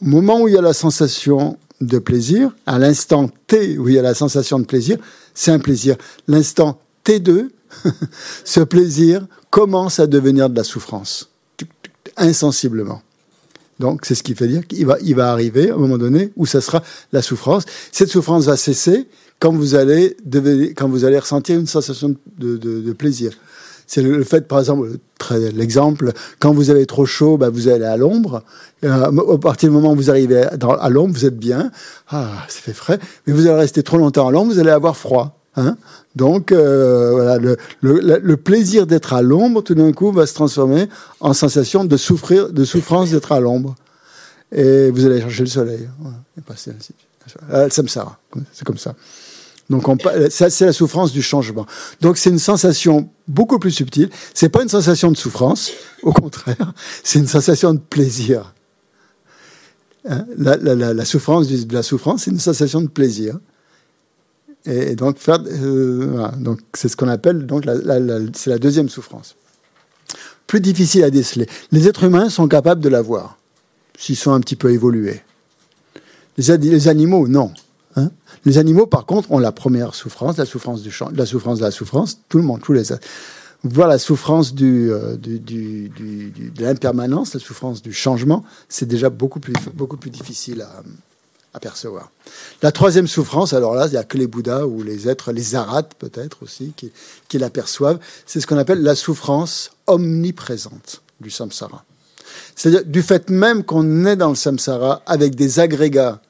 au 0.01 0.05
moment 0.05 0.41
où 0.41 0.47
il 0.47 0.55
y 0.55 0.57
a 0.57 0.61
la 0.61 0.73
sensation 0.73 1.57
de 1.79 1.99
plaisir, 1.99 2.51
à 2.65 2.79
l'instant 2.79 3.29
T 3.47 3.77
où 3.77 3.87
il 3.87 3.95
y 3.95 3.99
a 3.99 4.01
la 4.01 4.13
sensation 4.13 4.59
de 4.59 4.65
plaisir, 4.65 4.97
c'est 5.33 5.51
un 5.51 5.59
plaisir. 5.59 5.95
L'instant 6.27 6.79
T2, 7.05 7.49
ce 8.43 8.59
plaisir 8.61 9.25
commence 9.49 9.99
à 9.99 10.07
devenir 10.07 10.49
de 10.49 10.55
la 10.55 10.63
souffrance, 10.63 11.29
insensiblement. 12.17 13.01
Donc, 13.79 14.05
c'est 14.05 14.15
ce 14.15 14.23
qui 14.23 14.33
fait 14.35 14.47
dire 14.47 14.65
qu'il 14.65 14.85
va, 14.85 14.97
il 15.03 15.15
va 15.15 15.31
arriver 15.31 15.69
à 15.69 15.75
un 15.75 15.77
moment 15.77 15.97
donné 15.97 16.31
où 16.35 16.45
ça 16.45 16.61
sera 16.61 16.81
la 17.11 17.21
souffrance. 17.21 17.63
Cette 17.91 18.09
souffrance 18.09 18.45
va 18.45 18.57
cesser 18.57 19.07
quand 19.39 19.53
vous 19.53 19.75
allez, 19.75 20.17
quand 20.75 20.89
vous 20.89 21.05
allez 21.05 21.19
ressentir 21.19 21.59
une 21.59 21.67
sensation 21.67 22.15
de, 22.37 22.57
de- 22.57 22.81
de 22.81 22.93
plaisir. 22.93 23.31
C'est 23.89 24.01
le, 24.01 24.21
fait, 24.25 24.47
par 24.47 24.59
exemple, 24.59 24.89
l'exemple, 25.53 26.11
quand 26.39 26.53
vous 26.53 26.69
avez 26.71 26.85
trop 26.85 27.05
chaud, 27.05 27.37
bah, 27.37 27.49
vous 27.49 27.69
allez 27.69 27.85
à 27.85 27.95
l'ombre. 27.95 28.43
Euh, 28.83 29.09
au 29.11 29.37
partir 29.37 29.69
du 29.69 29.75
moment 29.75 29.93
où 29.93 29.95
vous 29.95 30.09
arrivez 30.09 30.41
à, 30.43 30.49
à 30.81 30.89
l'ombre, 30.89 31.13
vous 31.13 31.25
êtes 31.25 31.37
bien. 31.37 31.71
Ah, 32.09 32.45
ça 32.49 32.59
fait 32.59 32.73
frais. 32.73 32.99
Mais 33.25 33.33
vous 33.33 33.47
allez 33.47 33.55
rester 33.59 33.83
trop 33.83 33.97
longtemps 33.97 34.27
à 34.27 34.31
l'ombre, 34.31 34.51
vous 34.51 34.59
allez 34.59 34.71
avoir 34.71 34.97
froid. 34.97 35.36
Hein? 35.57 35.75
Donc, 36.15 36.51
euh, 36.51 37.55
le, 37.81 38.35
plaisir 38.37 38.87
d'être 38.87 39.13
à 39.13 39.21
l'ombre, 39.21 39.61
tout 39.61 39.75
d'un 39.75 39.91
coup, 39.91 40.11
va 40.11 40.25
se 40.27 40.33
transformer 40.35 40.87
en 41.19 41.33
sensation 41.33 41.83
de 41.83 41.97
souffrir, 41.97 42.53
de 42.53 42.63
souffrance 42.63 43.11
d'être 43.11 43.31
à 43.31 43.39
l'ombre. 43.39 43.75
Et 44.51 44.89
vous 44.91 45.05
allez 45.05 45.19
chercher 45.19 45.43
le 45.43 45.49
soleil. 45.49 45.89
Voilà, 45.99 46.17
et 46.37 46.41
passer 46.41 46.71
ainsi. 46.77 46.93
Euh, 47.51 47.67
c'est 47.71 48.65
comme 48.65 48.77
ça. 48.77 48.95
Donc, 49.69 49.83
ça, 50.29 50.49
c'est 50.49 50.65
la 50.65 50.71
souffrance 50.73 51.11
du 51.11 51.21
changement. 51.21 51.65
Donc, 51.99 52.17
c'est 52.17 52.29
une 52.29 52.39
sensation 52.39 53.09
beaucoup 53.27 53.59
plus 53.59 53.71
subtile. 53.71 54.09
C'est 54.33 54.47
pas 54.49 54.61
une 54.63 54.69
sensation 54.69 55.11
de 55.11 55.17
souffrance, 55.17 55.71
au 56.03 56.13
contraire, 56.13 56.71
c'est 57.03 57.19
une 57.19 57.27
sensation 57.27 57.73
de 57.73 57.79
plaisir. 57.79 58.53
Hein, 60.07 60.25
la, 60.37 60.55
la- 60.55 60.75
la- 60.75 60.93
la 60.93 61.05
souffrance 61.05 61.47
la 61.71 61.83
souffrance, 61.83 62.23
c'est 62.23 62.31
une 62.31 62.39
sensation 62.39 62.79
de 62.81 62.87
plaisir. 62.87 63.39
Et, 64.67 64.95
donc, 64.95 65.17
faire, 65.17 65.39
euh, 65.47 66.27
donc, 66.37 66.59
c'est 66.73 66.89
ce 66.89 66.97
qu'on 66.97 67.07
appelle 67.07 67.45
donc 67.45 67.63
la, 67.65 67.75
c'est 68.33 68.49
la 68.49 68.59
deuxième 68.59 68.89
souffrance. 68.89 69.35
Plus 70.45 70.59
difficile 70.59 71.03
à 71.03 71.09
déceler. 71.09 71.47
Les 71.71 71.87
êtres 71.87 72.03
humains 72.03 72.29
sont 72.29 72.47
capables 72.47 72.81
de 72.81 72.89
la 72.89 73.01
voir, 73.01 73.37
s'ils 73.97 74.17
sont 74.17 74.31
un 74.31 74.41
petit 74.41 74.55
peu 74.55 74.71
évolués. 74.71 75.21
Les, 76.37 76.87
animaux, 76.87 77.27
non. 77.27 77.51
Hein 77.95 78.11
les 78.45 78.57
animaux, 78.57 78.85
par 78.85 79.05
contre, 79.05 79.31
ont 79.31 79.39
la 79.39 79.51
première 79.51 79.95
souffrance, 79.95 80.37
la 80.37 80.45
souffrance 80.45 80.83
du 80.83 80.93
la 81.15 81.25
souffrance 81.25 81.59
de 81.59 81.63
la 81.63 81.71
souffrance. 81.71 82.19
Tout 82.29 82.37
le 82.37 82.43
monde, 82.43 82.61
tous 82.61 82.73
les. 82.73 82.83
Voir 83.63 83.87
la 83.87 83.97
souffrance 83.97 84.53
du, 84.53 84.91
euh, 84.91 85.17
du- 85.17 85.89
de 85.89 86.61
l'impermanence, 86.61 87.33
la 87.33 87.39
souffrance 87.39 87.81
du 87.81 87.91
changement, 87.91 88.43
c'est 88.69 88.85
déjà 88.85 89.09
beaucoup 89.09 89.39
plus, 89.39 89.55
beaucoup 89.73 89.97
plus 89.97 90.11
difficile 90.11 90.61
à, 90.61 90.83
à 91.57 91.59
percevoir. 91.59 92.11
La 92.61 92.71
troisième 92.71 93.07
souffrance, 93.07 93.51
alors 93.53 93.73
là, 93.73 93.87
il 93.87 93.91
n'y 93.91 93.97
a 93.97 94.03
que 94.03 94.17
les 94.17 94.27
Bouddhas 94.27 94.65
ou 94.65 94.83
les 94.83 95.09
êtres, 95.09 95.31
les 95.31 95.55
arates 95.55 95.93
peut-être 95.97 96.43
aussi, 96.43 96.73
qui, 96.77 96.91
qui 97.27 97.39
l'aperçoivent. 97.39 97.99
C'est 98.25 98.39
ce 98.39 98.47
qu'on 98.47 98.57
appelle 98.57 98.83
la 98.83 98.95
souffrance 98.95 99.71
omniprésente 99.87 101.01
du 101.19 101.31
samsara. 101.31 101.83
C'est-à-dire 102.55 102.85
du 102.85 103.01
fait 103.01 103.29
même 103.29 103.63
qu'on 103.63 104.05
est 104.05 104.15
dans 104.15 104.29
le 104.29 104.35
samsara 104.35 105.01
avec 105.07 105.35
des 105.35 105.59
agrégats, 105.59 106.21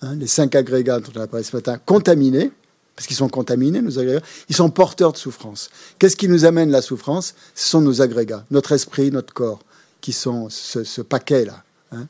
hein, 0.00 0.14
les 0.16 0.26
cinq 0.26 0.54
agrégats 0.54 0.98
dont 0.98 1.12
on 1.14 1.20
a 1.20 1.26
parlé 1.26 1.44
ce 1.44 1.54
matin, 1.54 1.78
contaminés, 1.84 2.50
parce 2.96 3.06
qu'ils 3.06 3.16
sont 3.16 3.28
contaminés, 3.28 3.82
nos 3.82 3.98
agrégats, 3.98 4.24
ils 4.48 4.56
sont 4.56 4.70
porteurs 4.70 5.12
de 5.12 5.18
souffrance. 5.18 5.68
Qu'est-ce 5.98 6.16
qui 6.16 6.28
nous 6.28 6.46
amène 6.46 6.70
la 6.70 6.80
souffrance? 6.80 7.34
Ce 7.54 7.68
sont 7.68 7.82
nos 7.82 8.00
agrégats, 8.00 8.44
notre 8.50 8.72
esprit, 8.72 9.10
notre 9.10 9.34
corps, 9.34 9.60
qui 10.00 10.12
sont 10.12 10.48
ce, 10.48 10.84
ce 10.84 11.02
paquet-là. 11.02 11.62
hein. 11.92 12.06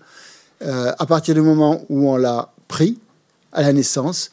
Euh, 0.65 0.93
à 0.99 1.07
partir 1.07 1.35
du 1.35 1.41
moment 1.41 1.85
où 1.89 2.09
on 2.09 2.17
l'a 2.17 2.53
pris, 2.69 2.99
à 3.53 3.63
la 3.63 3.73
naissance, 3.73 4.31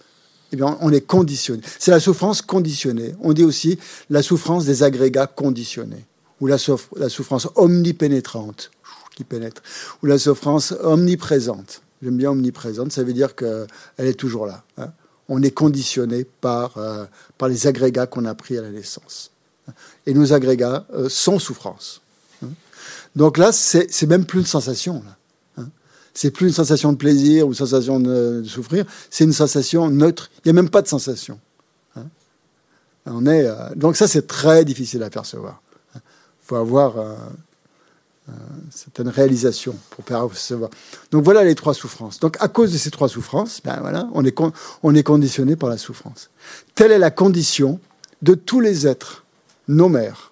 eh 0.52 0.56
bien, 0.56 0.78
on 0.82 0.92
est 0.92 1.02
conditionné. 1.02 1.62
C'est 1.80 1.92
la 1.92 2.00
souffrance 2.00 2.42
conditionnée. 2.42 3.16
On 3.22 3.34
dit 3.34 3.44
aussi 3.44 3.78
la 4.10 4.24
souffrance 4.24 4.66
des 4.66 4.84
agrégats 4.84 5.28
conditionnés, 5.28 6.06
ou 6.40 6.48
la, 6.48 6.58
la 6.96 7.10
souffrance 7.10 7.48
omnipénétrante, 7.56 8.72
qui 9.16 9.24
pénètre, 9.24 9.62
ou 10.02 10.08
la 10.08 10.18
souffrance 10.18 10.74
omniprésente. 10.84 11.82
J'aime 12.02 12.18
bien 12.18 12.32
omniprésente, 12.32 12.92
ça 12.92 13.04
veut 13.04 13.14
dire 13.14 13.36
qu'elle 13.36 13.68
est 13.98 14.14
toujours 14.20 14.48
là. 14.48 14.64
hein. 14.78 14.92
On 15.30 15.42
est 15.44 15.52
conditionné 15.52 16.26
par, 16.26 16.78
euh, 16.78 17.06
par 17.38 17.48
les 17.48 17.68
agrégats 17.68 18.08
qu'on 18.08 18.26
a 18.26 18.34
pris 18.36 18.58
à 18.58 18.62
la 18.62 18.70
naissance. 18.70 19.32
Et 20.06 20.14
nos 20.14 20.34
agrégats 20.34 20.86
euh, 20.94 21.08
sont 21.08 21.40
souffrance. 21.40 22.02
hein. 22.44 22.50
Donc 23.16 23.38
là, 23.38 23.52
c'est 23.52 24.08
même 24.08 24.26
plus 24.26 24.40
une 24.40 24.46
sensation. 24.46 24.96
Là. 25.06 25.16
Hein. 26.12 26.14
C'est 26.14 26.32
plus 26.32 26.48
une 26.48 26.54
sensation 26.54 26.92
de 26.92 26.98
plaisir 26.98 27.48
ou 27.48 27.50
une 27.50 27.56
sensation 27.56 28.00
de, 28.00 28.44
souffrir, 28.46 28.86
c'est 29.10 29.24
une 29.24 29.34
sensation 29.34 29.90
neutre. 29.90 30.30
Il 30.38 30.52
n'y 30.52 30.58
a 30.58 30.62
même 30.62 30.70
pas 30.70 30.82
de 30.82 30.88
sensation. 30.88 31.40
hein. 31.96 32.06
On 33.06 33.26
est, 33.26 33.46
euh, 33.46 33.56
donc 33.76 33.96
ça, 33.96 34.08
c'est 34.08 34.28
très 34.28 34.66
difficile 34.66 35.04
à 35.04 35.10
percevoir. 35.10 35.62
Il 35.96 36.02
faut 36.42 36.56
avoir 36.56 36.98
euh, 36.98 37.16
euh, 38.30 38.34
certaines 38.70 39.10
réalisations 39.10 39.76
pour 39.90 40.04
percevoir. 40.04 40.70
Donc 41.12 41.24
voilà 41.24 41.44
les 41.44 41.56
trois 41.56 41.74
souffrances. 41.74 42.20
Donc 42.20 42.38
à 42.40 42.48
cause 42.48 42.72
de 42.72 42.78
ces 42.78 42.92
trois 42.92 43.10
souffrances, 43.10 43.62
ben 43.64 43.80
voilà, 43.82 44.10
on 44.14 44.26
est, 44.26 44.38
on 44.84 44.96
est 44.96 45.04
conditionné 45.04 45.56
par 45.56 45.70
la 45.70 45.78
souffrance. 45.78 46.30
Telle 46.76 46.92
est 46.92 47.00
la 47.00 47.12
condition 47.12 47.80
de 48.22 48.34
tous 48.36 48.60
les 48.60 48.88
êtres, 48.88 49.24
nos 49.68 49.90
mères. 49.90 50.31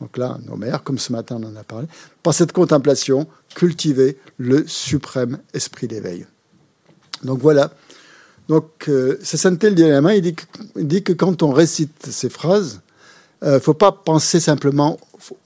Donc 0.00 0.16
là, 0.16 0.38
nos 0.46 0.56
mères, 0.56 0.82
comme 0.82 0.98
ce 0.98 1.12
matin 1.12 1.38
on 1.40 1.46
en 1.46 1.56
a 1.56 1.64
parlé, 1.64 1.86
par 2.22 2.34
cette 2.34 2.52
contemplation, 2.52 3.26
cultiver 3.54 4.18
le 4.38 4.66
suprême 4.66 5.38
esprit 5.52 5.88
d'éveil. 5.88 6.26
Donc 7.22 7.38
voilà. 7.40 7.72
Donc, 8.48 8.88
euh, 8.88 9.18
c'est 9.22 9.42
le 9.70 10.00
main, 10.00 10.12
il 10.12 10.20
dit, 10.20 10.34
que, 10.34 10.42
il 10.76 10.86
dit 10.86 11.02
que 11.02 11.12
quand 11.14 11.42
on 11.42 11.50
récite 11.50 12.06
ces 12.10 12.28
phrases, 12.28 12.80
il 13.42 13.48
ne 13.52 13.58
faut 13.58 13.74
pas 13.74 13.92
penser 13.92 14.40
simplement 14.40 14.98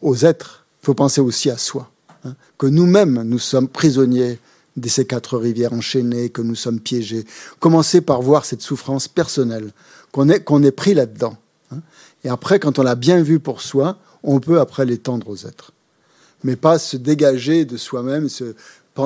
aux 0.03 0.16
êtres, 0.24 0.64
il 0.82 0.86
faut 0.86 0.94
penser 0.94 1.20
aussi 1.20 1.51
à 1.51 1.59
soi. 1.59 1.90
hein. 2.24 2.34
que 2.57 2.66
nous-mêmes, 2.66 3.22
nous 3.22 3.38
sommes 3.38 3.68
prisonniers 3.68 4.38
de 4.76 4.88
ces 4.88 5.07
quatre 5.07 5.36
rivières 5.38 5.72
enchaînées, 5.72 6.30
que 6.30 6.42
nous 6.42 6.55
sommes 6.55 6.80
piégés. 6.80 7.24
Commencer 7.61 8.01
par 8.01 8.22
voir 8.22 8.44
cette 8.44 8.62
souffrance 8.62 9.09
personnelle, 9.09 9.72
qu'on 10.12 10.28
est, 10.28 10.44
est 10.64 10.72
pris 10.72 10.94
là-dedans. 10.94 11.36
hein. 11.72 11.80
Et 12.24 12.28
après, 12.28 12.59
quand 12.59 12.78
on 12.78 12.82
l'a 12.82 12.94
bien 12.96 13.22
vu 13.22 13.38
pour 13.38 13.61
soi, 13.61 13.99
on 14.22 14.40
peut 14.40 14.60
après 14.60 14.84
l'étendre 14.84 15.28
aux 15.28 15.46
êtres. 15.46 15.72
Mais 16.44 16.56
pas 16.56 16.78
se 16.78 16.96
dégager 16.96 17.64
de 17.64 17.76
soi-même, 17.76 18.28
se, 18.28 18.54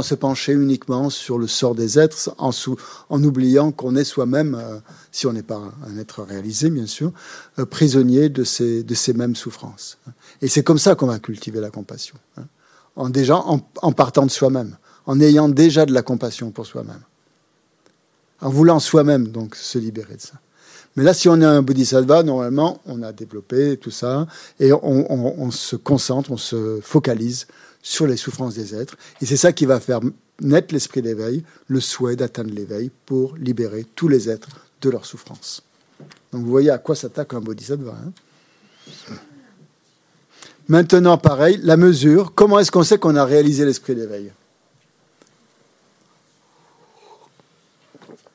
se 0.02 0.14
pencher 0.14 0.52
uniquement 0.52 1.10
sur 1.10 1.38
le 1.38 1.46
sort 1.46 1.74
des 1.74 1.98
êtres, 1.98 2.34
en, 2.38 3.24
oubliant 3.24 3.72
qu'on 3.72 3.96
est 3.96 4.04
soi-même, 4.04 4.54
euh, 4.54 4.78
si 5.10 5.26
on 5.26 5.32
n'est 5.32 5.42
pas 5.42 5.60
un 5.86 5.98
être 5.98 6.22
réalisé, 6.22 6.70
bien 6.70 6.86
sûr, 6.86 7.12
euh, 7.58 7.66
prisonnier 7.66 8.30
de 8.30 8.44
ces, 8.44 9.12
mêmes 9.14 9.36
souffrances. 9.36 9.98
Et 10.40 10.48
c'est 10.48 10.62
comme 10.62 10.78
ça 10.78 10.94
qu'on 10.94 11.06
va 11.06 11.18
cultiver 11.18 11.60
la 11.60 11.70
compassion. 11.70 12.16
hein. 12.38 12.44
En, 12.96 13.08
déjà, 13.08 13.36
en 13.36 13.92
partant 13.92 14.26
de 14.26 14.30
soi-même, 14.30 14.76
en 15.06 15.20
ayant 15.20 15.48
déjà 15.48 15.86
de 15.86 15.92
la 15.92 16.02
compassion 16.02 16.50
pour 16.50 16.66
soi-même. 16.66 17.00
En 18.40 18.50
voulant 18.50 18.80
soi-même, 18.80 19.28
donc, 19.28 19.54
se 19.54 19.78
libérer 19.78 20.16
de 20.16 20.20
ça. 20.20 20.41
Mais 20.96 21.04
là, 21.04 21.14
si 21.14 21.28
on 21.28 21.40
est 21.40 21.44
un 21.44 21.62
bodhisattva, 21.62 22.22
normalement, 22.22 22.80
on 22.86 23.02
a 23.02 23.12
développé 23.12 23.78
tout 23.78 23.90
ça 23.90 24.26
et 24.60 24.72
on, 24.72 25.50
se 25.50 25.76
concentre, 25.76 26.30
on 26.30 26.36
se 26.36 26.80
focalise 26.82 27.46
sur 27.82 28.06
les 28.06 28.16
souffrances 28.16 28.54
des 28.54 28.74
êtres. 28.74 28.96
Et 29.20 29.26
c'est 29.26 29.38
ça 29.38 29.52
qui 29.52 29.64
va 29.64 29.80
faire 29.80 30.00
naître 30.40 30.74
l'esprit 30.74 31.00
d'éveil, 31.00 31.44
le 31.68 31.80
souhait 31.80 32.16
d'atteindre 32.16 32.52
l'éveil 32.52 32.90
pour 33.06 33.36
libérer 33.36 33.86
tous 33.94 34.08
les 34.08 34.28
êtres 34.28 34.48
de 34.82 34.90
leurs 34.90 35.06
souffrances. 35.06 35.62
Donc 36.32 36.44
vous 36.44 36.50
voyez 36.50 36.70
à 36.70 36.78
quoi 36.78 36.94
s'attaque 36.94 37.32
un 37.34 37.40
bodhisattva. 37.40 37.92
Hein 37.92 38.12
Maintenant, 40.68 41.18
pareil, 41.18 41.58
la 41.62 41.76
mesure. 41.76 42.34
Comment 42.34 42.58
est-ce 42.58 42.70
qu'on 42.70 42.82
sait 42.82 42.98
qu'on 42.98 43.16
a 43.16 43.24
réalisé 43.24 43.64
l'esprit 43.64 43.94
d'éveil? 43.94 44.32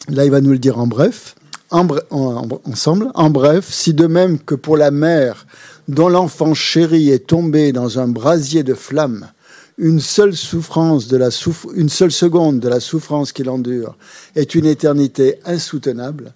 Là, 0.10 0.26
il 0.26 0.32
va 0.32 0.42
nous 0.42 0.52
le 0.52 0.60
dire 0.60 0.80
en 0.80 0.88
bref, 0.88 1.36
ensemble. 1.70 3.12
En 3.14 3.30
bref, 3.30 3.68
si 3.70 3.94
de 3.94 4.08
même 4.08 4.40
que 4.40 4.56
pour 4.56 4.78
la 4.78 4.92
mère 4.92 5.46
dont 5.88 6.10
l'enfant 6.10 6.54
chéri 6.54 7.10
est 7.10 7.28
tombé 7.28 7.72
dans 7.72 8.00
un 8.00 8.08
brasier 8.08 8.64
de 8.64 8.74
flammes, 8.74 9.30
une 9.78 10.00
seule 10.00 10.36
souffrance 10.36 11.08
de 11.08 11.18
la 11.18 11.30
une 11.76 11.90
seule 11.90 12.12
seconde 12.12 12.60
de 12.60 12.68
la 12.68 12.80
souffrance 12.80 13.32
qu'il 13.32 13.50
endure 13.50 13.96
est 14.36 14.56
une 14.56 14.66
éternité 14.66 15.40
insoutenable, 15.46 16.34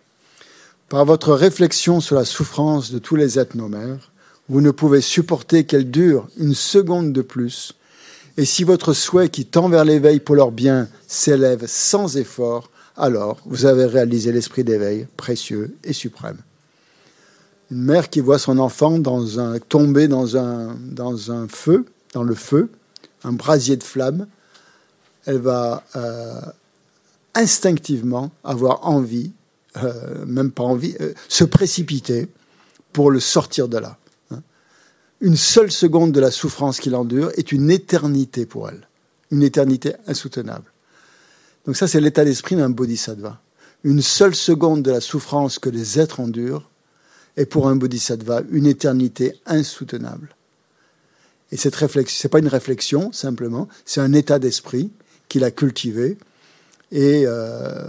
par 0.89 1.05
votre 1.05 1.33
réflexion 1.33 2.01
sur 2.01 2.15
la 2.15 2.25
souffrance 2.25 2.91
de 2.91 2.99
tous 2.99 3.15
les 3.15 3.39
êtres 3.39 3.57
nos 3.57 3.69
mères, 3.69 4.11
vous 4.49 4.61
ne 4.61 4.71
pouvez 4.71 5.01
supporter 5.01 5.63
qu'elle 5.63 5.89
dure 5.89 6.27
une 6.37 6.53
seconde 6.53 7.13
de 7.13 7.21
plus, 7.21 7.73
et 8.37 8.45
si 8.45 8.63
votre 8.63 8.93
souhait 8.93 9.29
qui 9.29 9.45
tend 9.45 9.69
vers 9.69 9.85
l'éveil 9.85 10.19
pour 10.19 10.35
leur 10.35 10.51
bien 10.51 10.87
s'élève 11.07 11.65
sans 11.67 12.17
effort, 12.17 12.70
alors 13.01 13.39
vous 13.45 13.65
avez 13.65 13.85
réalisé 13.85 14.31
l'esprit 14.31 14.63
d'éveil 14.63 15.07
précieux 15.17 15.75
et 15.83 15.91
suprême. 15.91 16.37
Une 17.71 17.81
mère 17.81 18.09
qui 18.09 18.19
voit 18.19 18.37
son 18.37 18.59
enfant 18.59 19.01
tomber 19.69 20.07
dans 20.07 20.37
un, 20.37 21.47
feu, 21.49 21.85
dans 22.13 22.23
le 22.23 22.35
feu, 22.35 22.69
un 23.23 23.33
brasier 23.33 23.75
de 23.75 23.83
flamme, 23.83 24.27
elle 25.25 25.39
va 25.39 25.83
euh, 25.95 26.41
instinctivement 27.33 28.31
avoir 28.43 28.87
envie, 28.87 29.31
euh, 29.77 30.25
même 30.25 30.51
pas 30.51 30.63
envie, 30.63 30.95
euh, 31.01 31.13
se 31.27 31.43
précipiter 31.43 32.27
pour 32.93 33.09
le 33.09 33.19
sortir 33.19 33.67
de 33.67 33.77
là. 33.77 33.97
Une 35.21 35.37
seule 35.37 35.71
seconde 35.71 36.11
de 36.11 36.19
la 36.19 36.31
souffrance 36.31 36.79
qu'il 36.79 36.95
endure 36.95 37.31
est 37.37 37.51
une 37.51 37.71
éternité 37.71 38.45
pour 38.45 38.69
elle, 38.69 38.87
une 39.29 39.43
éternité 39.43 39.93
insoutenable. 40.07 40.70
Donc 41.65 41.75
ça, 41.75 41.87
c'est 41.87 42.01
l'état 42.01 42.25
d'esprit 42.25 42.55
d'un 42.55 42.69
bodhisattva. 42.69 43.39
Une 43.83 44.01
seule 44.01 44.35
seconde 44.35 44.83
de 44.83 44.91
la 44.91 45.01
souffrance 45.01 45.59
que 45.59 45.69
les 45.69 45.99
êtres 45.99 46.19
endurent 46.19 46.69
est 47.37 47.45
pour 47.45 47.67
un 47.67 47.75
bodhisattva 47.75 48.41
une 48.51 48.67
éternité 48.67 49.39
insoutenable. 49.45 50.35
Et 51.51 51.57
cette 51.57 51.75
réflexion, 51.75 52.17
c'est 52.21 52.29
pas 52.29 52.39
une 52.39 52.47
réflexion 52.47 53.11
simplement, 53.11 53.67
c'est 53.85 54.01
un 54.01 54.13
état 54.13 54.39
d'esprit 54.39 54.91
qu'il 55.27 55.43
a 55.43 55.51
cultivé 55.51 56.17
et, 56.91 57.23
euh, 57.25 57.87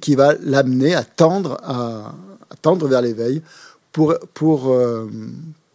qui 0.00 0.14
va 0.14 0.34
l'amener 0.40 0.94
à 0.94 1.04
tendre, 1.04 1.58
à, 1.62 2.14
tendre 2.62 2.86
vers 2.88 3.02
l'éveil 3.02 3.42
pour, 3.92 4.14
pour, 4.34 4.70
euh, 4.70 5.10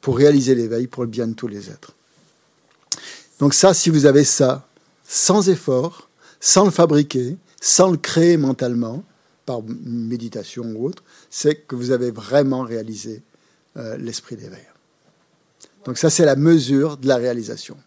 pour 0.01 0.17
réaliser 0.17 0.55
l'éveil 0.55 0.87
pour 0.87 1.03
le 1.03 1.09
bien 1.09 1.27
de 1.27 1.33
tous 1.33 1.47
les 1.47 1.69
êtres. 1.69 1.91
Donc 3.39 3.53
ça, 3.53 3.73
si 3.73 3.89
vous 3.89 4.05
avez 4.05 4.23
ça 4.23 4.67
sans 5.05 5.49
effort, 5.49 6.09
sans 6.43 6.65
le 6.65 6.71
fabriquer, 6.71 7.37
sans 7.61 7.89
le 7.89 7.95
créer 7.95 8.35
mentalement, 8.35 9.01
par 9.45 9.61
méditation 9.63 10.65
ou 10.75 10.87
autre, 10.87 11.01
c'est 11.29 11.55
que 11.55 11.73
vous 11.73 11.91
avez 11.91 12.11
vraiment 12.11 12.63
réalisé 12.63 13.23
euh, 13.77 13.95
l'esprit 13.95 14.35
d'éveil. 14.35 14.67
Donc 15.85 15.97
ça, 15.97 16.09
c'est 16.09 16.25
la 16.25 16.35
mesure 16.35 16.97
de 16.97 17.07
la 17.07 17.15
réalisation. 17.15 17.77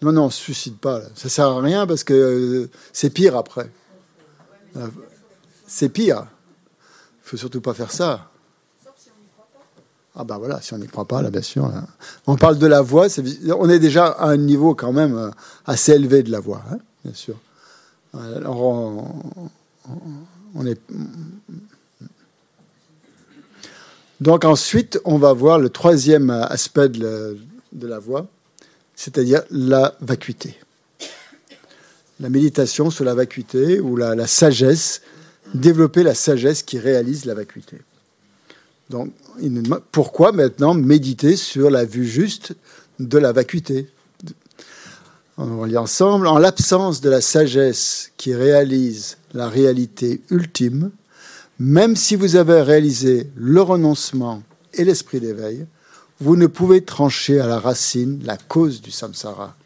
Non, 0.00 0.12
non, 0.12 0.22
on 0.22 0.26
ne 0.26 0.30
se 0.30 0.40
suicide 0.40 0.76
pas. 0.76 1.02
Ça 1.16 1.24
ne 1.24 1.28
sert 1.28 1.46
à 1.46 1.60
rien 1.60 1.88
parce 1.88 2.04
que 2.04 2.14
euh, 2.14 2.70
c'est 2.92 3.10
pire 3.10 3.36
après. 3.36 3.68
Euh, 4.76 4.86
c'est 5.66 5.88
pire. 5.88 6.28
Il 6.28 7.24
ne 7.24 7.28
faut 7.30 7.36
surtout 7.36 7.60
pas 7.60 7.74
faire 7.74 7.90
ça. 7.90 8.30
Ah 10.18 10.24
ben 10.24 10.38
voilà, 10.38 10.62
si 10.62 10.72
on 10.72 10.78
n'y 10.78 10.86
croit 10.86 11.04
pas, 11.04 11.20
là, 11.20 11.30
bien 11.30 11.42
sûr. 11.42 11.70
On 12.26 12.36
parle 12.36 12.58
de 12.58 12.66
la 12.66 12.80
voix, 12.80 13.06
on 13.58 13.68
est 13.68 13.78
déjà 13.78 14.06
à 14.06 14.28
un 14.28 14.38
niveau 14.38 14.74
quand 14.74 14.92
même 14.92 15.14
euh, 15.14 15.30
assez 15.66 15.92
élevé 15.92 16.22
de 16.22 16.30
la 16.30 16.40
voix, 16.40 16.62
hein, 16.72 16.78
bien 17.04 17.14
sûr. 17.14 17.36
Alors. 18.14 19.04
Donc 24.20 24.46
ensuite, 24.46 24.98
on 25.04 25.18
va 25.18 25.34
voir 25.34 25.58
le 25.58 25.68
troisième 25.68 26.30
aspect 26.30 26.88
de 26.88 27.36
la, 27.82 27.98
voix, 27.98 28.26
c'est-à-dire 28.94 29.42
la 29.50 29.94
vacuité. 30.00 30.58
La 32.20 32.30
méditation 32.30 32.88
sur 32.88 33.04
la 33.04 33.12
vacuité 33.12 33.78
ou 33.80 33.96
la 33.96 34.26
sagesse, 34.26 35.02
développer 35.52 36.02
la 36.02 36.14
sagesse 36.14 36.62
qui 36.62 36.78
réalise 36.78 37.26
la 37.26 37.34
vacuité. 37.34 37.76
Donc, 38.90 39.10
pourquoi 39.92 40.32
maintenant 40.32 40.74
méditer 40.74 41.36
sur 41.36 41.70
la 41.70 41.84
vue 41.84 42.06
juste 42.06 42.54
de 43.00 43.18
la 43.18 43.32
vacuité? 43.32 43.88
On 45.38 45.56
va 45.56 45.66
lire 45.66 45.82
ensemble. 45.82 46.26
En 46.26 46.38
l'absence 46.38 47.00
de 47.00 47.10
la 47.10 47.20
sagesse 47.20 48.12
qui 48.16 48.34
réalise 48.34 49.18
la 49.34 49.48
réalité 49.48 50.22
ultime, 50.30 50.90
même 51.58 51.96
si 51.96 52.16
vous 52.16 52.36
avez 52.36 52.62
réalisé 52.62 53.30
le 53.34 53.60
renoncement 53.60 54.42
et 54.74 54.84
l'esprit 54.84 55.20
d'éveil, 55.20 55.66
vous 56.20 56.36
ne 56.36 56.46
pouvez 56.46 56.82
trancher 56.82 57.40
à 57.40 57.46
la 57.46 57.58
racine 57.58 58.20
la 58.24 58.36
cause 58.36 58.80
du 58.80 58.90
samsara. 58.90 59.56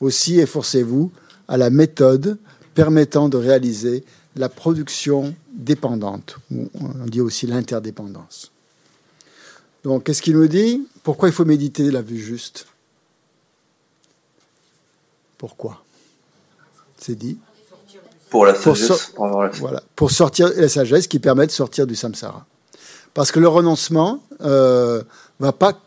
Aussi 0.00 0.40
efforcez-vous 0.40 1.10
à 1.48 1.56
la 1.56 1.70
méthode 1.70 2.38
permettant 2.74 3.28
de 3.28 3.36
réaliser 3.36 4.04
la 4.36 4.48
production 4.48 5.34
dépendante, 5.52 6.38
on 6.50 7.06
dit 7.06 7.20
aussi 7.20 7.46
l'interdépendance. 7.46 8.51
Donc, 9.84 10.04
qu'est-ce 10.04 10.22
qu'il 10.22 10.36
nous 10.36 10.48
dit? 10.48 10.86
Pourquoi 11.02 11.28
il 11.28 11.32
faut 11.32 11.44
méditer 11.44 11.90
la 11.90 12.02
vue 12.02 12.18
juste? 12.18 12.66
Pourquoi? 15.38 15.82
C'est 16.98 17.16
dit. 17.16 17.38
Pour 18.30 18.46
la 18.46 18.54
sagesse. 18.54 19.12
Pour, 19.14 19.28
Voilà, 19.28 19.82
pour 19.96 20.10
sortir 20.10 20.50
la 20.56 20.68
sagesse 20.68 21.06
qui 21.06 21.18
permet 21.18 21.46
de 21.46 21.50
sortir 21.50 21.86
du 21.86 21.96
samsara. 21.96 22.46
Parce 23.12 23.32
que 23.32 23.40
le 23.40 23.48
renoncement 23.48 24.22
ne 24.40 24.46
euh, 24.46 25.02
va 25.40 25.52
pas 25.52 25.78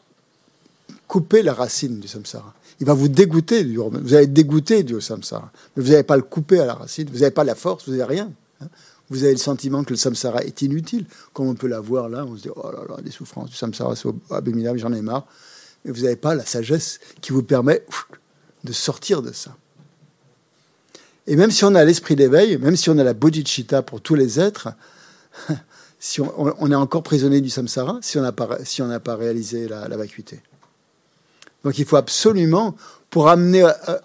couper 1.07 1.41
la 1.41 1.53
racine 1.53 1.99
du 1.99 2.07
samsara. 2.07 2.53
Il 2.81 2.85
va 2.85 2.93
vous 2.93 3.07
dégoûter 3.07 3.63
du 3.63 3.77
Vous 3.77 4.13
allez 4.13 4.25
être 4.25 4.33
dégoûté 4.33 4.83
du 4.83 4.99
samsara. 4.99 5.49
Mais 5.75 5.83
vous 5.83 5.91
n'allez 5.91 6.03
pas 6.03 6.17
le 6.17 6.23
couper 6.23 6.59
à 6.59 6.65
la 6.65 6.73
racine. 6.73 7.07
Vous 7.09 7.19
n'avez 7.19 7.31
pas 7.31 7.45
la 7.45 7.55
force, 7.55 7.87
vous 7.87 7.95
n'avez 7.95 8.03
rien. 8.03 8.31
Hein 8.61 8.67
vous 9.09 9.23
avez 9.23 9.33
le 9.33 9.39
sentiment 9.39 9.83
que 9.83 9.91
le 9.91 9.97
samsara 9.97 10.43
est 10.43 10.61
inutile, 10.61 11.05
comme 11.33 11.47
on 11.47 11.55
peut 11.55 11.67
l'avoir 11.67 12.09
là, 12.09 12.25
on 12.25 12.35
se 12.35 12.43
dit 12.43 12.49
oh 12.55 12.71
là 12.71 12.79
là, 12.89 13.01
des 13.01 13.11
souffrances 13.11 13.49
du 13.49 13.55
samsara, 13.55 13.95
c'est 13.95 14.09
abominable, 14.31 14.79
j'en 14.79 14.93
ai 14.93 15.01
marre. 15.01 15.27
Mais 15.83 15.91
vous 15.91 16.01
n'avez 16.01 16.15
pas 16.15 16.33
la 16.33 16.45
sagesse 16.45 16.99
qui 17.21 17.31
vous 17.31 17.43
permet 17.43 17.85
de 18.63 18.73
sortir 18.73 19.21
de 19.21 19.31
ça. 19.31 19.55
Et 21.27 21.35
même 21.35 21.51
si 21.51 21.63
on 21.63 21.75
a 21.75 21.83
l'esprit 21.83 22.15
d'éveil, 22.15 22.57
même 22.57 22.75
si 22.75 22.89
on 22.89 22.97
a 22.97 23.03
la 23.03 23.13
bodhicitta 23.13 23.83
pour 23.83 24.01
tous 24.01 24.15
les 24.15 24.39
êtres, 24.39 24.69
si 25.99 26.21
on, 26.21 26.71
est 26.71 26.75
encore 26.75 27.03
prisonnier 27.03 27.41
du 27.41 27.49
samsara 27.49 27.99
si 28.01 28.17
on 28.17 28.21
n'a 28.21 28.31
pas, 28.31 29.15
réalisé 29.15 29.67
la, 29.67 29.87
vacuité. 29.97 30.41
Donc 31.63 31.77
il 31.77 31.85
faut 31.85 31.97
absolument, 31.97 32.75
pour 33.09 33.27
amener 33.29 33.63
euh, 33.63 33.99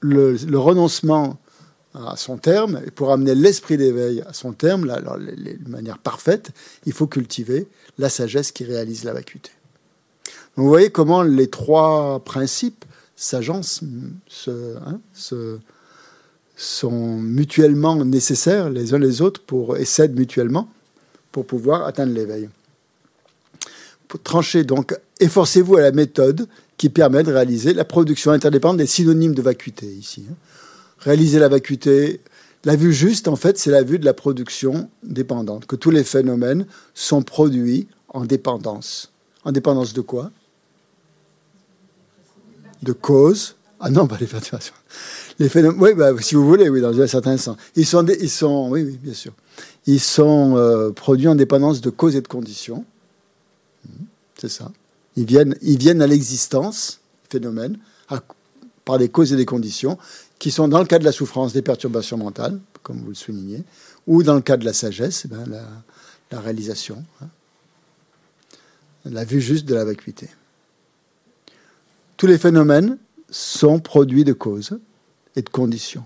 le 0.00 0.58
renoncement 0.58 1.38
à 1.94 2.16
son 2.16 2.38
terme, 2.38 2.80
et 2.86 2.90
pour 2.90 3.10
amener 3.12 3.34
l'esprit 3.34 3.76
d'éveil 3.76 4.22
à 4.22 4.32
son 4.32 4.52
terme, 4.52 4.86
de 4.86 5.68
manière 5.68 5.98
parfaite, 5.98 6.50
il 6.86 6.92
faut 6.92 7.06
cultiver 7.06 7.66
la 7.98 8.08
sagesse 8.08 8.52
qui 8.52 8.64
réalise 8.64 9.04
la 9.04 9.12
vacuité. 9.12 9.50
vous 10.56 10.68
voyez 10.68 10.90
comment 10.90 11.22
les 11.22 11.48
trois 11.48 12.20
principes 12.24 12.84
s'agencent, 13.16 13.82
hein, 14.46 15.00
sont 16.56 17.18
mutuellement 17.18 18.04
nécessaires 18.04 18.70
les 18.70 18.94
uns 18.94 18.98
les 18.98 19.20
autres 19.20 19.42
pour, 19.42 19.76
et 19.76 19.84
s'aident 19.84 20.16
mutuellement 20.16 20.68
pour 21.32 21.44
pouvoir 21.44 21.86
atteindre 21.86 22.12
l'éveil. 22.12 22.48
Pour 24.06 24.22
trancher, 24.22 24.64
donc, 24.64 24.96
efforcez-vous 25.20 25.76
à 25.76 25.82
la 25.82 25.92
méthode 25.92 26.48
qui 26.76 26.88
permet 26.88 27.22
de 27.22 27.32
réaliser 27.32 27.74
la 27.74 27.84
production 27.84 28.30
interdépendante 28.30 28.78
des 28.78 28.86
synonymes 28.86 29.34
de 29.34 29.42
vacuité 29.42 29.86
ici. 29.86 30.24
Hein 30.30 30.34
réaliser 31.00 31.38
la 31.38 31.48
vacuité. 31.48 32.20
La 32.64 32.76
vue 32.76 32.92
juste, 32.92 33.28
en 33.28 33.36
fait, 33.36 33.58
c'est 33.58 33.70
la 33.70 33.82
vue 33.82 33.98
de 33.98 34.04
la 34.04 34.14
production 34.14 34.90
dépendante, 35.02 35.66
que 35.66 35.76
tous 35.76 35.90
les 35.90 36.04
phénomènes 36.04 36.66
sont 36.94 37.22
produits 37.22 37.88
en 38.08 38.24
dépendance. 38.24 39.12
En 39.44 39.52
dépendance 39.52 39.94
de 39.94 40.02
quoi? 40.02 40.30
De 42.82 42.92
cause. 42.92 43.56
Ah 43.80 43.90
non, 43.90 44.06
pas 44.06 44.18
les 44.20 44.26
perturbations. 44.26 44.74
Les 45.38 45.48
phénomènes, 45.48 45.80
oui, 45.80 45.94
bah, 45.94 46.10
si 46.20 46.34
vous 46.34 46.46
voulez, 46.46 46.68
oui, 46.68 46.82
dans 46.82 46.98
un 47.00 47.06
certain 47.06 47.38
sens. 47.38 47.56
Ils 47.76 47.86
sont, 47.86 48.06
ils 48.06 48.30
sont, 48.30 48.68
oui, 48.70 48.82
oui, 48.82 48.98
bien 49.02 49.14
sûr. 49.14 49.32
Ils 49.86 50.00
sont 50.00 50.56
euh, 50.56 50.90
produits 50.90 51.28
en 51.28 51.34
dépendance 51.34 51.80
de 51.80 51.88
causes 51.88 52.14
et 52.14 52.20
de 52.20 52.28
conditions. 52.28 52.84
Mhm, 53.86 54.06
c'est 54.38 54.50
ça. 54.50 54.70
Ils 55.16 55.24
viennent, 55.24 55.56
ils 55.62 55.78
viennent 55.78 56.02
à 56.02 56.06
l'existence, 56.06 57.00
phénomènes, 57.30 57.78
par 58.84 58.98
des 58.98 59.08
causes 59.08 59.32
et 59.32 59.36
des 59.36 59.46
conditions, 59.46 59.96
qui 60.40 60.50
sont 60.50 60.68
dans 60.68 60.80
le 60.80 60.86
cas 60.86 60.98
de 60.98 61.04
la 61.04 61.12
souffrance, 61.12 61.52
des 61.52 61.60
perturbations 61.60 62.16
mentales, 62.16 62.58
comme 62.82 62.98
vous 62.98 63.10
le 63.10 63.14
soulignez, 63.14 63.62
ou 64.06 64.22
dans 64.22 64.34
le 64.34 64.40
cas 64.40 64.56
de 64.56 64.64
la 64.64 64.72
sagesse, 64.72 65.26
eh 65.26 65.28
ben, 65.28 65.44
la, 66.30 66.40
réalisation, 66.40 67.04
hein. 67.20 67.26
la 69.04 69.24
vue 69.24 69.42
juste 69.42 69.66
de 69.66 69.74
la 69.74 69.84
vacuité. 69.84 70.30
Tous 72.16 72.26
les 72.26 72.38
phénomènes 72.38 72.96
sont 73.28 73.80
produits 73.80 74.24
de 74.24 74.32
causes 74.32 74.80
et 75.36 75.42
de 75.42 75.48
conditions. 75.50 76.04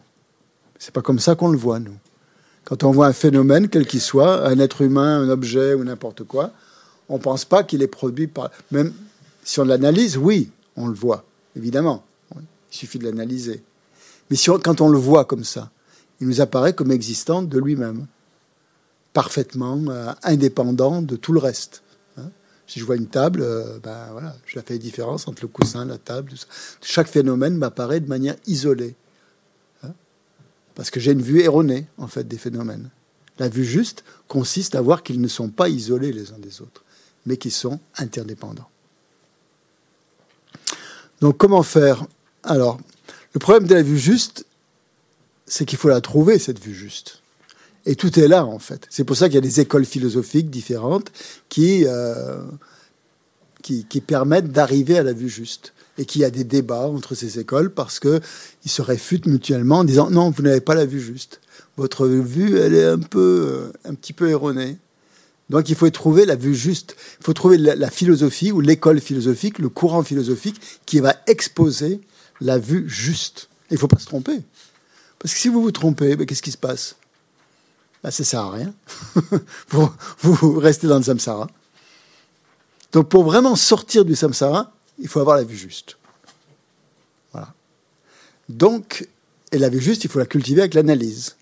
C'est 0.80 0.92
pas 0.92 1.02
comme 1.02 1.20
ça 1.20 1.36
qu'on 1.36 1.48
le 1.48 1.56
voit, 1.56 1.78
nous. 1.78 1.96
Quand 2.64 2.82
on 2.82 2.90
voit 2.90 3.06
un 3.06 3.12
phénomène, 3.12 3.68
quel 3.68 3.86
qu'il 3.86 4.00
soit, 4.00 4.48
un 4.48 4.58
être 4.58 4.82
humain, 4.82 5.20
un 5.20 5.28
objet 5.28 5.74
ou 5.74 5.84
n'importe 5.84 6.24
quoi, 6.24 6.52
on 7.08 7.18
ne 7.18 7.22
pense 7.22 7.44
pas 7.44 7.62
qu'il 7.62 7.82
est 7.82 7.88
produit 7.88 8.26
par. 8.26 8.50
Même 8.72 8.92
si 9.44 9.60
on 9.60 9.64
l'analyse, 9.64 10.16
oui, 10.16 10.50
on 10.74 10.88
le 10.88 10.94
voit, 10.94 11.24
évidemment. 11.54 12.04
Il 12.34 12.42
suffit 12.76 12.98
de 12.98 13.04
l'analyser. 13.04 13.62
Mais 14.30 14.36
quand 14.62 14.80
on 14.80 14.88
le 14.88 14.98
voit 14.98 15.24
comme 15.24 15.44
ça, 15.44 15.70
il 16.20 16.26
nous 16.26 16.40
apparaît 16.40 16.74
comme 16.74 16.90
existant 16.90 17.42
de 17.42 17.58
lui-même, 17.58 18.06
parfaitement 19.12 19.80
euh, 19.88 20.12
indépendant 20.22 21.02
de 21.02 21.16
tout 21.16 21.32
le 21.32 21.40
reste. 21.40 21.82
Hein. 22.16 22.30
si 22.66 22.80
je 22.80 22.84
vois 22.84 22.96
une 22.96 23.06
table, 23.06 23.42
euh, 23.42 23.78
ben 23.82 24.08
voilà, 24.12 24.34
je 24.46 24.58
fais 24.60 24.74
la 24.74 24.78
différence 24.78 25.28
entre 25.28 25.42
le 25.42 25.48
coussin, 25.48 25.84
la 25.84 25.98
table. 25.98 26.32
Chaque 26.80 27.08
phénomène 27.08 27.56
m'apparaît 27.56 28.00
de 28.00 28.08
manière 28.08 28.36
isolée. 28.46 28.94
Hein. 29.82 29.92
parce 30.74 30.90
que 30.90 31.00
j'ai 31.00 31.12
une 31.12 31.22
vue 31.22 31.40
erronée, 31.40 31.86
en 31.98 32.06
fait, 32.06 32.26
des 32.26 32.38
phénomènes. 32.38 32.90
La 33.38 33.48
vue 33.48 33.64
juste 33.64 34.04
consiste 34.28 34.74
à 34.74 34.80
voir 34.80 35.02
qu'ils 35.02 35.20
ne 35.20 35.28
sont 35.28 35.48
pas 35.48 35.68
isolés 35.68 36.12
les 36.12 36.32
uns 36.32 36.38
des 36.38 36.60
autres, 36.60 36.84
mais 37.26 37.36
qu'ils 37.36 37.52
sont 37.52 37.80
interdépendants. 37.98 38.68
Donc 41.20 41.36
comment 41.36 41.62
faire? 41.62 42.06
Alors, 42.42 42.78
le 43.34 43.40
problème 43.40 43.66
de 43.66 43.74
la 43.74 43.82
vue 43.82 43.98
juste, 43.98 44.46
c'est 45.46 45.64
qu'il 45.64 45.78
faut 45.78 45.88
la 45.88 46.00
trouver, 46.00 46.38
cette 46.38 46.62
vue 46.62 46.74
juste. 46.74 47.20
Et 47.86 47.96
tout 47.96 48.18
est 48.18 48.28
là, 48.28 48.46
en 48.46 48.58
fait. 48.58 48.86
C'est 48.90 49.04
pour 49.04 49.16
ça 49.16 49.28
qu'il 49.28 49.34
y 49.34 49.38
a 49.38 49.42
des 49.42 49.60
écoles 49.60 49.84
philosophiques 49.84 50.50
différentes 50.50 51.12
qui, 51.48 51.84
euh, 51.86 52.42
qui, 53.62 54.00
permettent 54.00 54.52
d'arriver 54.52 54.98
à 54.98 55.02
la 55.02 55.12
vue 55.12 55.28
juste. 55.28 55.74
Et 55.98 56.06
qu'il 56.06 56.22
y 56.22 56.24
a 56.24 56.30
des 56.30 56.44
débats 56.44 56.88
entre 56.88 57.14
ces 57.14 57.38
écoles 57.38 57.70
parce 57.70 58.00
qu'ils 58.00 58.20
se 58.66 58.82
réfutent 58.82 59.26
mutuellement 59.26 59.78
en 59.78 59.84
disant 59.84 60.10
non, 60.10 60.30
vous 60.30 60.42
n'avez 60.42 60.60
pas 60.60 60.74
la 60.74 60.86
vue 60.86 61.00
juste. 61.00 61.40
Votre 61.76 62.06
vue, 62.06 62.58
elle 62.58 62.74
est 62.74 62.84
un, 62.84 62.98
peu, 62.98 63.46
euh, 63.48 63.72
un 63.88 63.94
petit 63.94 64.12
peu 64.12 64.28
erronée. 64.28 64.76
Donc 65.50 65.68
il 65.68 65.76
faut 65.76 65.88
trouver 65.90 66.24
la 66.24 66.34
vue 66.36 66.54
juste. 66.54 66.96
Il 67.20 67.24
faut 67.24 67.32
trouver 67.32 67.58
la, 67.58 67.90
philosophie 67.90 68.50
ou 68.50 68.60
l'école 68.60 69.00
philosophique, 69.00 69.58
le 69.58 69.68
courant 69.68 70.02
philosophique 70.02 70.60
qui 70.86 71.00
va 71.00 71.14
exposer 71.26 72.00
la 72.40 72.58
vue 72.58 72.88
juste. 72.88 73.48
Il 73.70 73.74
ne 73.74 73.78
faut 73.78 73.88
pas 73.88 73.98
se 73.98 74.06
tromper. 74.06 74.40
Parce 75.18 75.34
que 75.34 75.40
si 75.40 75.48
vous 75.48 75.62
vous 75.62 75.72
trompez, 75.72 76.16
ben, 76.16 76.26
qu'est-ce 76.26 76.42
qui 76.42 76.50
se 76.50 76.58
passe? 76.58 76.96
Ben, 78.02 78.10
Ça 78.10 78.22
ne 78.22 78.26
sert 78.26 78.40
à 78.40 78.50
rien. 78.50 78.74
vous, 79.70 80.58
restez 80.58 80.86
dans 80.86 80.98
le 80.98 81.02
samsara. 81.02 81.48
Donc 82.92 83.08
pour 83.08 83.24
vraiment 83.24 83.56
sortir 83.56 84.04
du 84.04 84.14
samsara, 84.14 84.72
il 84.98 85.08
faut 85.08 85.20
avoir 85.20 85.36
la 85.36 85.44
vue 85.44 85.56
juste. 85.56 85.96
Voilà. 87.32 87.52
Donc, 88.48 89.08
et 89.50 89.58
la 89.58 89.68
vue 89.68 89.80
juste, 89.80 90.04
il 90.04 90.10
faut 90.10 90.18
la 90.18 90.26
cultiver 90.26 90.60
avec 90.60 90.74
l'analyse. 90.74 91.36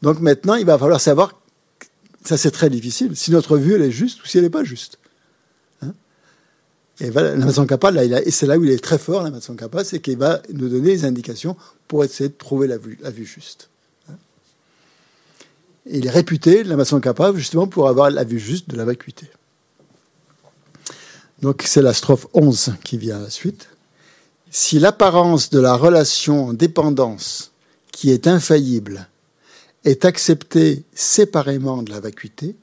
Donc 0.00 0.18
maintenant, 0.20 0.54
il 0.54 0.66
va 0.66 0.78
falloir 0.78 1.00
savoir 1.00 1.34
ça, 2.24 2.36
c'est 2.36 2.50
très 2.50 2.70
difficile. 2.70 3.16
Si 3.16 3.30
notre 3.30 3.58
vue, 3.58 3.74
elle 3.74 3.82
est 3.82 3.90
juste 3.90 4.22
ou 4.22 4.26
si 4.26 4.38
elle 4.38 4.44
n'est 4.44 4.50
pas 4.50 4.64
juste. 4.64 4.98
Et 7.02 7.08
et 7.08 8.30
c'est 8.30 8.46
là 8.46 8.56
où 8.56 8.64
il 8.64 8.70
est 8.70 8.82
très 8.82 8.96
fort, 8.96 9.24
la 9.24 9.32
Kappa, 9.56 9.82
c'est 9.82 9.98
qu'il 9.98 10.18
va 10.18 10.40
nous 10.52 10.68
donner 10.68 10.94
des 10.94 11.04
indications 11.04 11.56
pour 11.88 12.04
essayer 12.04 12.28
de 12.28 12.34
trouver 12.34 12.68
la 12.68 12.78
vue, 12.78 12.96
la 13.02 13.12
juste. 13.12 13.70
Il 15.84 16.06
est 16.06 16.10
réputé, 16.10 16.62
la 16.62 16.76
Kappa, 17.00 17.32
justement 17.34 17.66
pour 17.66 17.88
avoir 17.88 18.08
la 18.08 18.22
vue 18.22 18.38
juste 18.38 18.70
de 18.70 18.76
la 18.76 18.84
vacuité. 18.84 19.26
Donc 21.40 21.64
c'est 21.66 21.82
la 21.82 21.92
strophe 21.92 22.28
11 22.34 22.74
qui 22.84 22.98
vient 22.98 23.16
à 23.16 23.22
la 23.22 23.30
suite. 23.30 23.68
Si 24.52 24.78
l'apparence 24.78 25.50
de 25.50 25.58
la 25.58 25.74
relation 25.74 26.46
en 26.46 26.52
dépendance, 26.52 27.50
qui 27.90 28.12
est 28.12 28.28
infaillible, 28.28 29.08
est 29.84 30.04
acceptée 30.04 30.84
séparément 30.94 31.82
de 31.82 31.90
la 31.90 31.98
vacuité, 31.98 32.54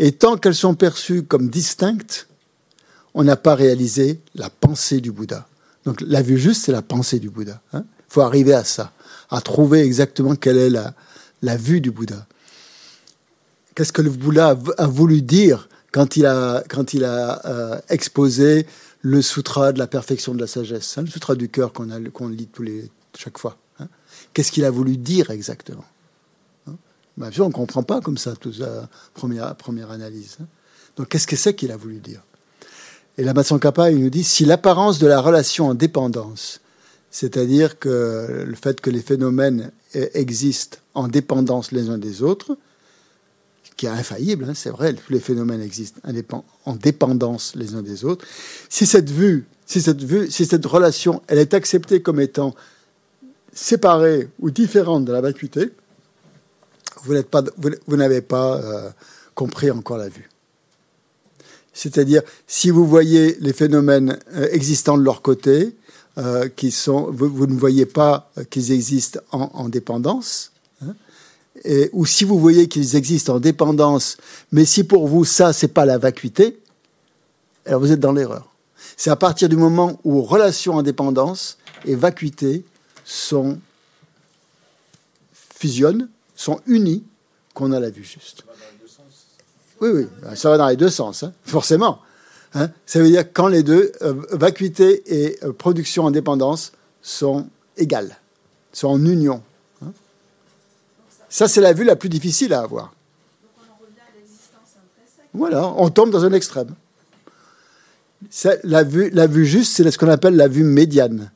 et 0.00 0.10
tant 0.10 0.36
qu'elles 0.36 0.56
sont 0.56 0.74
perçues 0.74 1.22
comme 1.22 1.50
distinctes, 1.50 2.26
on 3.14 3.24
n'a 3.24 3.36
pas 3.36 3.54
réalisé 3.54 4.20
la 4.34 4.50
pensée 4.50 5.00
du 5.00 5.12
Bouddha. 5.12 5.46
Donc 5.84 6.00
la 6.00 6.22
vue 6.22 6.38
juste, 6.38 6.64
c'est 6.64 6.72
la 6.72 6.82
pensée 6.82 7.18
du 7.18 7.30
Bouddha. 7.30 7.60
Il 7.72 7.78
hein. 7.78 7.84
faut 8.08 8.22
arriver 8.22 8.54
à 8.54 8.64
ça, 8.64 8.92
à 9.30 9.40
trouver 9.40 9.80
exactement 9.80 10.36
quelle 10.36 10.58
est 10.58 10.70
la, 10.70 11.56
vue 11.56 11.80
du 11.80 11.90
Bouddha. 11.90 12.26
Qu'est-ce 13.74 13.92
que 13.92 14.02
le 14.02 14.10
Bouddha 14.10 14.56
a 14.78 14.86
voulu 14.86 15.22
dire 15.22 15.68
quand 15.92 16.16
il 16.16 16.26
a, 16.26 16.62
quand 16.68 16.94
il 16.94 17.04
euh, 17.04 17.78
exposé 17.88 18.66
le 19.00 19.20
sutra 19.20 19.72
de 19.72 19.78
la 19.78 19.86
perfection 19.86 20.34
de 20.34 20.40
la 20.40 20.46
sagesse, 20.46 20.96
hein, 20.96 21.02
le 21.02 21.08
sutra 21.08 21.34
du 21.34 21.48
cœur 21.48 21.72
qu'on 21.72 22.28
lit 22.28 22.46
tous 22.46 22.62
les, 22.62 22.90
chaque 23.18 23.38
fois 23.38 23.58
hein. 23.80 23.88
Qu'est-ce 24.32 24.52
qu'il 24.52 24.64
a 24.64 24.70
voulu 24.70 24.96
dire 24.96 25.30
exactement 25.30 25.84
Bien 27.16 27.30
sûr, 27.30 27.44
on 27.44 27.48
ne 27.48 27.52
comprend 27.52 27.82
pas 27.82 28.00
comme 28.00 28.16
ça, 28.16 28.34
toute 28.36 28.54
sa 28.54 28.88
première, 29.14 29.54
première 29.56 29.90
analyse. 29.90 30.38
Donc, 30.96 31.08
qu'est-ce 31.08 31.26
que 31.26 31.36
c'est 31.36 31.54
qu'il 31.54 31.70
a 31.70 31.76
voulu 31.76 31.98
dire? 31.98 32.22
Et 33.18 33.24
la 33.24 33.34
Kappa, 33.34 33.90
il 33.90 33.98
nous 33.98 34.10
dit 34.10 34.24
si 34.24 34.44
l'apparence 34.44 34.98
de 34.98 35.06
la 35.06 35.20
relation 35.20 35.68
en 35.68 35.74
dépendance, 35.74 36.60
c'est-à-dire 37.10 37.78
que 37.78 38.44
le 38.46 38.54
fait 38.54 38.80
que 38.80 38.88
les 38.88 39.02
phénomènes 39.02 39.70
existent 39.94 40.78
en 40.94 41.08
dépendance 41.08 41.72
les 41.72 41.90
uns 41.90 41.98
des 41.98 42.22
autres, 42.22 42.56
qui 43.76 43.86
est 43.86 43.90
infaillible, 43.90 44.46
hein, 44.48 44.54
c'est 44.54 44.70
vrai, 44.70 44.94
les 45.10 45.20
phénomènes 45.20 45.60
existent 45.60 46.00
en 46.64 46.76
dépendance 46.76 47.54
les 47.54 47.74
uns 47.74 47.82
des 47.82 48.04
autres. 48.04 48.24
Si 48.68 48.86
cette 48.86 49.10
vue, 49.10 49.46
si 49.66 49.82
cette 49.82 50.02
vue, 50.02 50.30
si 50.30 50.46
cette 50.46 50.64
relation, 50.64 51.22
elle 51.26 51.38
est 51.38 51.54
acceptée 51.54 52.00
comme 52.00 52.20
étant 52.20 52.54
séparée 53.52 54.28
ou 54.40 54.50
différente 54.50 55.04
de 55.04 55.12
la 55.12 55.20
vacuité, 55.20 55.70
vous 57.04 57.96
n'avez 57.96 58.20
pas 58.22 58.56
euh, 58.56 58.90
compris 59.34 59.70
encore 59.70 59.98
la 59.98 60.08
vue. 60.08 60.31
C'est-à-dire, 61.72 62.22
si 62.46 62.70
vous 62.70 62.86
voyez 62.86 63.36
les 63.40 63.52
phénomènes 63.52 64.18
euh, 64.34 64.48
existants 64.52 64.98
de 64.98 65.02
leur 65.02 65.22
côté, 65.22 65.74
euh, 66.18 66.48
qui 66.48 66.70
sont, 66.70 67.10
vous, 67.10 67.46
ne 67.46 67.58
voyez 67.58 67.86
pas 67.86 68.30
qu'ils 68.50 68.70
existent 68.70 69.20
en, 69.30 69.70
dépendance, 69.70 70.52
hein, 70.82 70.94
et, 71.64 71.88
ou 71.94 72.04
si 72.04 72.24
vous 72.24 72.38
voyez 72.38 72.68
qu'ils 72.68 72.96
existent 72.96 73.36
en 73.36 73.40
dépendance, 73.40 74.18
mais 74.50 74.66
si 74.66 74.84
pour 74.84 75.08
vous 75.08 75.24
ça 75.24 75.54
c'est 75.54 75.68
pas 75.68 75.86
la 75.86 75.96
vacuité, 75.96 76.58
alors 77.64 77.80
vous 77.80 77.92
êtes 77.92 78.00
dans 78.00 78.12
l'erreur. 78.12 78.52
C'est 78.98 79.08
à 79.08 79.16
partir 79.16 79.48
du 79.48 79.56
moment 79.56 79.98
où 80.04 80.20
relation 80.20 80.74
en 80.74 80.82
dépendance 80.82 81.56
et 81.86 81.94
vacuité 81.94 82.62
sont 83.06 83.58
fusionnent, 85.32 86.10
sont 86.36 86.60
unis 86.66 87.04
qu'on 87.54 87.72
a 87.72 87.80
la 87.80 87.88
vue 87.88 88.04
juste. 88.04 88.44
Oui, 89.82 89.90
oui, 89.92 90.06
ça 90.36 90.48
va 90.48 90.58
dans 90.58 90.68
les 90.68 90.76
deux 90.76 90.88
sens, 90.88 91.24
hein, 91.24 91.32
forcément. 91.42 91.98
Hein. 92.54 92.70
Ça 92.86 93.00
veut 93.00 93.08
dire 93.08 93.24
quand 93.32 93.48
les 93.48 93.64
deux, 93.64 93.90
euh, 94.02 94.14
vacuité 94.30 95.02
et 95.06 95.38
euh, 95.42 95.52
production 95.52 96.04
en 96.04 96.12
dépendance, 96.12 96.70
sont 97.02 97.48
égales, 97.76 98.16
sont 98.72 98.86
en 98.86 99.04
union. 99.04 99.42
Hein. 99.84 99.90
Ça, 101.28 101.48
c'est 101.48 101.60
la 101.60 101.72
vue 101.72 101.82
la 101.82 101.96
plus 101.96 102.08
difficile 102.08 102.54
à 102.54 102.60
avoir. 102.60 102.94
Voilà, 105.34 105.66
on 105.76 105.90
tombe 105.90 106.10
dans 106.10 106.24
un 106.24 106.32
extrême. 106.32 106.74
La 108.62 108.84
vue, 108.84 109.46
juste, 109.46 109.72
c'est 109.74 109.90
ce 109.90 109.98
qu'on 109.98 110.08
appelle 110.08 110.36
la 110.36 110.46
vue 110.46 110.62
médiane, 110.62 111.32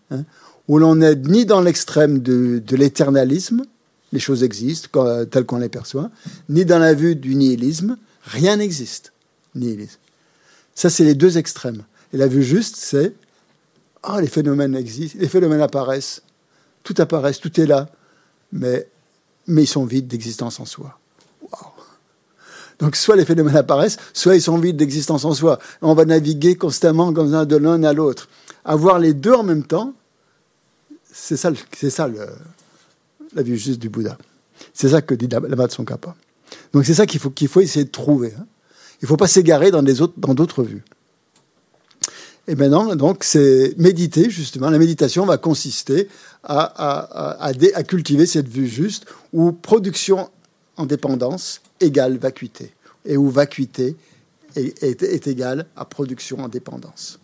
où 0.69 0.79
l'on 0.79 0.95
n'est 0.95 1.17
ni 1.17 1.47
dans 1.47 1.63
l'extrême 1.63 2.21
de, 2.21 2.63
de 2.65 2.77
l'éternalisme, 2.77 3.65
les 4.13 4.21
choses 4.21 4.45
existent 4.45 5.25
telles 5.25 5.47
qu'on 5.47 5.59
les 5.59 5.69
perçoit, 5.69 6.11
ni 6.49 6.65
dans 6.65 6.79
la 6.79 6.95
vue 6.95 7.17
du 7.17 7.35
nihilisme, 7.35 7.97
rien 8.27 8.57
n'existe. 8.57 9.13
Nihilisme. 9.55 9.99
Ça, 10.75 10.91
c'est 10.91 11.05
les 11.05 11.15
deux 11.15 11.39
extrêmes. 11.39 11.85
Et 12.13 12.19
la 12.19 12.27
vue 12.27 12.43
juste, 12.43 12.77
c'est 12.77 13.15
ah, 14.03 14.21
les 14.21 14.29
phénomènes 14.29 14.77
existent, 14.77 15.19
les 15.21 15.29
phénomènes 15.29 15.61
apparaissent, 15.61 16.23
tout 16.85 16.95
apparaît, 16.99 17.35
tout 17.35 17.61
est 17.61 17.67
là, 17.67 17.89
mais, 18.53 18.87
mais 19.49 19.65
ils 19.65 19.69
sont 19.69 19.85
vides 19.85 20.07
d'existence 20.07 20.61
en 20.61 20.65
soi. 20.65 20.99
Donc, 22.79 22.95
soit 22.95 23.17
les 23.17 23.25
phénomènes 23.25 23.57
apparaissent, 23.57 23.97
soit 24.13 24.37
ils 24.37 24.43
sont 24.43 24.59
vides 24.59 24.77
d'existence 24.77 25.25
en 25.25 25.33
soi. 25.33 25.59
On 25.81 25.95
va 25.95 26.05
naviguer 26.05 26.57
constamment 26.57 27.11
de 27.11 27.57
l'un 27.57 27.83
à 27.83 27.93
l'autre. 27.93 28.29
Avoir 28.65 28.99
les 28.99 29.15
deux 29.15 29.33
en 29.33 29.43
même 29.43 29.65
temps, 29.65 29.95
C'est 31.11 31.39
ça, 31.39 31.51
c'est 31.75 31.91
ça 31.91 32.09
la 33.35 33.43
vue 33.43 33.57
juste 33.57 33.81
du 33.81 33.89
Bouddha. 33.89 34.19
C'est 34.73 34.91
ça 34.91 35.03
que 35.03 35.15
dit 35.15 35.29
Lama 35.29 35.67
Tsongkhapa. 35.67 36.15
Donc 36.73 36.85
c'est 36.85 36.95
ça 36.95 37.07
qu'il 37.07 37.21
faut, 37.21 37.33
faut 37.49 37.61
essayer 37.61 37.85
de 37.85 37.91
trouver. 37.91 38.33
Hein. 38.39 38.47
Il 39.01 39.05
ne 39.05 39.09
faut 39.09 39.17
pas 39.17 39.29
s'égarer 39.29 39.71
dans, 39.71 39.83
d'autres 39.83 40.63
vues. 40.63 40.83
Et 42.49 42.55
maintenant, 42.55 42.95
donc, 42.97 43.25
c'est 43.25 43.75
méditer, 43.77 44.31
justement. 44.31 44.71
La 44.71 44.79
méditation 44.79 45.27
va 45.27 45.37
consister 45.37 46.09
à, 46.45 47.53
cultiver 47.87 48.25
cette 48.25 48.49
vue 48.49 48.69
juste 48.69 49.07
où 49.33 49.53
production 49.53 50.31
en 50.77 50.87
dépendance 50.87 51.61
égale 51.81 52.17
vacuité. 52.17 52.73
Et 53.05 53.17
où 53.17 53.29
vacuité 53.29 53.97
est, 54.55 55.27
égale 55.27 55.67
à 55.77 55.85
production 55.85 56.41
en 56.41 56.49
dépendance. 56.49 57.19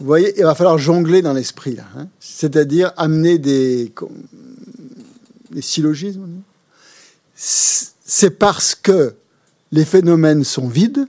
Vous 0.00 0.06
voyez, 0.06 0.32
il 0.36 0.42
va 0.42 0.54
falloir 0.54 0.78
jongler 0.78 1.22
dans 1.22 1.34
l'esprit. 1.34 1.76
Hein 1.96 2.08
C'est-à-dire 2.18 2.92
amener 2.96 3.38
des, 3.38 3.92
des 5.50 5.62
syllogismes. 5.62 6.42
C'est 7.42 8.38
parce 8.38 8.74
que 8.74 9.14
les 9.72 9.86
phénomènes 9.86 10.44
sont 10.44 10.68
vides 10.68 11.08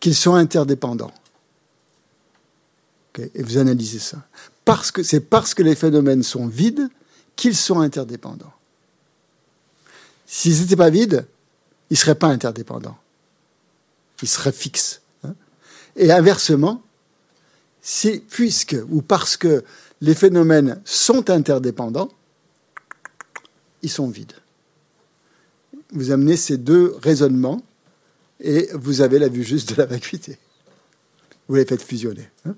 qu'ils 0.00 0.16
sont 0.16 0.34
interdépendants. 0.34 1.12
Et 3.34 3.42
vous 3.42 3.58
analysez 3.58 4.00
ça. 4.00 4.26
Parce 4.64 4.90
que 4.90 5.02
c'est 5.02 5.20
parce 5.20 5.54
que 5.54 5.62
les 5.62 5.76
phénomènes 5.76 6.24
sont 6.24 6.48
vides 6.48 6.88
qu'ils 7.36 7.56
sont 7.56 7.80
interdépendants. 7.80 8.52
S'ils 10.26 10.60
n'étaient 10.60 10.76
pas 10.76 10.90
vides, 10.90 11.26
ils 11.90 11.94
ne 11.94 11.98
seraient 11.98 12.14
pas 12.16 12.28
interdépendants. 12.28 12.98
Ils 14.22 14.28
seraient 14.28 14.52
fixes. 14.52 15.00
Hein 15.24 15.34
Et 15.96 16.10
inversement, 16.10 16.82
c'est 17.80 18.18
puisque 18.18 18.76
ou 18.90 19.02
parce 19.02 19.36
que 19.36 19.64
les 20.00 20.14
phénomènes 20.14 20.80
sont 20.84 21.30
interdépendants, 21.30 22.10
ils 23.82 23.90
sont 23.90 24.08
vides. 24.08 24.34
Vous 25.92 26.10
amenez 26.10 26.36
ces 26.36 26.58
deux 26.58 26.94
raisonnements 27.02 27.62
et 28.40 28.68
vous 28.74 29.00
avez 29.00 29.18
la 29.18 29.28
vue 29.28 29.42
juste 29.42 29.70
de 29.70 29.76
la 29.76 29.86
vacuité. 29.86 30.38
Vous 31.48 31.54
les 31.54 31.64
faites 31.64 31.82
fusionner. 31.82 32.28
Hein 32.44 32.54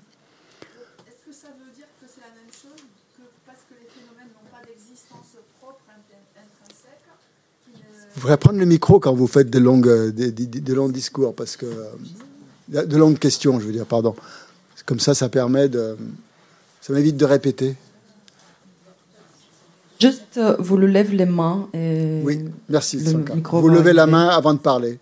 Est-ce 1.07 1.27
que 1.27 1.33
ça 1.33 1.49
veut 1.49 1.73
dire 1.77 1.87
que 2.01 2.07
c'est 2.13 2.21
la 2.21 2.35
même 2.35 2.51
chose 2.51 2.83
que 3.17 3.23
parce 3.47 3.61
que 3.69 3.75
les 3.75 3.89
phénomènes 3.89 4.33
n'ont 4.35 4.51
pas 4.51 4.67
d'existence 4.67 5.39
propre 5.61 5.81
intrinsèque 5.89 7.07
ne... 7.73 8.15
Vous 8.15 8.21
pourrez 8.21 8.37
prendre 8.37 8.59
le 8.59 8.67
micro 8.67 8.99
quand 8.99 9.15
vous 9.15 9.29
faites 9.29 9.49
de, 9.49 9.59
longues, 9.61 9.87
de, 9.87 10.31
de, 10.31 10.59
de 10.59 10.75
longs 10.75 10.89
discours, 10.89 11.35
parce 11.35 11.57
que 11.57 11.67
de 12.69 12.97
longues 12.97 13.19
questions, 13.19 13.59
je 13.61 13.67
veux 13.67 13.73
dire, 13.73 13.87
pardon. 13.87 14.15
Comme 14.87 15.01
ça, 15.01 15.15
ça 15.15 15.29
permet 15.29 15.69
de. 15.69 15.97
Ça 16.81 16.93
m'évite 16.93 17.17
de 17.17 17.25
répéter. 17.25 17.77
Juste, 20.01 20.39
euh, 20.39 20.57
vous 20.59 20.77
le 20.79 20.87
levez 20.87 21.17
les 21.17 21.27
mains. 21.27 21.69
Et 21.75 22.21
oui, 22.25 22.45
merci. 22.69 22.97
le 22.99 23.35
micro 23.35 23.61
vous 23.61 23.69
levez 23.69 23.93
la 23.93 24.07
main 24.07 24.29
avant 24.29 24.55
de 24.55 24.59
parler. 24.59 24.99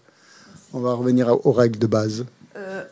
On 0.72 0.80
va 0.80 0.94
revenir 0.94 1.34
aux 1.46 1.52
règles 1.52 1.78
de 1.78 1.86
base. 1.86 2.26
Euh, 2.56 2.84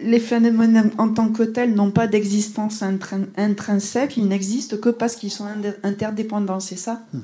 les 0.00 0.18
phénomènes 0.18 0.90
en 0.98 1.10
tant 1.12 1.28
que 1.30 1.42
tels 1.42 1.74
n'ont 1.74 1.90
pas 1.90 2.06
d'existence 2.08 2.82
intrin- 2.82 3.26
intrinsèque, 3.36 4.16
ils 4.16 4.26
n'existent 4.26 4.76
que 4.78 4.88
parce 4.88 5.14
qu'ils 5.14 5.30
sont 5.30 5.46
interdépendants, 5.82 6.58
c'est 6.60 6.76
ça 6.76 7.02
Mhm. 7.12 7.22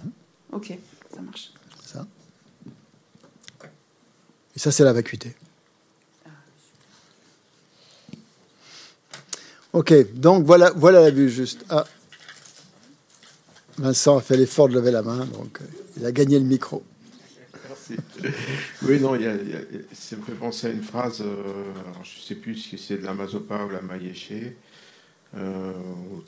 Ok, 0.52 0.78
ça 1.14 1.20
marche. 1.22 1.50
Ça. 1.84 2.06
Et 4.54 4.58
ça, 4.58 4.70
c'est 4.70 4.84
la 4.84 4.92
vacuité. 4.92 5.34
Ok, 9.72 9.92
donc 10.14 10.44
voilà, 10.44 10.72
voilà 10.76 11.00
la 11.00 11.10
vue 11.10 11.28
juste. 11.30 11.64
Ah. 11.70 11.84
Vincent 13.78 14.16
a 14.16 14.20
fait 14.20 14.36
l'effort 14.36 14.68
de 14.68 14.74
lever 14.74 14.90
la 14.90 15.02
main, 15.02 15.24
donc 15.26 15.58
euh, 15.60 15.64
il 15.98 16.06
a 16.06 16.12
gagné 16.12 16.38
le 16.38 16.44
micro. 16.44 16.82
Merci. 17.68 17.94
Oui, 18.82 19.00
non, 19.00 19.14
il 19.14 19.22
y 19.22 19.26
a, 19.26 19.34
il 19.34 19.50
y 19.50 19.54
a- 19.54 19.60
ça 19.92 20.16
me 20.16 20.22
fait 20.22 20.32
penser 20.32 20.66
à 20.66 20.70
une 20.70 20.82
phrase, 20.82 21.20
euh, 21.20 21.34
alors 21.86 22.04
je 22.04 22.18
ne 22.20 22.24
sais 22.24 22.34
plus 22.34 22.56
si 22.56 22.76
c'est 22.78 22.98
de 22.98 23.04
la 23.04 23.14
Mazopa 23.14 23.64
ou 23.64 23.70
la 23.70 23.80
Maïeche, 23.80 24.32
euh, 25.36 25.72
ou. 26.12 26.22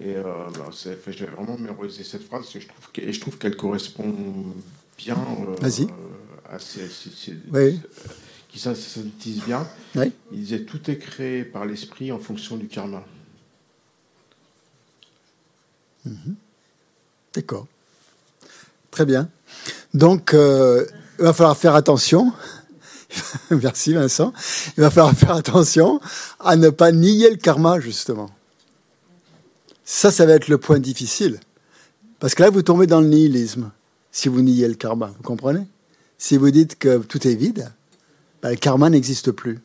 Et 0.00 0.16
euh, 0.16 0.22
bah, 0.58 0.70
c'est- 0.72 0.96
fait, 0.96 1.12
je 1.12 1.24
vais 1.24 1.30
vraiment 1.30 1.56
mémoriser 1.56 2.02
cette 2.04 2.24
phrase, 2.24 2.42
parce 2.42 2.52
que 2.54 2.60
je 2.60 2.66
trouve 2.68 2.90
que- 2.92 3.00
et 3.00 3.12
je 3.12 3.20
trouve 3.20 3.38
qu'elle 3.38 3.56
correspond 3.56 4.12
bien 4.98 5.16
à 6.50 6.58
ces, 6.58 6.88
ces- 6.88 7.10
ces- 7.10 7.36
Oui. 7.52 7.80
qui 8.48 8.58
syn- 8.58 8.74
synthétise 8.74 9.42
bien. 9.44 9.66
Oui. 9.94 10.12
Il 10.32 10.40
disait 10.40 10.62
tout 10.62 10.90
est 10.90 10.98
créé 10.98 11.44
par 11.44 11.64
l'esprit 11.64 12.10
en 12.12 12.18
fonction 12.18 12.56
du 12.56 12.66
karma. 12.66 13.04
D'accord. 17.34 17.66
Très 18.90 19.04
bien. 19.04 19.28
Donc, 19.92 20.34
euh, 20.34 20.86
il 21.18 21.24
va 21.24 21.32
falloir 21.32 21.56
faire 21.56 21.74
attention. 21.74 22.32
Merci 23.50 23.94
Vincent. 23.94 24.32
Il 24.76 24.82
va 24.82 24.90
falloir 24.90 25.14
faire 25.14 25.32
attention 25.32 26.00
à 26.40 26.56
ne 26.56 26.70
pas 26.70 26.92
nier 26.92 27.30
le 27.30 27.36
karma, 27.36 27.80
justement. 27.80 28.30
Ça, 29.84 30.10
ça 30.10 30.26
va 30.26 30.34
être 30.34 30.48
le 30.48 30.58
point 30.58 30.78
difficile. 30.78 31.40
Parce 32.20 32.34
que 32.34 32.42
là, 32.42 32.50
vous 32.50 32.62
tombez 32.62 32.86
dans 32.86 33.00
le 33.00 33.08
nihilisme 33.08 33.70
si 34.10 34.28
vous 34.28 34.40
niez 34.42 34.68
le 34.68 34.74
karma. 34.74 35.12
Vous 35.16 35.22
comprenez? 35.22 35.66
Si 36.18 36.36
vous 36.36 36.50
dites 36.50 36.78
que 36.78 36.98
tout 36.98 37.26
est 37.26 37.34
vide, 37.34 37.70
ben, 38.42 38.50
le 38.50 38.56
karma 38.56 38.88
n'existe 38.88 39.32
plus. 39.32 39.60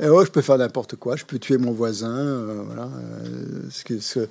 Oh, 0.00 0.24
je 0.24 0.30
peux 0.30 0.42
faire 0.42 0.58
n'importe 0.58 0.94
quoi. 0.96 1.16
Je 1.16 1.24
peux 1.24 1.38
tuer 1.38 1.58
mon 1.58 1.72
voisin. 1.72 2.16
euh, 2.16 2.62
voilà. 2.64 2.88
euh, 3.16 4.26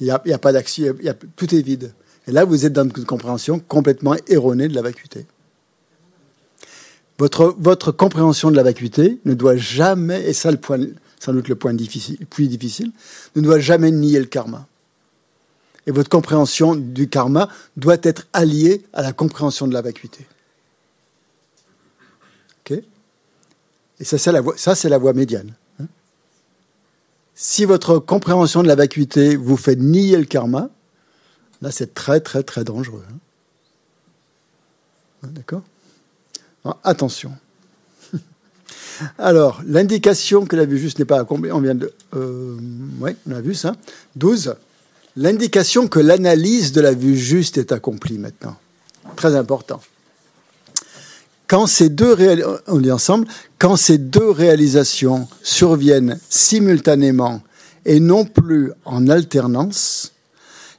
il 0.00 0.04
n'y 0.24 0.32
a, 0.32 0.38
pas 0.38 0.52
d'action. 0.52 0.94
tout 1.36 1.54
est 1.54 1.62
vide. 1.62 1.92
Et 2.26 2.32
là, 2.32 2.44
vous 2.44 2.66
êtes 2.66 2.72
dans 2.72 2.84
une 2.84 3.04
compréhension 3.04 3.58
complètement 3.58 4.14
erronée 4.26 4.68
de 4.68 4.74
la 4.74 4.82
vacuité. 4.82 5.26
Votre, 7.18 7.92
compréhension 7.92 8.50
de 8.50 8.56
la 8.56 8.62
vacuité 8.62 9.20
ne 9.24 9.34
doit 9.34 9.56
jamais, 9.56 10.28
et 10.28 10.32
ça 10.32 10.50
le 10.50 10.58
point, 10.58 10.80
sans 11.18 11.32
doute 11.32 11.48
le 11.48 11.54
point 11.54 11.72
difficile, 11.72 12.18
plus 12.26 12.48
difficile, 12.48 12.92
ne 13.36 13.40
doit 13.40 13.58
jamais 13.58 13.90
nier 13.90 14.18
le 14.18 14.26
karma. 14.26 14.66
Et 15.86 15.92
votre 15.92 16.10
compréhension 16.10 16.74
du 16.74 17.08
karma 17.08 17.48
doit 17.76 17.96
être 18.02 18.26
alliée 18.32 18.84
à 18.92 19.02
la 19.02 19.12
compréhension 19.12 19.66
de 19.66 19.72
la 19.72 19.82
vacuité. 19.82 20.26
Et 23.98 24.04
ça, 24.04 24.18
c'est 24.18 24.32
la 24.32 24.40
voie, 24.40 24.54
ça, 24.56 24.74
c'est 24.74 24.88
la 24.88 24.98
voie 24.98 25.12
médiane. 25.12 25.54
Si 27.36 27.64
votre 27.64 28.00
compréhension 28.00 28.62
de 28.64 28.68
la 28.68 28.74
vacuité 28.74 29.36
vous 29.36 29.56
fait 29.56 29.76
nier 29.76 30.16
le 30.16 30.24
karma, 30.24 30.70
Là, 31.62 31.70
c'est 31.70 31.94
très, 31.94 32.20
très, 32.20 32.42
très 32.42 32.64
dangereux. 32.64 33.04
hein. 33.10 33.18
Hein, 35.22 35.28
D'accord? 35.32 35.62
Attention. 36.82 37.32
Alors, 39.18 39.62
l'indication 39.64 40.44
que 40.44 40.56
la 40.56 40.64
vue 40.64 40.78
juste 40.78 40.98
n'est 40.98 41.04
pas 41.04 41.20
accomplie, 41.20 41.52
on 41.52 41.60
vient 41.60 41.76
de. 41.76 41.92
Euh, 42.14 42.56
oui, 43.00 43.12
on 43.28 43.32
a 43.32 43.40
vu 43.40 43.54
ça. 43.54 43.76
12. 44.16 44.56
L'indication 45.16 45.88
que 45.88 46.00
l'analyse 46.00 46.72
de 46.72 46.80
la 46.80 46.92
vue 46.92 47.16
juste 47.16 47.56
est 47.56 47.72
accomplie 47.72 48.18
maintenant. 48.18 48.56
Très 49.14 49.34
important. 49.36 49.80
Quand 51.48 51.66
ces 51.66 51.88
deux 51.88 52.16
on 52.66 52.78
lit 52.78 52.90
ensemble, 52.90 53.26
quand 53.58 53.76
ces 53.76 53.98
deux 53.98 54.30
réalisations 54.30 55.28
surviennent 55.42 56.18
simultanément 56.28 57.42
et 57.84 58.00
non 58.00 58.24
plus 58.24 58.72
en 58.84 59.08
alternance, 59.08 60.12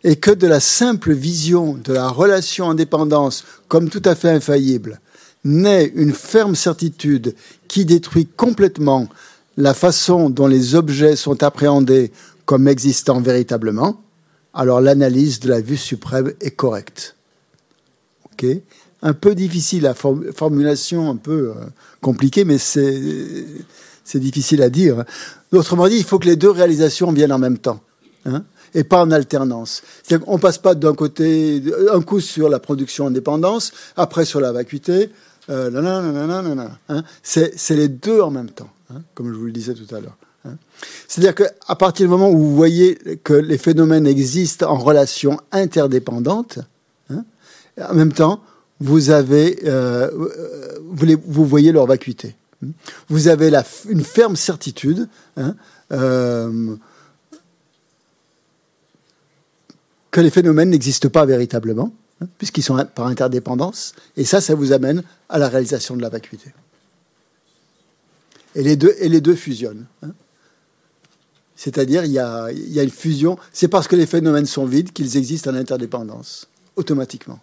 et 0.04 0.18
que 0.18 0.32
de 0.32 0.48
la 0.48 0.60
simple 0.60 1.14
vision 1.14 1.74
de 1.84 1.94
la 1.94 2.10
relation 2.10 2.66
en 2.66 2.74
dépendance 2.74 3.44
comme 3.68 3.90
tout 3.90 4.02
à 4.06 4.16
fait 4.16 4.30
infaillible 4.30 5.00
naît 5.44 5.92
une 5.96 6.14
ferme 6.14 6.56
certitude 6.56 7.36
qui 7.68 7.86
détruit 7.86 8.26
complètement 8.26 9.08
la 9.56 9.74
façon 9.74 10.30
dont 10.30 10.48
les 10.48 10.76
objets 10.76 11.16
sont 11.16 11.42
appréhendés 11.44 12.12
comme 12.46 12.68
existant 12.68 13.20
véritablement, 13.20 14.02
alors 14.54 14.82
l'analyse 14.82 15.40
de 15.40 15.50
la 15.50 15.62
vue 15.62 15.78
suprême 15.78 16.34
est 16.42 16.52
correcte. 16.52 17.16
Ok? 18.26 18.46
Un 19.08 19.14
peu 19.14 19.36
difficile, 19.36 19.84
la 19.84 19.94
form- 19.94 20.34
formulation 20.34 21.10
un 21.10 21.16
peu 21.16 21.54
euh, 21.56 21.66
compliquée, 22.02 22.44
mais 22.44 22.58
c'est 22.58 24.20
difficile 24.20 24.62
à 24.62 24.70
dire. 24.70 25.06
Autrement 25.52 25.88
dit, 25.88 25.98
il 25.98 26.04
faut 26.04 26.20
que 26.20 26.26
les 26.26 26.36
deux 26.36 26.50
réalisations 26.52 27.12
viennent 27.12 27.32
en 27.32 27.40
même 27.40 27.58
temps. 27.58 27.80
Hein 28.26 28.44
et 28.74 28.84
pas 28.84 29.02
en 29.02 29.12
alternance. 29.12 29.82
Qu'on 30.10 30.40
passe 30.40 30.58
pas 30.58 30.76
d'un 30.76 30.94
côté, 30.94 31.64
un 31.92 32.02
coup 32.02 32.20
sur 32.20 32.50
la 32.50 32.60
production 32.60 33.06
en 33.06 33.12
dépendance, 33.12 33.72
après 33.96 34.26
sur 34.26 34.42
la 34.42 34.52
vacuité, 34.52 35.10
euh, 35.50 35.72
hein. 36.90 37.04
c'est, 37.24 37.76
les 37.76 37.88
deux 37.88 38.20
en 38.20 38.30
même 38.30 38.50
temps, 38.50 38.70
hein, 38.94 39.02
comme 39.16 39.30
je 39.32 39.38
vous 39.38 39.46
le 39.46 39.54
disais 39.54 39.74
tout 39.74 39.96
à 39.96 40.02
l'heure. 40.02 40.18
hein. 40.44 40.58
C'est-à-dire 41.08 41.34
qu'à 41.34 41.76
partir 41.76 42.06
du 42.06 42.10
moment 42.10 42.30
où 42.30 42.38
vous 42.38 42.56
voyez 42.56 42.96
que 43.24 43.34
les 43.34 43.58
phénomènes 43.58 44.06
existent 44.06 44.70
en 44.70 44.78
relation 44.78 45.40
interdépendante, 45.52 46.60
en 47.10 47.94
même 47.94 48.12
temps, 48.12 48.42
euh, 48.82 49.58
euh, 49.66 51.18
vous, 51.26 51.46
voyez 51.46 51.72
leur 51.72 51.86
vacuité. 51.86 52.36
Vous 53.10 53.28
avez 53.28 53.52
une 53.88 54.04
ferme 54.04 54.36
certitude 54.36 55.08
hein, 55.36 55.56
euh, 55.92 56.76
que 60.12 60.22
les 60.22 60.30
phénomènes 60.30 60.70
n'existent 60.70 61.10
pas 61.10 61.26
véritablement, 61.26 61.94
hein, 62.22 62.28
puisqu'ils 62.38 62.64
sont 62.64 62.84
par 62.96 63.08
interdépendance, 63.08 63.94
et 64.16 64.26
ça, 64.26 64.42
ça 64.42 64.56
vous 64.56 64.74
amène 64.74 65.04
à 65.30 65.38
la 65.38 65.50
réalisation 65.50 65.96
de 65.96 66.02
la 66.02 66.10
vacuité. 66.10 66.54
Et 68.56 68.64
les 68.64 68.76
deux, 68.76 69.36
fusionnent. 69.36 69.86
Hein. 70.02 70.10
C'est-à-dire, 71.56 72.06
il 72.06 72.12
y 72.12 72.20
a 72.20 72.50
une 72.84 72.90
fusion. 72.90 73.38
C'est 73.52 73.68
parce 73.68 73.88
que 73.88 73.96
les 73.96 74.08
phénomènes 74.08 74.48
sont 74.48 74.66
vides 74.66 74.92
qu'ils 74.94 75.16
existent 75.18 75.52
en 75.52 75.56
interdépendance, 75.56 76.48
automatiquement. 76.76 77.40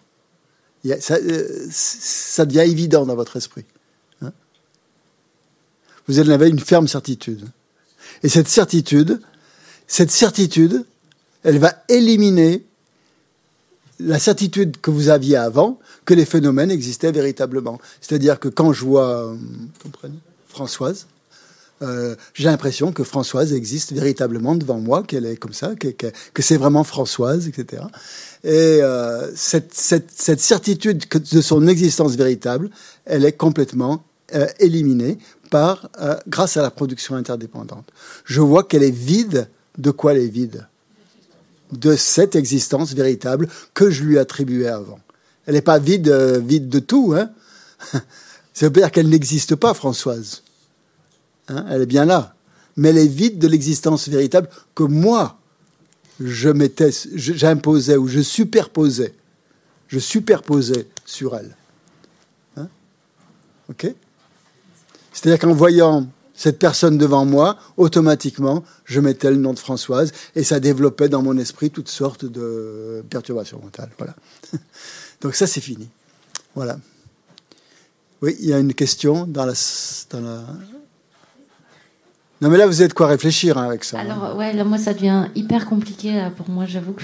Ça, 0.99 1.15
euh, 1.15 1.67
ça, 1.71 2.45
devient 2.45 2.69
évident 2.69 3.05
dans 3.05 3.15
votre 3.15 3.37
esprit. 3.37 3.65
Hein. 4.21 4.31
vous 6.07 6.19
avez 6.19 6.49
une 6.49 6.59
ferme 6.59 6.87
certitude. 6.87 7.45
Et 8.23 8.29
cette 8.29 8.47
certitude, 8.47 9.19
cette 9.87 10.11
certitude, 10.11 10.85
elle 11.43 11.59
va 11.59 11.73
éliminer 11.89 12.63
la 13.99 14.19
certitude 14.19 14.77
que 14.81 14.91
vous 14.91 15.09
aviez 15.09 15.37
avant 15.37 15.79
que 16.05 16.13
les 16.13 16.25
phénomènes 16.25 16.71
existaient 16.71 17.11
véritablement. 17.11 17.79
C'est-à-dire 18.01 18.39
que 18.39 18.49
quand 18.49 18.73
je 18.73 18.83
vois, 18.83 19.31
euh, 19.31 19.37
Françoise, 20.49 21.07
euh, 21.81 22.15
j'ai 22.33 22.45
l'impression 22.45 22.91
que 22.91 23.03
Françoise 23.03 23.53
existe 23.53 23.91
véritablement 23.91 24.55
devant 24.55 24.79
moi, 24.79 25.03
qu'elle 25.03 25.25
est 25.25 25.35
comme 25.35 25.53
ça, 25.53 25.75
que, 25.75 26.41
c'est 26.41 26.57
vraiment 26.57 26.83
Françoise, 26.83 27.47
etc. 27.47 27.83
Et 28.45 28.79
euh, 28.83 29.35
cette, 29.35 29.73
cette, 29.73 30.11
cette, 30.11 30.39
certitude 30.39 31.03
de 31.09 31.41
son 31.41 31.67
existence 31.67 32.15
véritable, 32.15 32.69
elle 33.05 33.25
est 33.25 33.31
complètement 33.31 34.05
euh, 34.35 34.45
éliminée 34.59 35.17
par, 35.49 35.89
euh, 35.99 36.15
grâce 36.27 36.55
à 36.55 36.61
la 36.61 36.69
production 36.69 37.15
interdépendante. 37.15 37.89
Je 38.23 38.41
vois 38.41 38.63
qu'elle 38.63 38.83
est 38.83 38.95
vide. 38.95 39.49
De 39.79 39.89
quoi 39.89 40.13
elle 40.13 40.21
est 40.21 40.27
vide? 40.27 40.67
De 41.71 41.95
cette 41.95 42.35
existence 42.35 42.93
véritable 42.93 43.49
que 43.73 43.89
je 43.89 44.03
lui 44.03 44.19
attribuais 44.19 44.67
avant. 44.67 44.99
Elle 45.47 45.55
n'est 45.55 45.61
pas 45.61 45.79
vide, 45.79 46.09
vide 46.45 46.69
de 46.69 46.79
tout. 46.79 47.15
Hein? 47.17 47.31
Ça 48.53 48.67
veut 48.67 48.69
dire 48.69 48.91
qu'elle 48.91 49.09
n'existe 49.09 49.55
pas, 49.55 49.73
Françoise. 49.73 50.43
Hein, 51.47 51.65
elle 51.71 51.81
est 51.81 51.87
bien 51.87 52.05
là. 52.05 52.35
Mais 52.77 52.89
elle 52.89 52.99
est 52.99 53.07
vide 53.07 53.39
de 53.39 53.47
l'existence 53.47 54.07
véritable 54.07 54.49
que 54.75 54.83
moi, 54.83 55.39
je 56.19 56.49
mettais, 56.49 56.91
j'imposais 57.15 57.97
ou 57.97 58.07
je 58.07 58.21
superposais. 58.21 59.13
Je 59.87 59.99
superposais 59.99 60.87
sur 61.05 61.35
elle. 61.35 61.55
Hein? 62.57 62.67
Ok? 63.69 63.93
C'est-à-dire 65.13 65.39
qu'en 65.39 65.53
voyant 65.53 66.07
cette 66.35 66.59
personne 66.59 66.97
devant 66.97 67.25
moi, 67.25 67.57
automatiquement, 67.77 68.63
je 68.83 68.99
mettais 68.99 69.31
le 69.31 69.37
nom 69.37 69.53
de 69.53 69.59
Françoise 69.59 70.11
et 70.35 70.43
ça 70.43 70.59
développait 70.59 71.07
dans 71.07 71.21
mon 71.21 71.37
esprit 71.37 71.71
toutes 71.71 71.87
sortes 71.87 72.25
de 72.25 73.03
perturbations 73.09 73.59
mentales. 73.63 73.91
Voilà. 73.97 74.15
Donc 75.21 75.35
ça, 75.35 75.47
c'est 75.47 75.61
fini. 75.61 75.87
Voilà. 76.53 76.77
Oui, 78.21 78.35
il 78.39 78.47
y 78.47 78.53
a 78.53 78.59
une 78.59 78.73
question 78.73 79.25
dans 79.25 79.45
la, 79.45 79.53
dans 80.09 80.21
la, 80.21 80.45
non, 82.45 82.51
mais 82.51 82.59
là, 82.59 82.67
vous 82.67 82.83
êtes 82.83 82.93
quoi 82.93 83.07
réfléchir 83.07 83.57
hein, 83.57 83.65
avec 83.65 83.83
ça. 83.83 83.97
Hein. 83.97 84.01
Alors, 84.07 84.37
ouais, 84.37 84.53
là, 84.53 84.63
moi, 84.63 84.77
ça 84.77 84.93
devient 84.93 85.25
hyper 85.33 85.65
compliqué 85.65 86.29
pour 86.37 86.47
moi. 86.47 86.65
J'avoue 86.67 86.93
que. 86.93 87.01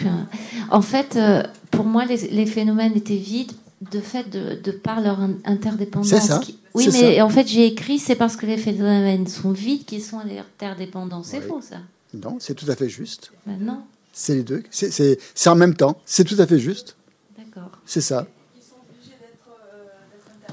En 0.69 0.83
fait, 0.83 1.15
euh, 1.15 1.41
pour 1.71 1.85
moi, 1.85 2.05
les, 2.05 2.45
phénomènes 2.45 2.95
étaient 2.95 3.15
vides 3.15 3.53
de 3.89 4.01
fait 4.01 4.29
de, 4.29 4.71
par 4.71 5.01
leur 5.01 5.17
interdépendance. 5.43 6.09
C'est 6.09 6.19
ça. 6.19 6.39
Oui, 6.75 6.89
mais 6.91 7.21
en 7.21 7.29
fait, 7.29 7.47
j'ai 7.47 7.65
écrit 7.65 7.97
c'est 7.97 8.13
parce 8.13 8.35
que 8.35 8.45
les 8.45 8.57
phénomènes 8.57 9.25
sont 9.25 9.51
vides 9.51 9.83
qu'ils 9.83 10.03
sont 10.03 10.19
interdépendants. 10.19 11.23
C'est 11.23 11.41
faux, 11.41 11.59
ça. 11.59 11.77
Non, 12.13 12.37
c'est 12.39 12.53
tout 12.53 12.69
à 12.69 12.75
fait 12.75 12.87
juste. 12.87 13.31
Ben 13.47 13.57
non. 13.59 13.81
C'est 14.13 14.35
les 14.35 14.43
deux. 14.43 14.61
C'est 14.69 15.17
en 15.47 15.55
même 15.55 15.73
temps. 15.73 15.99
C'est 16.05 16.23
tout 16.23 16.37
à 16.37 16.45
fait 16.45 16.59
juste. 16.59 16.95
D'accord. 17.35 17.71
C'est 17.87 18.01
ça. 18.01 18.27
Ils 18.55 18.61
sont 18.61 18.75
obligés 18.87 19.17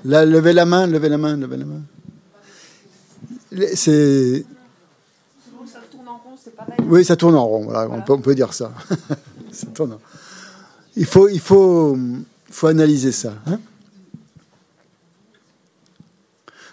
d'être. 0.03 0.25
levez 0.31 0.55
la 0.55 0.65
main, 0.65 0.87
levez 0.87 1.11
la 1.11 1.19
main, 1.19 1.37
levez 1.37 1.59
la 1.59 1.67
main. 1.67 1.83
C'est 3.75 4.47
oui, 6.89 7.05
ça 7.05 7.17
tourne 7.17 7.35
en 7.35 7.47
rond. 7.47 7.65
Voilà, 7.65 7.89
On, 7.91 8.19
peut, 8.21 8.35
dire 8.35 8.53
ça. 8.53 8.73
ça 9.53 9.67
tourne 9.75 9.99
Il 10.97 11.07
faut, 11.07 11.29
il 11.29 11.41
faut, 11.41 11.97
faut 12.51 12.67
analyser 12.67 13.13
ça. 13.13 13.35
Hein. 13.47 13.59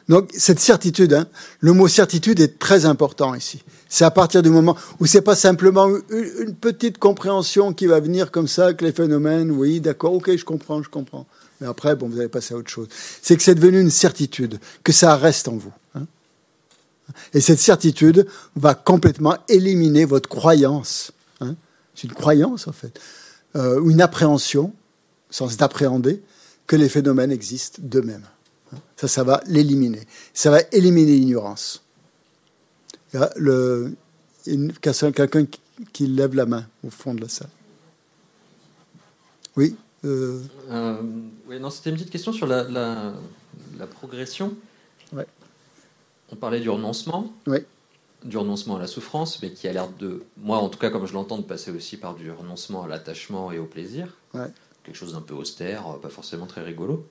Donc 0.08 0.30
cette 0.38 0.60
certitude, 0.60 1.14
hein, 1.14 1.28
le 1.60 1.74
mot 1.74 1.88
certitude 1.88 2.40
est 2.40 2.60
très 2.60 2.86
important 2.86 3.34
ici. 3.34 3.64
C'est 3.90 4.06
à 4.06 4.12
partir 4.12 4.44
du 4.44 4.50
moment 4.50 4.76
où 5.00 5.06
c'est 5.06 5.22
pas 5.22 5.36
simplement 5.36 5.88
une, 6.10 6.54
petite 6.54 6.98
compréhension 6.98 7.74
qui 7.74 7.88
va 7.88 8.00
venir 8.00 8.32
comme 8.32 8.48
ça 8.48 8.74
que 8.74 8.86
les 8.86 8.92
phénomènes, 8.92 9.52
oui, 9.52 9.80
d'accord, 9.80 10.14
ok, 10.14 10.36
je 10.36 10.46
comprends, 10.46 10.84
je 10.84 10.90
comprends. 10.90 11.26
Mais 11.60 11.68
après, 11.68 11.96
bon, 11.96 12.08
vous 12.08 12.20
allez 12.20 12.30
passer 12.30 12.54
à 12.54 12.58
autre 12.58 12.70
chose. 12.70 12.88
C'est 13.22 13.36
que 13.36 13.42
c'est 13.42 13.56
devenu 13.56 13.80
une 13.80 13.90
certitude, 13.90 14.60
que 14.84 14.92
ça 14.92 15.16
reste 15.16 15.48
en 15.48 15.56
vous. 15.56 15.74
Et 17.34 17.42
cette 17.42 17.60
certitude 17.60 18.28
va 18.56 18.74
complètement 18.74 19.38
éliminer 19.50 20.06
votre 20.06 20.30
croyance. 20.30 21.12
Hein. 21.42 21.56
C'est 21.94 22.08
une 22.08 22.14
croyance, 22.14 22.68
en 22.68 22.72
fait, 22.72 23.00
euh, 23.56 23.82
une 23.90 24.02
appréhension, 24.02 24.74
sens 25.30 25.58
d'appréhender, 25.58 26.22
que 26.68 26.76
les 26.76 26.90
phénomènes 26.90 27.32
existent 27.32 27.82
d'eux-mêmes. 27.82 28.26
Hein. 28.74 28.78
Ça, 28.98 29.08
ça 29.08 29.24
va 29.24 29.42
l'éliminer. 29.48 30.02
Ça 30.34 30.50
va 30.50 30.60
éliminer 30.72 31.14
l'ignorance. 31.14 31.84
Il 33.14 33.20
y 33.20 33.24
a 33.24 33.32
le, 33.38 33.96
quelqu'un 34.44 35.46
qui 35.94 36.08
lève 36.08 36.36
la 36.36 36.46
main 36.46 36.66
au 36.86 36.90
fond 36.90 37.14
de 37.14 37.22
la 37.22 37.30
salle. 37.30 37.50
Oui. 39.56 39.76
Euh... 40.04 40.42
Euh, 40.70 41.02
c'était 41.72 41.90
une 41.90 41.96
petite 41.96 42.12
question 42.12 42.34
sur 42.34 42.48
la 42.48 43.14
progression. 43.92 44.56
On 46.32 46.36
parlait 46.36 46.60
du 46.60 46.70
renoncement. 46.70 47.34
Du 48.24 48.38
renoncement 48.38 48.78
à 48.78 48.80
la 48.80 48.88
souffrance, 48.88 49.42
mais 49.44 49.52
qui 49.52 49.68
a 49.68 49.74
l'air 49.74 49.88
de, 49.88 50.24
moi 50.38 50.58
en 50.58 50.70
tout 50.70 50.80
cas 50.80 50.90
comme 50.90 51.06
je 51.06 51.14
l'entends, 51.14 51.38
de 51.38 51.44
passer 51.44 51.72
aussi 51.72 51.98
par 51.98 52.16
du 52.16 52.32
renoncement 52.32 52.84
à 52.84 52.88
l'attachement 52.88 53.52
et 53.52 53.60
au 53.60 53.66
plaisir. 53.66 54.18
Quelque 54.84 54.96
chose 54.96 55.14
d'un 55.14 55.22
peu 55.22 55.34
austère, 55.34 55.84
pas 56.02 56.10
forcément 56.10 56.46
très 56.46 56.62
rigolo. 56.62 57.08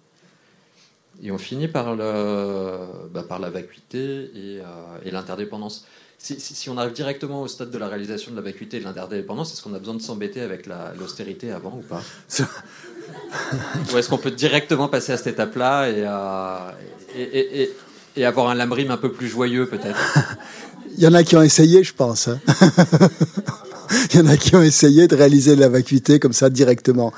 Et 1.23 1.31
on 1.31 1.39
finit 1.39 1.69
par, 1.69 1.95
le, 1.95 3.09
bah, 3.13 3.23
par 3.23 3.39
la 3.39 3.51
vacuité 3.51 4.25
et, 4.35 4.61
euh, 4.61 5.11
l'interdépendance. 5.11 5.87
Si, 6.19 6.71
on 6.71 6.79
arrive 6.79 6.95
directement 6.95 7.43
au 7.43 7.49
stade 7.49 7.71
de 7.71 7.77
la 7.77 7.87
réalisation 7.87 8.31
de 8.31 8.37
la 8.37 8.43
vacuité 8.43 8.79
et 8.79 8.81
de 8.81 8.85
l'interdépendance, 8.85 9.53
est-ce 9.53 9.63
qu'on 9.63 9.75
a 9.75 9.79
besoin 9.79 9.95
de 9.95 10.01
s'embêter 10.01 10.41
avec 10.41 10.67
l'austérité 10.67 11.53
avant 11.53 11.77
ou 11.77 11.83
pas? 11.83 12.03
Ou 13.93 13.99
est-ce 13.99 14.09
qu'on 14.09 14.19
peut 14.19 14.31
directement 14.31 14.89
passer 14.89 15.13
à 15.13 15.19
cette 15.19 15.35
étape-là 15.35 15.91
et, 15.91 16.05
euh, 16.07 16.71
et 17.15 17.71
avoir 18.23 18.49
un 18.49 18.55
lamrim 18.55 18.91
un 18.91 18.97
peu 18.97 19.11
plus 19.11 19.29
joyeux, 19.29 19.67
peut-être 19.67 19.99
Il 20.97 21.03
y 21.03 21.09
en 21.09 21.15
a 21.15 21.25
qui 21.25 21.35
ont 21.37 21.43
essayé, 21.43 21.83
je 21.83 21.93
pense. 21.93 22.29
Hein. 22.29 22.39
Il 24.13 24.21
y 24.21 24.23
en 24.23 24.27
a 24.27 24.37
qui 24.37 24.55
ont 24.55 24.63
essayé 24.63 25.09
de 25.09 25.17
réaliser 25.17 25.57
la 25.57 25.69
vacuité 25.69 26.21
comme 26.21 26.33
ça 26.33 26.51
directement. 26.51 27.13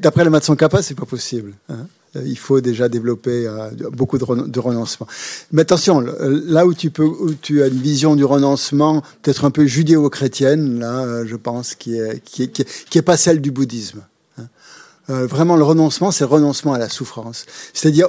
D'après 0.00 0.24
le 0.24 0.30
Matson 0.30 0.56
Kappa, 0.56 0.82
c'est 0.82 0.94
pas 0.94 1.04
possible. 1.04 1.52
Hein. 1.68 1.86
Il 2.14 2.36
faut 2.36 2.60
déjà 2.60 2.90
développer 2.90 3.46
euh, 3.46 3.70
beaucoup 3.92 4.18
de, 4.18 4.60
renoncement. 4.60 5.06
Mais 5.50 5.62
attention, 5.62 6.00
là 6.00 6.66
où 6.66 6.74
tu 6.74 6.90
peux, 6.90 7.04
où 7.04 7.32
tu 7.32 7.62
as 7.62 7.68
une 7.68 7.80
vision 7.80 8.16
du 8.16 8.24
renoncement, 8.24 9.02
peut-être 9.22 9.46
un 9.46 9.50
peu 9.50 9.64
judéo-chrétienne, 9.64 10.78
là, 10.78 11.04
euh, 11.04 11.24
je 11.26 11.36
pense, 11.36 11.74
qui 11.74 11.96
est, 11.96 13.02
pas 13.02 13.16
celle 13.16 13.40
du 13.40 13.50
bouddhisme. 13.50 14.02
Hein. 14.38 14.44
Euh, 15.08 15.26
vraiment, 15.26 15.56
le 15.56 15.64
renoncement, 15.64 16.10
c'est 16.10 16.24
renoncement 16.24 16.74
à 16.74 16.78
la 16.78 16.90
souffrance. 16.90 17.46
C'est-à-dire, 17.72 18.08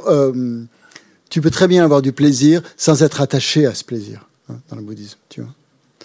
tu 1.34 1.42
peux 1.42 1.50
très 1.50 1.68
bien 1.68 1.84
avoir 1.84 2.04
du 2.04 2.12
plaisir 2.12 2.62
sans 2.78 3.02
être 3.02 3.20
attaché 3.20 3.66
à 3.66 3.74
ce 3.74 3.84
plaisir 3.84 4.30
hein, 4.50 4.58
dans 4.70 4.76
le 4.76 4.84
bouddhisme. 4.84 5.18
Tu 5.30 5.42
vois, 5.42 5.50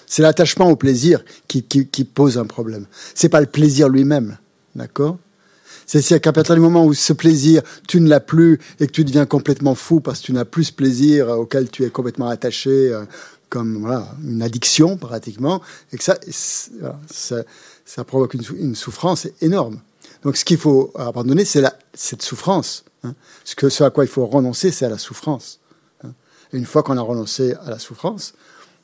c'est 0.07 0.23
l'attachement 0.23 0.71
au 0.71 0.77
plaisir 0.77 1.23
qui, 1.49 1.61
pose 2.05 2.39
un 2.39 2.47
problème. 2.47 2.87
C'est 3.15 3.29
pas 3.29 3.43
le 3.43 3.47
plaisir 3.47 3.91
lui-même, 3.91 4.39
d'accord? 4.75 5.19
C'est 5.85 6.19
qu'à 6.19 6.33
partir 6.33 6.55
du 6.55 6.63
moment 6.63 6.87
où 6.87 6.95
ce 6.95 7.13
plaisir, 7.13 7.61
tu 7.87 8.01
ne 8.01 8.09
l'as 8.09 8.21
plus 8.21 8.59
et 8.81 8.87
que 8.87 8.93
tu 8.93 9.05
deviens 9.05 9.27
complètement 9.27 9.75
fou 9.75 10.01
parce 10.01 10.21
que 10.21 10.25
tu 10.25 10.33
n'as 10.33 10.47
plus 10.47 10.65
ce 10.65 10.73
plaisir 10.73 11.29
auquel 11.29 11.69
tu 11.69 11.85
es 11.85 11.91
complètement 11.91 12.29
attaché, 12.29 12.71
euh, 12.71 13.05
comme 13.51 13.81
voilà, 13.81 14.09
une 14.25 14.41
addiction 14.41 14.97
pratiquement, 14.97 15.61
et 15.93 15.99
que 15.99 16.05
ça, 16.05 16.19
ça, 16.31 17.45
ça, 17.85 18.05
provoque 18.05 18.33
une, 18.33 18.45
une 18.59 18.75
souffrance 18.75 19.29
énorme. 19.43 19.79
Donc 20.23 20.39
ce 20.39 20.47
qu'il 20.47 20.57
faut 20.57 20.91
abandonner, 20.97 21.45
c'est 21.45 21.63
cette 21.93 22.23
souffrance 22.23 22.83
Hein. 23.05 23.15
Ce, 23.45 23.55
que, 23.55 23.69
ce 23.69 23.85
à 23.85 23.91
quoi 23.91 24.05
il 24.05 24.09
faut 24.09 24.27
renoncer, 24.27 24.71
c'est 24.71 24.87
à 24.87 24.89
la 24.89 24.99
souffrance. 24.99 25.61
Hein. 26.05 26.13
Une 26.53 26.67
fois 26.67 26.83
qu'on 26.83 26.97
a 26.97 27.03
renoncé 27.03 27.55
à 27.65 27.71
la 27.71 27.79
souffrance, 27.79 28.35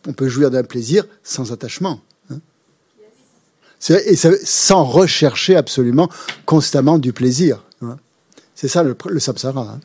on 0.07 0.13
peut 0.13 0.29
jouir 0.29 0.51
d'un 0.51 0.65
plaisir 0.65 1.05
sans 1.23 1.53
attachement. 1.53 2.01
Hein. 2.31 2.39
Et 3.89 4.17
sans 4.17 4.85
rechercher 4.85 5.57
absolument 5.57 6.09
constamment 6.47 6.99
du 6.99 7.13
plaisir. 7.13 7.63
C'est 8.55 8.69
ça 8.69 8.83
le, 8.85 8.97
samsara. 9.19 9.79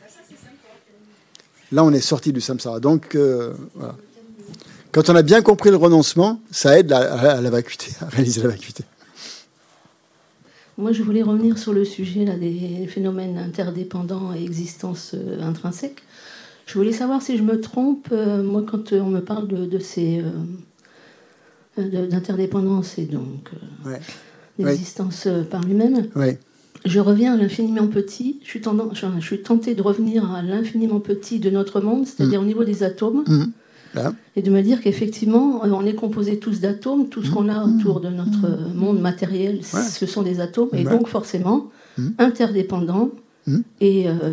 Là, 1.72 1.84
on 1.84 1.92
est 1.92 2.00
sorti 2.00 2.32
du 2.32 2.40
samsara. 2.40 2.80
Donc, 2.80 3.14
euh, 3.14 3.52
Quand 4.92 5.08
on 5.10 5.16
a 5.16 5.22
bien 5.22 5.42
compris 5.42 5.70
le 5.70 5.76
renoncement, 5.76 6.40
ça 6.50 6.78
aide 6.78 6.92
à, 6.92 7.40
la 7.40 7.50
vacuité, 7.50 7.92
à 8.00 8.06
réaliser 8.06 8.42
la 8.42 8.48
vacuité. 8.48 8.84
Moi, 10.80 10.92
je 10.92 11.02
voulais 11.02 11.22
revenir 11.22 11.58
sur 11.58 11.74
le 11.74 11.84
sujet 11.84 12.24
là, 12.24 12.36
des 12.36 12.86
phénomènes 12.88 13.36
interdépendants 13.36 14.32
et 14.34 14.42
existence 14.42 15.14
euh, 15.14 15.42
intrinsèque. 15.42 16.02
Je 16.66 16.74
voulais 16.78 16.92
savoir 16.92 17.20
si 17.20 17.36
je 17.36 17.42
me 17.42 17.60
trompe. 17.60 18.08
Euh, 18.12 18.42
moi, 18.42 18.64
quand 18.66 18.94
on 18.94 19.10
me 19.10 19.20
parle 19.20 19.46
de, 19.48 19.78
ces 19.78 20.22
euh, 21.76 22.06
d'interdépendance 22.08 22.98
et 22.98 23.04
donc 23.04 23.50
d'existence 24.58 25.28
par 25.50 25.62
lui-même, 25.64 26.08
je 26.86 27.00
reviens 27.00 27.34
à 27.34 27.36
l'infiniment 27.36 27.86
petit. 27.86 28.40
Je 28.42 28.48
suis, 28.48 28.60
tendance, 28.62 29.04
je 29.18 29.24
suis 29.24 29.42
tentée 29.42 29.74
de 29.74 29.82
revenir 29.82 30.32
à 30.32 30.42
l'infiniment 30.42 31.00
petit 31.00 31.40
de 31.40 31.50
notre 31.50 31.80
monde, 31.80 32.06
c'est-à-dire 32.06 32.40
mm. 32.40 32.44
au 32.44 32.46
niveau 32.46 32.64
des 32.64 32.82
atomes. 32.82 33.24
Et 34.36 34.42
de 34.42 34.50
me 34.50 34.62
dire 34.62 34.80
qu'effectivement, 34.80 35.60
on 35.64 35.84
est 35.84 35.94
composé 35.94 36.38
tous 36.38 36.60
d'atomes, 36.60 37.08
tout 37.08 37.22
ce 37.22 37.30
qu'on 37.30 37.48
a 37.48 37.64
autour 37.64 38.00
de 38.00 38.08
notre 38.08 38.72
monde 38.74 39.00
matériel, 39.00 39.60
ce 39.64 40.06
sont 40.06 40.22
des 40.22 40.40
atomes, 40.40 40.70
et 40.72 40.84
donc 40.84 41.08
forcément 41.08 41.70
mmh. 41.98 42.08
interdépendants, 42.18 43.10
mmh. 43.46 43.58
et 43.80 44.08
euh, 44.08 44.32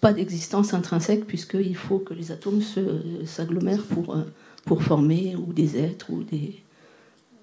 pas 0.00 0.12
d'existence 0.12 0.74
intrinsèque, 0.74 1.26
puisqu'il 1.26 1.76
faut 1.76 1.98
que 1.98 2.14
les 2.14 2.32
atomes 2.32 2.60
s'agglomèrent 3.24 3.82
pour, 3.82 4.14
euh, 4.14 4.22
pour 4.64 4.82
former 4.82 5.36
ou 5.36 5.52
des 5.52 5.78
êtres 5.78 6.06
ou 6.10 6.22
des, 6.22 6.62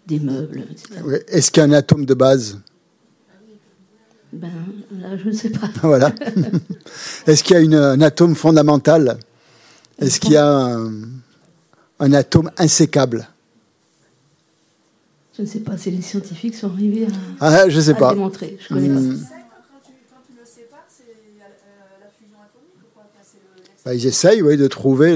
des 0.05 0.19
meubles. 0.19 0.65
Est-ce 1.27 1.51
qu'il 1.51 1.61
y 1.61 1.65
a 1.65 1.69
un 1.69 1.73
atome 1.73 2.05
de 2.05 2.13
base? 2.13 2.59
Ben, 4.31 4.49
là, 4.99 5.17
je 5.17 5.29
ne 5.29 5.33
sais 5.33 5.49
pas. 5.49 5.69
voilà. 5.81 6.13
Est-ce 7.27 7.43
qu'il 7.43 7.55
y 7.55 7.59
a 7.59 7.61
une, 7.61 7.75
un 7.75 8.01
atome 8.01 8.35
fondamental? 8.35 9.17
Est-ce 9.97 10.19
qu'il 10.19 10.33
y 10.33 10.37
a 10.37 10.47
un 10.47 10.91
un 11.99 12.13
atome 12.13 12.51
insécable 12.57 13.27
Je 15.35 15.43
ne 15.43 15.47
sais 15.47 15.59
pas 15.59 15.77
si 15.77 15.91
les 15.91 16.01
scientifiques 16.01 16.55
sont 16.55 16.71
arrivés 16.71 17.07
à, 17.39 17.47
ah, 17.47 17.69
je 17.69 17.79
sais 17.79 17.93
pas. 17.93 18.13
démontrer. 18.13 18.57
Je 18.61 18.73
connais 18.73 18.89
pas. 18.89 18.99
Hmm. 18.99 19.19
Bah, 23.85 23.93
ils 23.93 24.07
essayent 24.07 24.41
oui, 24.41 24.57
de 24.57 24.67
trouver 24.67 25.15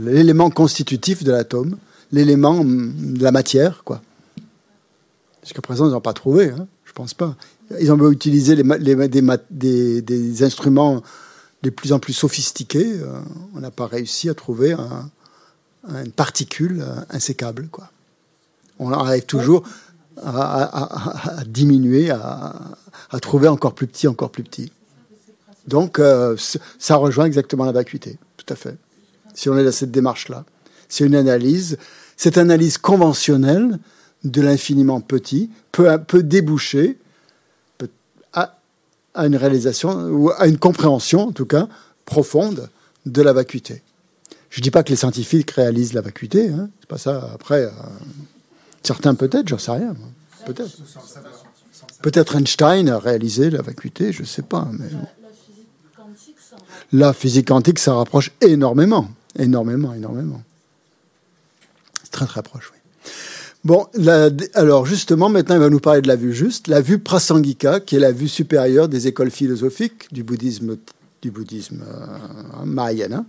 l'élément 0.00 0.48
constitutif 0.48 1.22
de 1.22 1.30
l'atome, 1.30 1.76
l'élément 2.12 2.64
de 2.64 3.22
la 3.22 3.30
matière. 3.30 3.84
quoi. 3.84 4.00
Jusqu'à 5.42 5.60
présent, 5.60 5.86
ils 5.86 5.92
n'ont 5.92 6.00
pas 6.00 6.14
trouvé, 6.14 6.48
hein, 6.48 6.66
je 6.86 6.92
pense 6.92 7.12
pas. 7.12 7.36
Ils 7.78 7.92
ont 7.92 8.10
utilisé 8.10 8.56
les, 8.56 8.62
des, 9.50 10.02
des, 10.02 10.42
instruments 10.42 11.02
de 11.62 11.70
plus 11.70 11.92
en 11.92 11.98
plus 11.98 12.12
sophistiqués, 12.12 12.92
euh, 13.00 13.20
on 13.54 13.60
n'a 13.60 13.70
pas 13.70 13.86
réussi 13.86 14.28
à 14.28 14.34
trouver 14.34 14.74
une 15.88 16.12
particule 16.12 16.82
euh, 16.82 17.00
insécable. 17.10 17.68
On 18.78 18.92
arrive 18.92 19.24
toujours 19.24 19.62
à, 20.22 21.42
diminuer, 21.46 22.10
à, 22.10 22.76
trouver 23.20 23.48
encore 23.48 23.74
plus 23.74 23.86
petit, 23.86 24.08
encore 24.08 24.30
plus 24.30 24.42
petit. 24.42 24.72
Donc, 25.68 25.98
euh, 25.98 26.36
ça 26.78 26.96
rejoint 26.96 27.26
exactement 27.26 27.64
la 27.64 27.72
vacuité, 27.72 28.18
tout 28.36 28.52
à 28.52 28.56
fait. 28.56 28.76
Si 29.34 29.48
on 29.48 29.56
est 29.56 29.64
dans 29.64 29.72
cette 29.72 29.92
démarche-là, 29.92 30.44
c'est 30.88 31.04
une 31.04 31.14
analyse, 31.14 31.78
cette 32.16 32.36
analyse 32.36 32.76
conventionnelle 32.76 33.78
de 34.24 34.42
l'infiniment 34.42 35.00
petit 35.00 35.50
peut, 35.70 35.96
peut 36.06 36.22
déboucher 36.22 36.98
à 39.14 39.26
une 39.26 39.36
réalisation, 39.36 39.90
ou 40.08 40.30
à 40.30 40.46
une 40.46 40.58
compréhension, 40.58 41.28
en 41.28 41.32
tout 41.32 41.46
cas, 41.46 41.68
profonde 42.04 42.68
de 43.06 43.22
la 43.22 43.32
vacuité. 43.32 43.82
Je 44.50 44.60
ne 44.60 44.62
dis 44.62 44.70
pas 44.70 44.82
que 44.82 44.90
les 44.90 44.96
scientifiques 44.96 45.50
réalisent 45.52 45.94
la 45.94 46.02
vacuité, 46.02 46.48
hein, 46.50 46.68
c'est 46.80 46.88
pas 46.88 46.98
ça. 46.98 47.30
Après, 47.34 47.64
euh, 47.64 47.70
certains 48.82 49.14
peut-être, 49.14 49.48
j'en 49.48 49.58
sais 49.58 49.70
rien. 49.72 49.94
Peut-être. 50.46 50.70
Peut-être 52.02 52.36
Einstein 52.36 52.88
a 52.88 52.98
réalisé 52.98 53.48
la 53.48 53.62
vacuité, 53.62 54.12
je 54.12 54.22
ne 54.22 54.26
sais 54.26 54.42
pas. 54.42 54.68
Mais... 54.72 54.88
La 56.92 57.12
physique 57.12 57.48
quantique, 57.48 57.78
ça 57.78 57.94
rapproche 57.94 58.32
énormément, 58.40 59.08
énormément, 59.38 59.94
énormément. 59.94 60.42
C'est 62.02 62.10
très 62.10 62.26
très 62.26 62.42
proche, 62.42 62.72
oui. 62.74 63.10
Bon, 63.64 63.86
alors 64.54 64.86
justement, 64.86 65.28
maintenant, 65.28 65.54
il 65.54 65.60
va 65.60 65.70
nous 65.70 65.78
parler 65.78 66.02
de 66.02 66.08
la 66.08 66.16
vue 66.16 66.34
juste, 66.34 66.66
la 66.66 66.80
vue 66.80 66.98
prasangika, 66.98 67.78
qui 67.78 67.94
est 67.94 68.00
la 68.00 68.10
vue 68.10 68.28
supérieure 68.28 68.88
des 68.88 69.06
écoles 69.06 69.30
philosophiques 69.30 70.12
du 70.12 70.24
bouddhisme, 70.24 70.78
du 71.22 71.32
euh, 71.32 72.64
mahayana. 72.64 73.24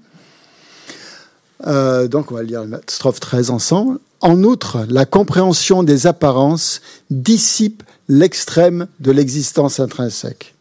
Euh, 1.67 2.07
donc, 2.07 2.31
on 2.31 2.35
va 2.35 2.41
lire 2.41 2.65
la 2.65 2.79
strophe 2.87 3.19
13 3.19 3.51
ensemble. 3.51 3.99
En 4.21 4.43
outre, 4.43 4.87
la 4.89 5.05
compréhension 5.05 5.83
des 5.83 6.07
apparences 6.07 6.81
dissipe 7.11 7.83
l'extrême 8.09 8.87
de 8.99 9.11
l'existence 9.11 9.79
intrinsèque, 9.79 10.55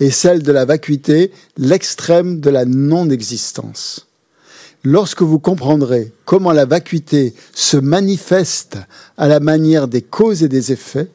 et 0.00 0.10
celle 0.10 0.42
de 0.42 0.52
la 0.52 0.66
vacuité 0.66 1.32
l'extrême 1.56 2.40
de 2.40 2.50
la 2.50 2.66
non-existence 2.66 4.06
lorsque 4.84 5.22
vous 5.22 5.38
comprendrez 5.38 6.12
comment 6.26 6.52
la 6.52 6.66
vacuité 6.66 7.34
se 7.52 7.78
manifeste 7.78 8.78
à 9.16 9.26
la 9.26 9.40
manière 9.40 9.88
des 9.88 10.02
causes 10.02 10.42
et 10.42 10.48
des 10.48 10.70
effets, 10.70 11.10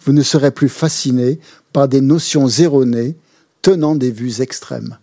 vous 0.00 0.12
ne 0.12 0.22
serez 0.22 0.50
plus 0.50 0.68
fasciné 0.68 1.38
par 1.72 1.88
des 1.88 2.00
notions 2.00 2.48
erronées 2.48 3.14
tenant 3.60 3.94
des 3.94 4.10
vues 4.10 4.40
extrêmes. 4.40 4.98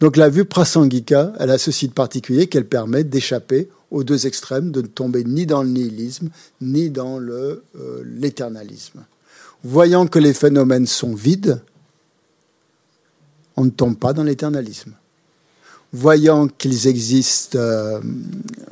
Donc 0.00 0.16
la 0.16 0.28
vue 0.28 0.44
prasangika, 0.44 1.32
elle 1.38 1.50
a 1.50 1.58
ceci 1.58 1.88
de 1.88 1.92
particulier 1.92 2.48
qu'elle 2.48 2.66
permet 2.66 3.04
d'échapper 3.04 3.68
aux 3.90 4.04
deux 4.04 4.26
extrêmes, 4.26 4.70
de 4.70 4.82
ne 4.82 4.86
tomber 4.86 5.22
ni 5.24 5.46
dans 5.46 5.62
le 5.62 5.68
nihilisme, 5.68 6.30
ni 6.60 6.90
dans 6.90 7.20
euh, 7.20 7.62
l'éternalisme. 8.04 9.04
Voyant 9.64 10.06
que 10.06 10.18
les 10.18 10.34
phénomènes 10.34 10.86
sont 10.86 11.14
vides, 11.14 11.62
on 13.56 13.64
ne 13.64 13.70
tombe 13.70 13.96
pas 13.96 14.12
dans 14.12 14.24
l'éternalisme 14.24 14.94
voyant 15.92 16.48
qu'ils 16.48 16.86
existent, 16.86 17.58
euh, 17.58 18.00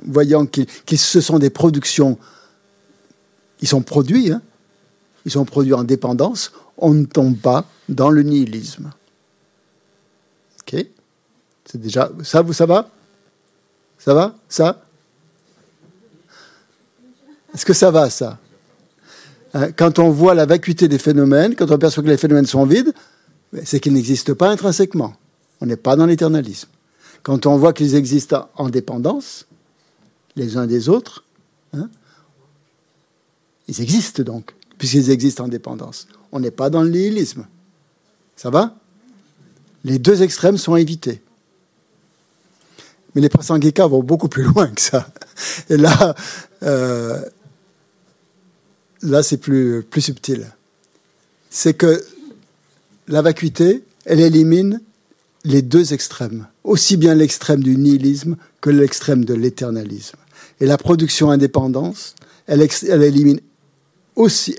voyant 0.05 0.47
qu'ils, 0.47 0.67
ce 0.99 1.21
sont 1.21 1.39
des 1.39 1.51
productions, 1.51 2.19
ils 3.61 3.69
sont 3.69 3.83
produits, 3.83 4.33
hein, 4.33 4.41
ils 5.25 5.31
sont 5.31 5.45
produits 5.45 5.75
en 5.75 5.85
dépendance, 5.85 6.53
on 6.79 6.95
ne 6.95 7.05
tombe 7.05 7.37
pas 7.37 7.67
dans 7.89 8.11
le 8.11 8.23
nihilisme. 8.23 8.91
Ok? 10.61 10.87
C'est 11.67 11.81
déjà. 11.81 12.11
Ça, 12.23 12.43
vous, 12.43 12.53
ça 12.53 12.67
va? 12.67 12.89
Ça 13.99 14.15
va? 14.15 14.35
Ça? 14.49 14.83
Est-ce 17.55 17.67
que 17.67 17.75
ça 17.75 17.91
va, 17.91 18.09
ça? 18.09 18.39
Hein, 19.53 19.73
Quand 19.73 19.99
on 19.99 20.11
voit 20.11 20.35
la 20.35 20.47
vacuité 20.47 20.89
des 20.89 20.99
phénomènes, 20.99 21.55
quand 21.55 21.71
on 21.71 21.79
perçoit 21.79 22.03
que 22.03 22.09
les 22.09 22.17
phénomènes 22.17 22.47
sont 22.47 22.65
vides, 22.65 22.93
c'est 23.65 23.81
qu'ils 23.81 23.93
n'existent 23.93 24.35
pas 24.35 24.49
intrinsèquement. 24.49 25.15
On 25.61 25.67
n'est 25.67 25.77
pas 25.77 25.97
dans 25.97 26.07
l'éternalisme. 26.07 26.69
Quand 27.23 27.47
on 27.47 27.57
voit 27.57 27.73
qu'ils 27.73 27.95
existent 27.95 28.49
en 28.57 28.69
dépendance, 28.69 29.47
les 30.37 30.57
uns 30.57 30.67
des 30.67 30.89
autres, 30.89 31.25
hein, 31.73 31.89
ils 33.69 33.81
existent 33.81 34.23
donc, 34.23 34.55
puisqu'ils 34.79 35.11
existent 35.11 35.45
en 35.45 35.49
dépendance. 35.49 36.09
On 36.33 36.41
n'est 36.41 36.51
pas 36.51 36.71
dans 36.71 36.83
le 36.83 36.91
nihilisme. 36.91 37.47
Ça 38.37 38.51
va? 38.51 38.77
Les 39.85 39.99
deux 39.99 40.23
extrêmes 40.23 40.57
sont 40.57 40.77
évités. 40.77 41.23
Mais 43.15 43.21
les 43.21 43.29
prasangika 43.29 43.87
vont 43.87 44.03
beaucoup 44.03 44.29
plus 44.29 44.45
loin 44.45 44.69
que 44.69 44.81
ça. 44.81 45.09
Et 45.69 45.77
là, 45.77 46.15
euh, 46.63 47.23
là 49.03 49.23
c'est 49.23 49.37
plus, 49.37 49.83
plus 49.83 50.01
subtil. 50.01 50.47
C'est 51.51 51.75
que 51.75 52.05
la 53.09 53.23
vacuité, 53.23 53.85
elle 54.05 54.21
élimine 54.21 54.81
les 55.45 55.63
deux 55.63 55.93
extrêmes, 55.93 56.47
aussi 56.65 56.97
bien 56.97 57.15
l'extrême 57.15 57.63
du 57.63 57.77
nihilisme 57.77 58.37
que 58.61 58.71
l'extrême 58.71 59.25
de 59.25 59.35
l'éternalisme. 59.35 60.19
Et 60.61 60.67
la 60.67 60.77
production 60.77 61.31
indépendance, 61.31 62.15
elle, 62.47 62.63
élimine 63.03 63.41
aussi, 64.17 64.57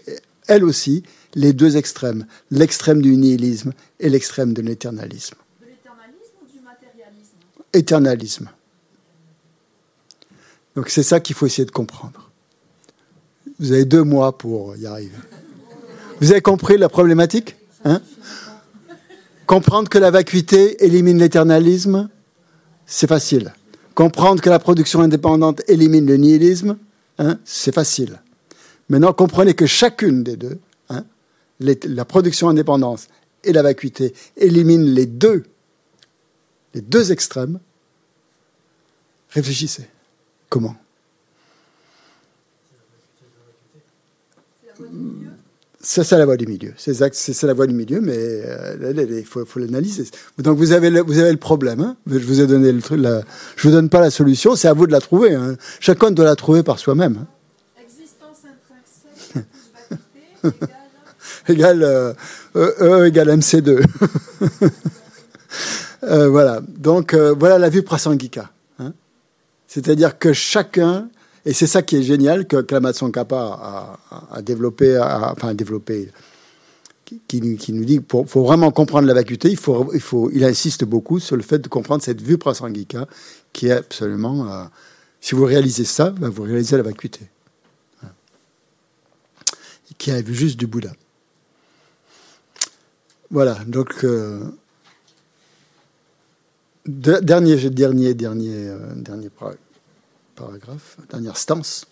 elle 0.47 0.63
aussi 0.63 1.03
les 1.35 1.53
deux 1.53 1.77
extrêmes, 1.77 2.25
l'extrême 2.49 3.01
du 3.01 3.15
nihilisme 3.15 3.73
et 3.99 4.09
l'extrême 4.09 4.53
de 4.53 4.61
l'éternalisme. 4.61 5.35
De 5.61 5.67
l'éternalisme 5.67 6.33
ou 6.41 6.51
du 6.51 6.63
matérialisme? 6.63 7.37
Éternalisme. 7.73 8.49
Donc 10.75 10.89
c'est 10.89 11.03
ça 11.03 11.19
qu'il 11.19 11.35
faut 11.35 11.45
essayer 11.45 11.65
de 11.65 11.71
comprendre. 11.71 12.31
Vous 13.59 13.71
avez 13.71 13.85
deux 13.85 14.03
mois 14.03 14.37
pour 14.37 14.75
y 14.77 14.87
arriver. 14.87 15.15
Vous 16.19 16.31
avez 16.31 16.41
compris 16.41 16.77
la 16.77 16.89
problématique? 16.89 17.55
Hein? 17.83 18.01
Comprendre 19.51 19.89
que 19.89 19.97
la 19.97 20.11
vacuité 20.11 20.81
élimine 20.81 21.17
l'éternalisme, 21.17 22.07
c'est 22.85 23.05
facile. 23.05 23.53
Comprendre 23.95 24.41
que 24.41 24.49
la 24.49 24.59
production 24.59 25.01
indépendante 25.01 25.61
élimine 25.67 26.05
le 26.05 26.15
nihilisme, 26.15 26.77
hein, 27.19 27.37
c'est 27.43 27.75
facile. 27.75 28.21
Maintenant, 28.87 29.11
comprenez 29.11 29.53
que 29.53 29.65
chacune 29.65 30.23
des 30.23 30.37
deux, 30.37 30.57
hein, 30.87 31.03
la 31.59 32.05
production 32.05 32.47
indépendante 32.47 33.09
et 33.43 33.51
la 33.51 33.61
vacuité, 33.61 34.13
éliminent 34.37 34.89
les 34.89 35.05
deux, 35.05 35.43
les 36.73 36.79
deux 36.79 37.11
extrêmes. 37.11 37.59
Réfléchissez. 39.31 39.89
Comment? 40.47 40.77
Ça, 45.83 46.03
c'est 46.03 46.17
la 46.17 46.25
voie 46.25 46.37
du 46.37 46.45
milieu. 46.45 46.73
C'est 46.77 47.43
la 47.43 47.53
voie 47.53 47.65
du 47.65 47.73
milieu, 47.73 48.01
mais 48.01 48.15
euh, 48.15 48.93
il 49.09 49.25
faut, 49.25 49.45
l'analyser. 49.55 50.05
Donc 50.37 50.57
vous 50.57 50.73
avez 50.73 50.91
le, 50.91 51.01
vous 51.01 51.17
avez 51.17 51.31
le 51.31 51.37
problème. 51.37 51.81
Hein. 51.81 51.95
je 52.05 52.19
vous 52.19 52.39
ai 52.39 52.45
donné 52.45 52.71
le 52.71 52.81
truc. 52.81 53.01
La, 53.01 53.23
je 53.55 53.67
vous 53.67 53.73
donne 53.73 53.89
pas 53.89 53.99
la 53.99 54.11
solution. 54.11 54.55
C'est 54.55 54.67
à 54.67 54.73
vous 54.73 54.85
de 54.85 54.91
la 54.91 55.01
trouver. 55.01 55.33
Hein. 55.33 55.55
Chacun 55.79 56.11
doit 56.11 56.25
la 56.25 56.35
trouver 56.35 56.61
par 56.61 56.77
soi-même. 56.77 57.17
Hein. 57.21 57.27
Existence 57.83 58.43
intrinsèque 60.43 60.43
égale 61.47 61.83
euh, 61.83 62.13
e, 62.55 62.75
e 62.81 63.07
égale 63.07 63.29
MC2. 63.29 63.83
euh, 66.03 66.29
voilà. 66.29 66.61
Donc 66.67 67.13
euh, 67.13 67.33
voilà 67.37 67.57
la 67.57 67.69
vue 67.69 67.81
prasangika. 67.81 68.51
Hein. 68.79 68.93
C'est-à-dire 69.67 70.19
que 70.19 70.31
chacun 70.31 71.09
et 71.45 71.53
c'est 71.53 71.67
ça 71.67 71.81
qui 71.81 71.97
est 71.97 72.03
génial 72.03 72.45
que 72.45 72.61
Klamatson 72.61 73.11
Kappa 73.11 73.97
a, 74.31 74.41
développé, 74.41 74.99
enfin 74.99 75.53
développé, 75.53 76.11
qui, 77.27 77.41
nous 77.41 77.85
dit 77.85 78.01
qu'il 78.01 78.25
faut 78.27 78.43
vraiment 78.43 78.71
comprendre 78.71 79.07
la 79.07 79.13
vacuité, 79.13 79.49
il, 79.49 79.57
faut, 79.57 79.91
il, 79.93 79.99
faut, 79.99 80.29
il 80.31 80.43
insiste 80.43 80.85
beaucoup 80.85 81.19
sur 81.19 81.35
le 81.35 81.41
fait 81.41 81.59
de 81.59 81.67
comprendre 81.67 82.03
cette 82.03 82.21
vue 82.21 82.37
prasangika 82.37 83.07
qui 83.53 83.67
est 83.67 83.71
absolument. 83.71 84.49
Euh, 84.49 84.63
si 85.19 85.35
vous 85.35 85.45
réalisez 85.45 85.85
ça, 85.85 86.11
ben, 86.11 86.29
vous 86.29 86.43
réalisez 86.43 86.77
la 86.77 86.83
vacuité. 86.83 87.21
Qui 89.97 90.09
a 90.09 90.19
vu 90.21 90.33
juste 90.33 90.57
du 90.57 90.65
Bouddha. 90.65 90.93
Voilà, 93.29 93.59
donc. 93.67 94.03
Euh, 94.03 94.39
dernier, 96.87 97.69
dernier, 97.69 98.13
dernier, 98.15 98.67
euh, 98.67 98.77
dernier 98.95 99.29
paragraphe, 100.41 100.97
dernière 101.11 101.37
stance, 101.37 101.85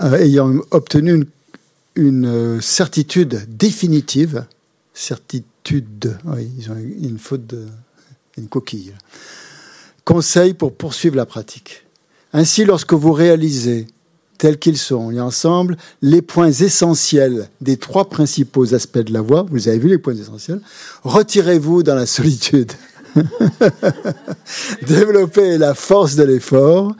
euh, 0.00 0.14
ayant 0.14 0.54
obtenu 0.70 1.26
une, 1.94 2.26
euh, 2.26 2.60
certitude 2.62 3.44
définitive, 3.48 4.46
certitude, 4.94 6.16
oui, 6.24 6.50
ils 6.58 6.70
ont 6.70 6.76
une 6.76 7.18
faute 7.18 7.46
de, 7.46 7.66
une 8.38 8.48
coquille, 8.48 8.94
conseil 10.04 10.54
pour 10.54 10.74
poursuivre 10.74 11.16
la 11.16 11.26
pratique. 11.26 11.84
Ainsi, 12.32 12.64
lorsque 12.64 12.94
vous 12.94 13.12
réalisez 13.12 13.86
tels 14.38 14.58
qu'ils 14.58 14.78
sont 14.78 15.10
et 15.10 15.20
ensemble 15.20 15.76
les 16.00 16.22
points 16.22 16.52
essentiels 16.52 17.50
des 17.60 17.76
trois 17.76 18.08
principaux 18.08 18.74
aspects 18.74 18.98
de 18.98 19.12
la 19.12 19.20
voie, 19.20 19.44
vous 19.50 19.68
avez 19.68 19.78
vu 19.78 19.88
les 19.88 19.98
points 19.98 20.16
essentiels, 20.16 20.62
retirez-vous 21.02 21.82
dans 21.82 21.94
la 21.96 22.06
solitude. 22.06 22.72
Développez 24.86 25.58
la 25.58 25.74
force 25.74 26.16
de 26.16 26.24
l'effort. 26.24 26.94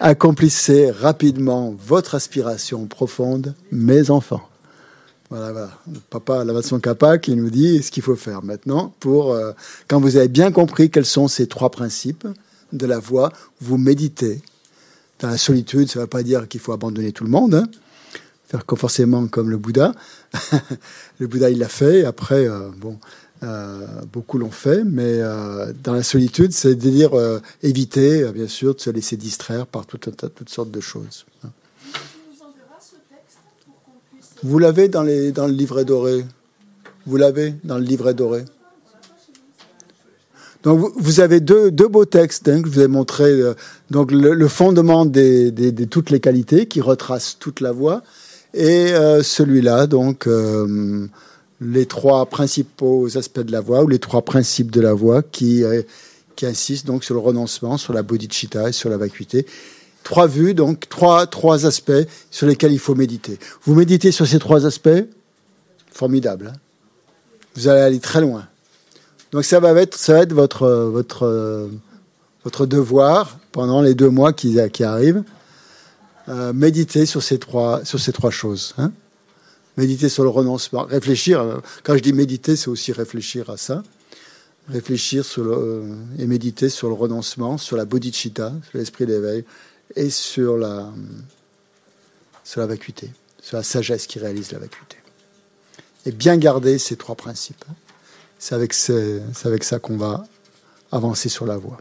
Accomplissez 0.00 0.90
rapidement 0.90 1.74
votre 1.78 2.14
aspiration 2.14 2.86
profonde, 2.86 3.54
mes 3.70 4.10
enfants. 4.10 4.48
Voilà, 5.30 5.52
voilà. 5.52 5.70
Papa 6.10 6.44
Lavasson 6.44 6.80
Kappa 6.80 7.18
qui 7.18 7.34
nous 7.36 7.50
dit 7.50 7.82
ce 7.82 7.90
qu'il 7.90 8.02
faut 8.02 8.16
faire 8.16 8.42
maintenant 8.42 8.92
pour, 9.00 9.32
euh, 9.32 9.52
quand 9.88 10.00
vous 10.00 10.16
avez 10.16 10.28
bien 10.28 10.52
compris 10.52 10.90
quels 10.90 11.06
sont 11.06 11.28
ces 11.28 11.46
trois 11.46 11.70
principes 11.70 12.26
de 12.72 12.86
la 12.86 12.98
voie, 12.98 13.32
vous 13.60 13.78
méditez. 13.78 14.42
Dans 15.20 15.28
la 15.28 15.38
solitude, 15.38 15.88
ça 15.88 16.00
ne 16.00 16.04
veut 16.04 16.08
pas 16.08 16.22
dire 16.22 16.48
qu'il 16.48 16.60
faut 16.60 16.72
abandonner 16.72 17.12
tout 17.12 17.24
le 17.24 17.30
monde, 17.30 17.54
hein. 17.54 17.66
faire 18.48 18.64
forcément 18.76 19.26
comme 19.28 19.50
le 19.50 19.56
Bouddha. 19.56 19.94
le 21.18 21.28
Bouddha, 21.28 21.48
il 21.48 21.60
l'a 21.60 21.68
fait. 21.68 22.04
Après, 22.04 22.46
euh, 22.48 22.68
bon, 22.76 22.98
euh, 23.42 23.86
beaucoup 24.12 24.38
l'ont 24.38 24.52
fait, 24.52 24.84
mais 24.84 25.18
euh, 25.18 25.72
dans 25.82 25.94
la 25.94 26.04
solitude, 26.04 26.52
c'est 26.52 26.76
de 26.76 26.90
dire 26.90 27.14
euh, 27.14 27.40
éviter, 27.62 28.24
bien 28.32 28.46
sûr, 28.46 28.74
de 28.76 28.80
se 28.80 28.90
laisser 28.90 29.16
distraire 29.16 29.66
par 29.66 29.84
toutes 29.84 30.48
sortes 30.48 30.70
de 30.70 30.80
choses. 30.80 31.26
Vous 34.44 34.58
l'avez 34.58 34.88
dans, 34.88 35.02
le 35.02 35.46
livret 35.48 35.84
doré? 35.84 36.24
Vous 37.06 37.16
l'avez 37.16 37.54
dans 37.64 37.78
le 37.78 37.84
livret 37.84 38.14
doré? 38.14 38.44
Donc 40.62 40.92
vous 40.96 41.18
avez 41.18 41.40
deux, 41.40 41.70
beaux 41.70 42.04
textes 42.04 42.48
hein, 42.48 42.62
que 42.62 42.68
je 42.68 42.74
vous 42.74 42.80
ai 42.80 42.88
montré. 42.88 43.40
donc 43.90 44.12
le, 44.12 44.46
fondement 44.46 45.04
de 45.04 45.84
toutes 45.86 46.10
les 46.10 46.20
qualités 46.20 46.66
qui 46.66 46.80
retrace 46.80 47.36
toute 47.40 47.60
la 47.60 47.72
voie 47.72 48.02
et 48.54 48.92
celui-là 49.22 49.88
donc 49.88 50.28
les 51.62 51.86
trois 51.86 52.26
principaux 52.26 53.16
aspects 53.16 53.40
de 53.40 53.52
la 53.52 53.60
voie 53.60 53.82
ou 53.82 53.88
les 53.88 53.98
trois 53.98 54.22
principes 54.22 54.70
de 54.70 54.80
la 54.80 54.92
voie 54.92 55.22
qui, 55.22 55.64
euh, 55.64 55.82
qui 56.36 56.46
insistent 56.46 56.86
donc 56.86 57.04
sur 57.04 57.14
le 57.14 57.20
renoncement, 57.20 57.76
sur 57.78 57.92
la 57.92 58.02
bodhicitta 58.02 58.68
et 58.68 58.72
sur 58.72 58.90
la 58.90 58.96
vacuité. 58.96 59.46
Trois 60.02 60.26
vues, 60.26 60.54
donc 60.54 60.88
trois, 60.88 61.26
trois 61.26 61.66
aspects 61.66 61.92
sur 62.30 62.46
lesquels 62.46 62.72
il 62.72 62.78
faut 62.78 62.94
méditer. 62.94 63.38
Vous 63.64 63.74
méditez 63.74 64.10
sur 64.10 64.26
ces 64.26 64.38
trois 64.38 64.66
aspects, 64.66 64.88
formidable. 65.92 66.52
Hein. 66.52 66.58
vous 67.54 67.68
allez 67.68 67.80
aller 67.80 68.00
très 68.00 68.20
loin. 68.20 68.46
Donc 69.30 69.44
ça 69.44 69.60
va 69.60 69.72
être, 69.80 69.96
ça 69.96 70.14
va 70.14 70.20
être 70.20 70.34
votre, 70.34 70.68
votre, 70.68 71.70
votre 72.44 72.66
devoir 72.66 73.38
pendant 73.52 73.80
les 73.80 73.94
deux 73.94 74.10
mois 74.10 74.32
qui, 74.32 74.58
qui 74.72 74.84
arrivent. 74.84 75.22
Euh, 76.28 76.52
méditer 76.52 77.04
sur 77.04 77.22
ces 77.22 77.38
trois, 77.38 77.84
sur 77.84 77.98
ces 77.98 78.12
trois 78.12 78.30
choses. 78.30 78.74
Hein 78.78 78.92
méditer 79.76 80.08
sur 80.08 80.22
le 80.22 80.28
renoncement, 80.28 80.84
réfléchir. 80.84 81.40
Euh, 81.40 81.58
quand 81.82 81.96
je 81.96 82.02
dis 82.02 82.12
méditer, 82.12 82.56
c'est 82.56 82.68
aussi 82.68 82.92
réfléchir 82.92 83.50
à 83.50 83.56
ça. 83.56 83.82
Réfléchir 84.68 85.24
euh, 85.38 85.94
et 86.18 86.26
méditer 86.26 86.68
sur 86.68 86.88
le 86.88 86.94
renoncement, 86.94 87.58
sur 87.58 87.76
la 87.76 87.84
bodhicitta, 87.84 88.52
sur 88.70 88.78
l'esprit 88.78 89.06
d'éveil, 89.06 89.44
et 89.96 90.10
sur 90.10 90.56
la, 90.56 90.92
sur 92.44 92.60
la 92.60 92.66
vacuité, 92.66 93.10
sur 93.40 93.56
la 93.56 93.62
sagesse 93.62 94.06
qui 94.06 94.18
réalise 94.18 94.52
la 94.52 94.58
vacuité. 94.58 94.96
Et 96.06 96.12
bien 96.12 96.36
garder 96.36 96.78
ces 96.78 96.96
trois 96.96 97.14
principes. 97.14 97.64
C'est 98.38 98.54
avec, 98.56 98.72
ça 98.72 99.78
qu'on 99.78 99.96
va 99.96 100.24
avancer 100.90 101.28
sur 101.28 101.46
la 101.46 101.56
voie. 101.56 101.78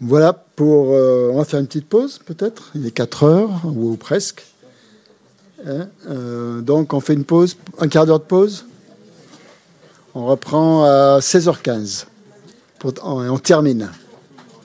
Voilà 0.00 0.32
pour. 0.32 0.94
Euh, 0.94 1.30
on 1.32 1.38
va 1.38 1.44
faire 1.44 1.58
une 1.58 1.66
petite 1.66 1.88
pause, 1.88 2.20
peut-être. 2.24 2.70
Il 2.76 2.86
est 2.86 2.92
4 2.92 3.24
heures, 3.24 3.60
ou 3.64 3.96
presque. 3.96 4.44
Hein, 5.66 5.88
euh, 6.08 6.60
donc 6.60 6.92
on 6.92 7.00
fait 7.00 7.14
une 7.14 7.24
pause, 7.24 7.56
un 7.78 7.88
quart 7.88 8.06
d'heure 8.06 8.20
de 8.20 8.24
pause. 8.24 8.66
On 10.14 10.26
reprend 10.26 10.84
à 10.84 11.20
16h15 11.20 12.06
et 12.84 12.88
on 13.04 13.38
termine. 13.38 13.90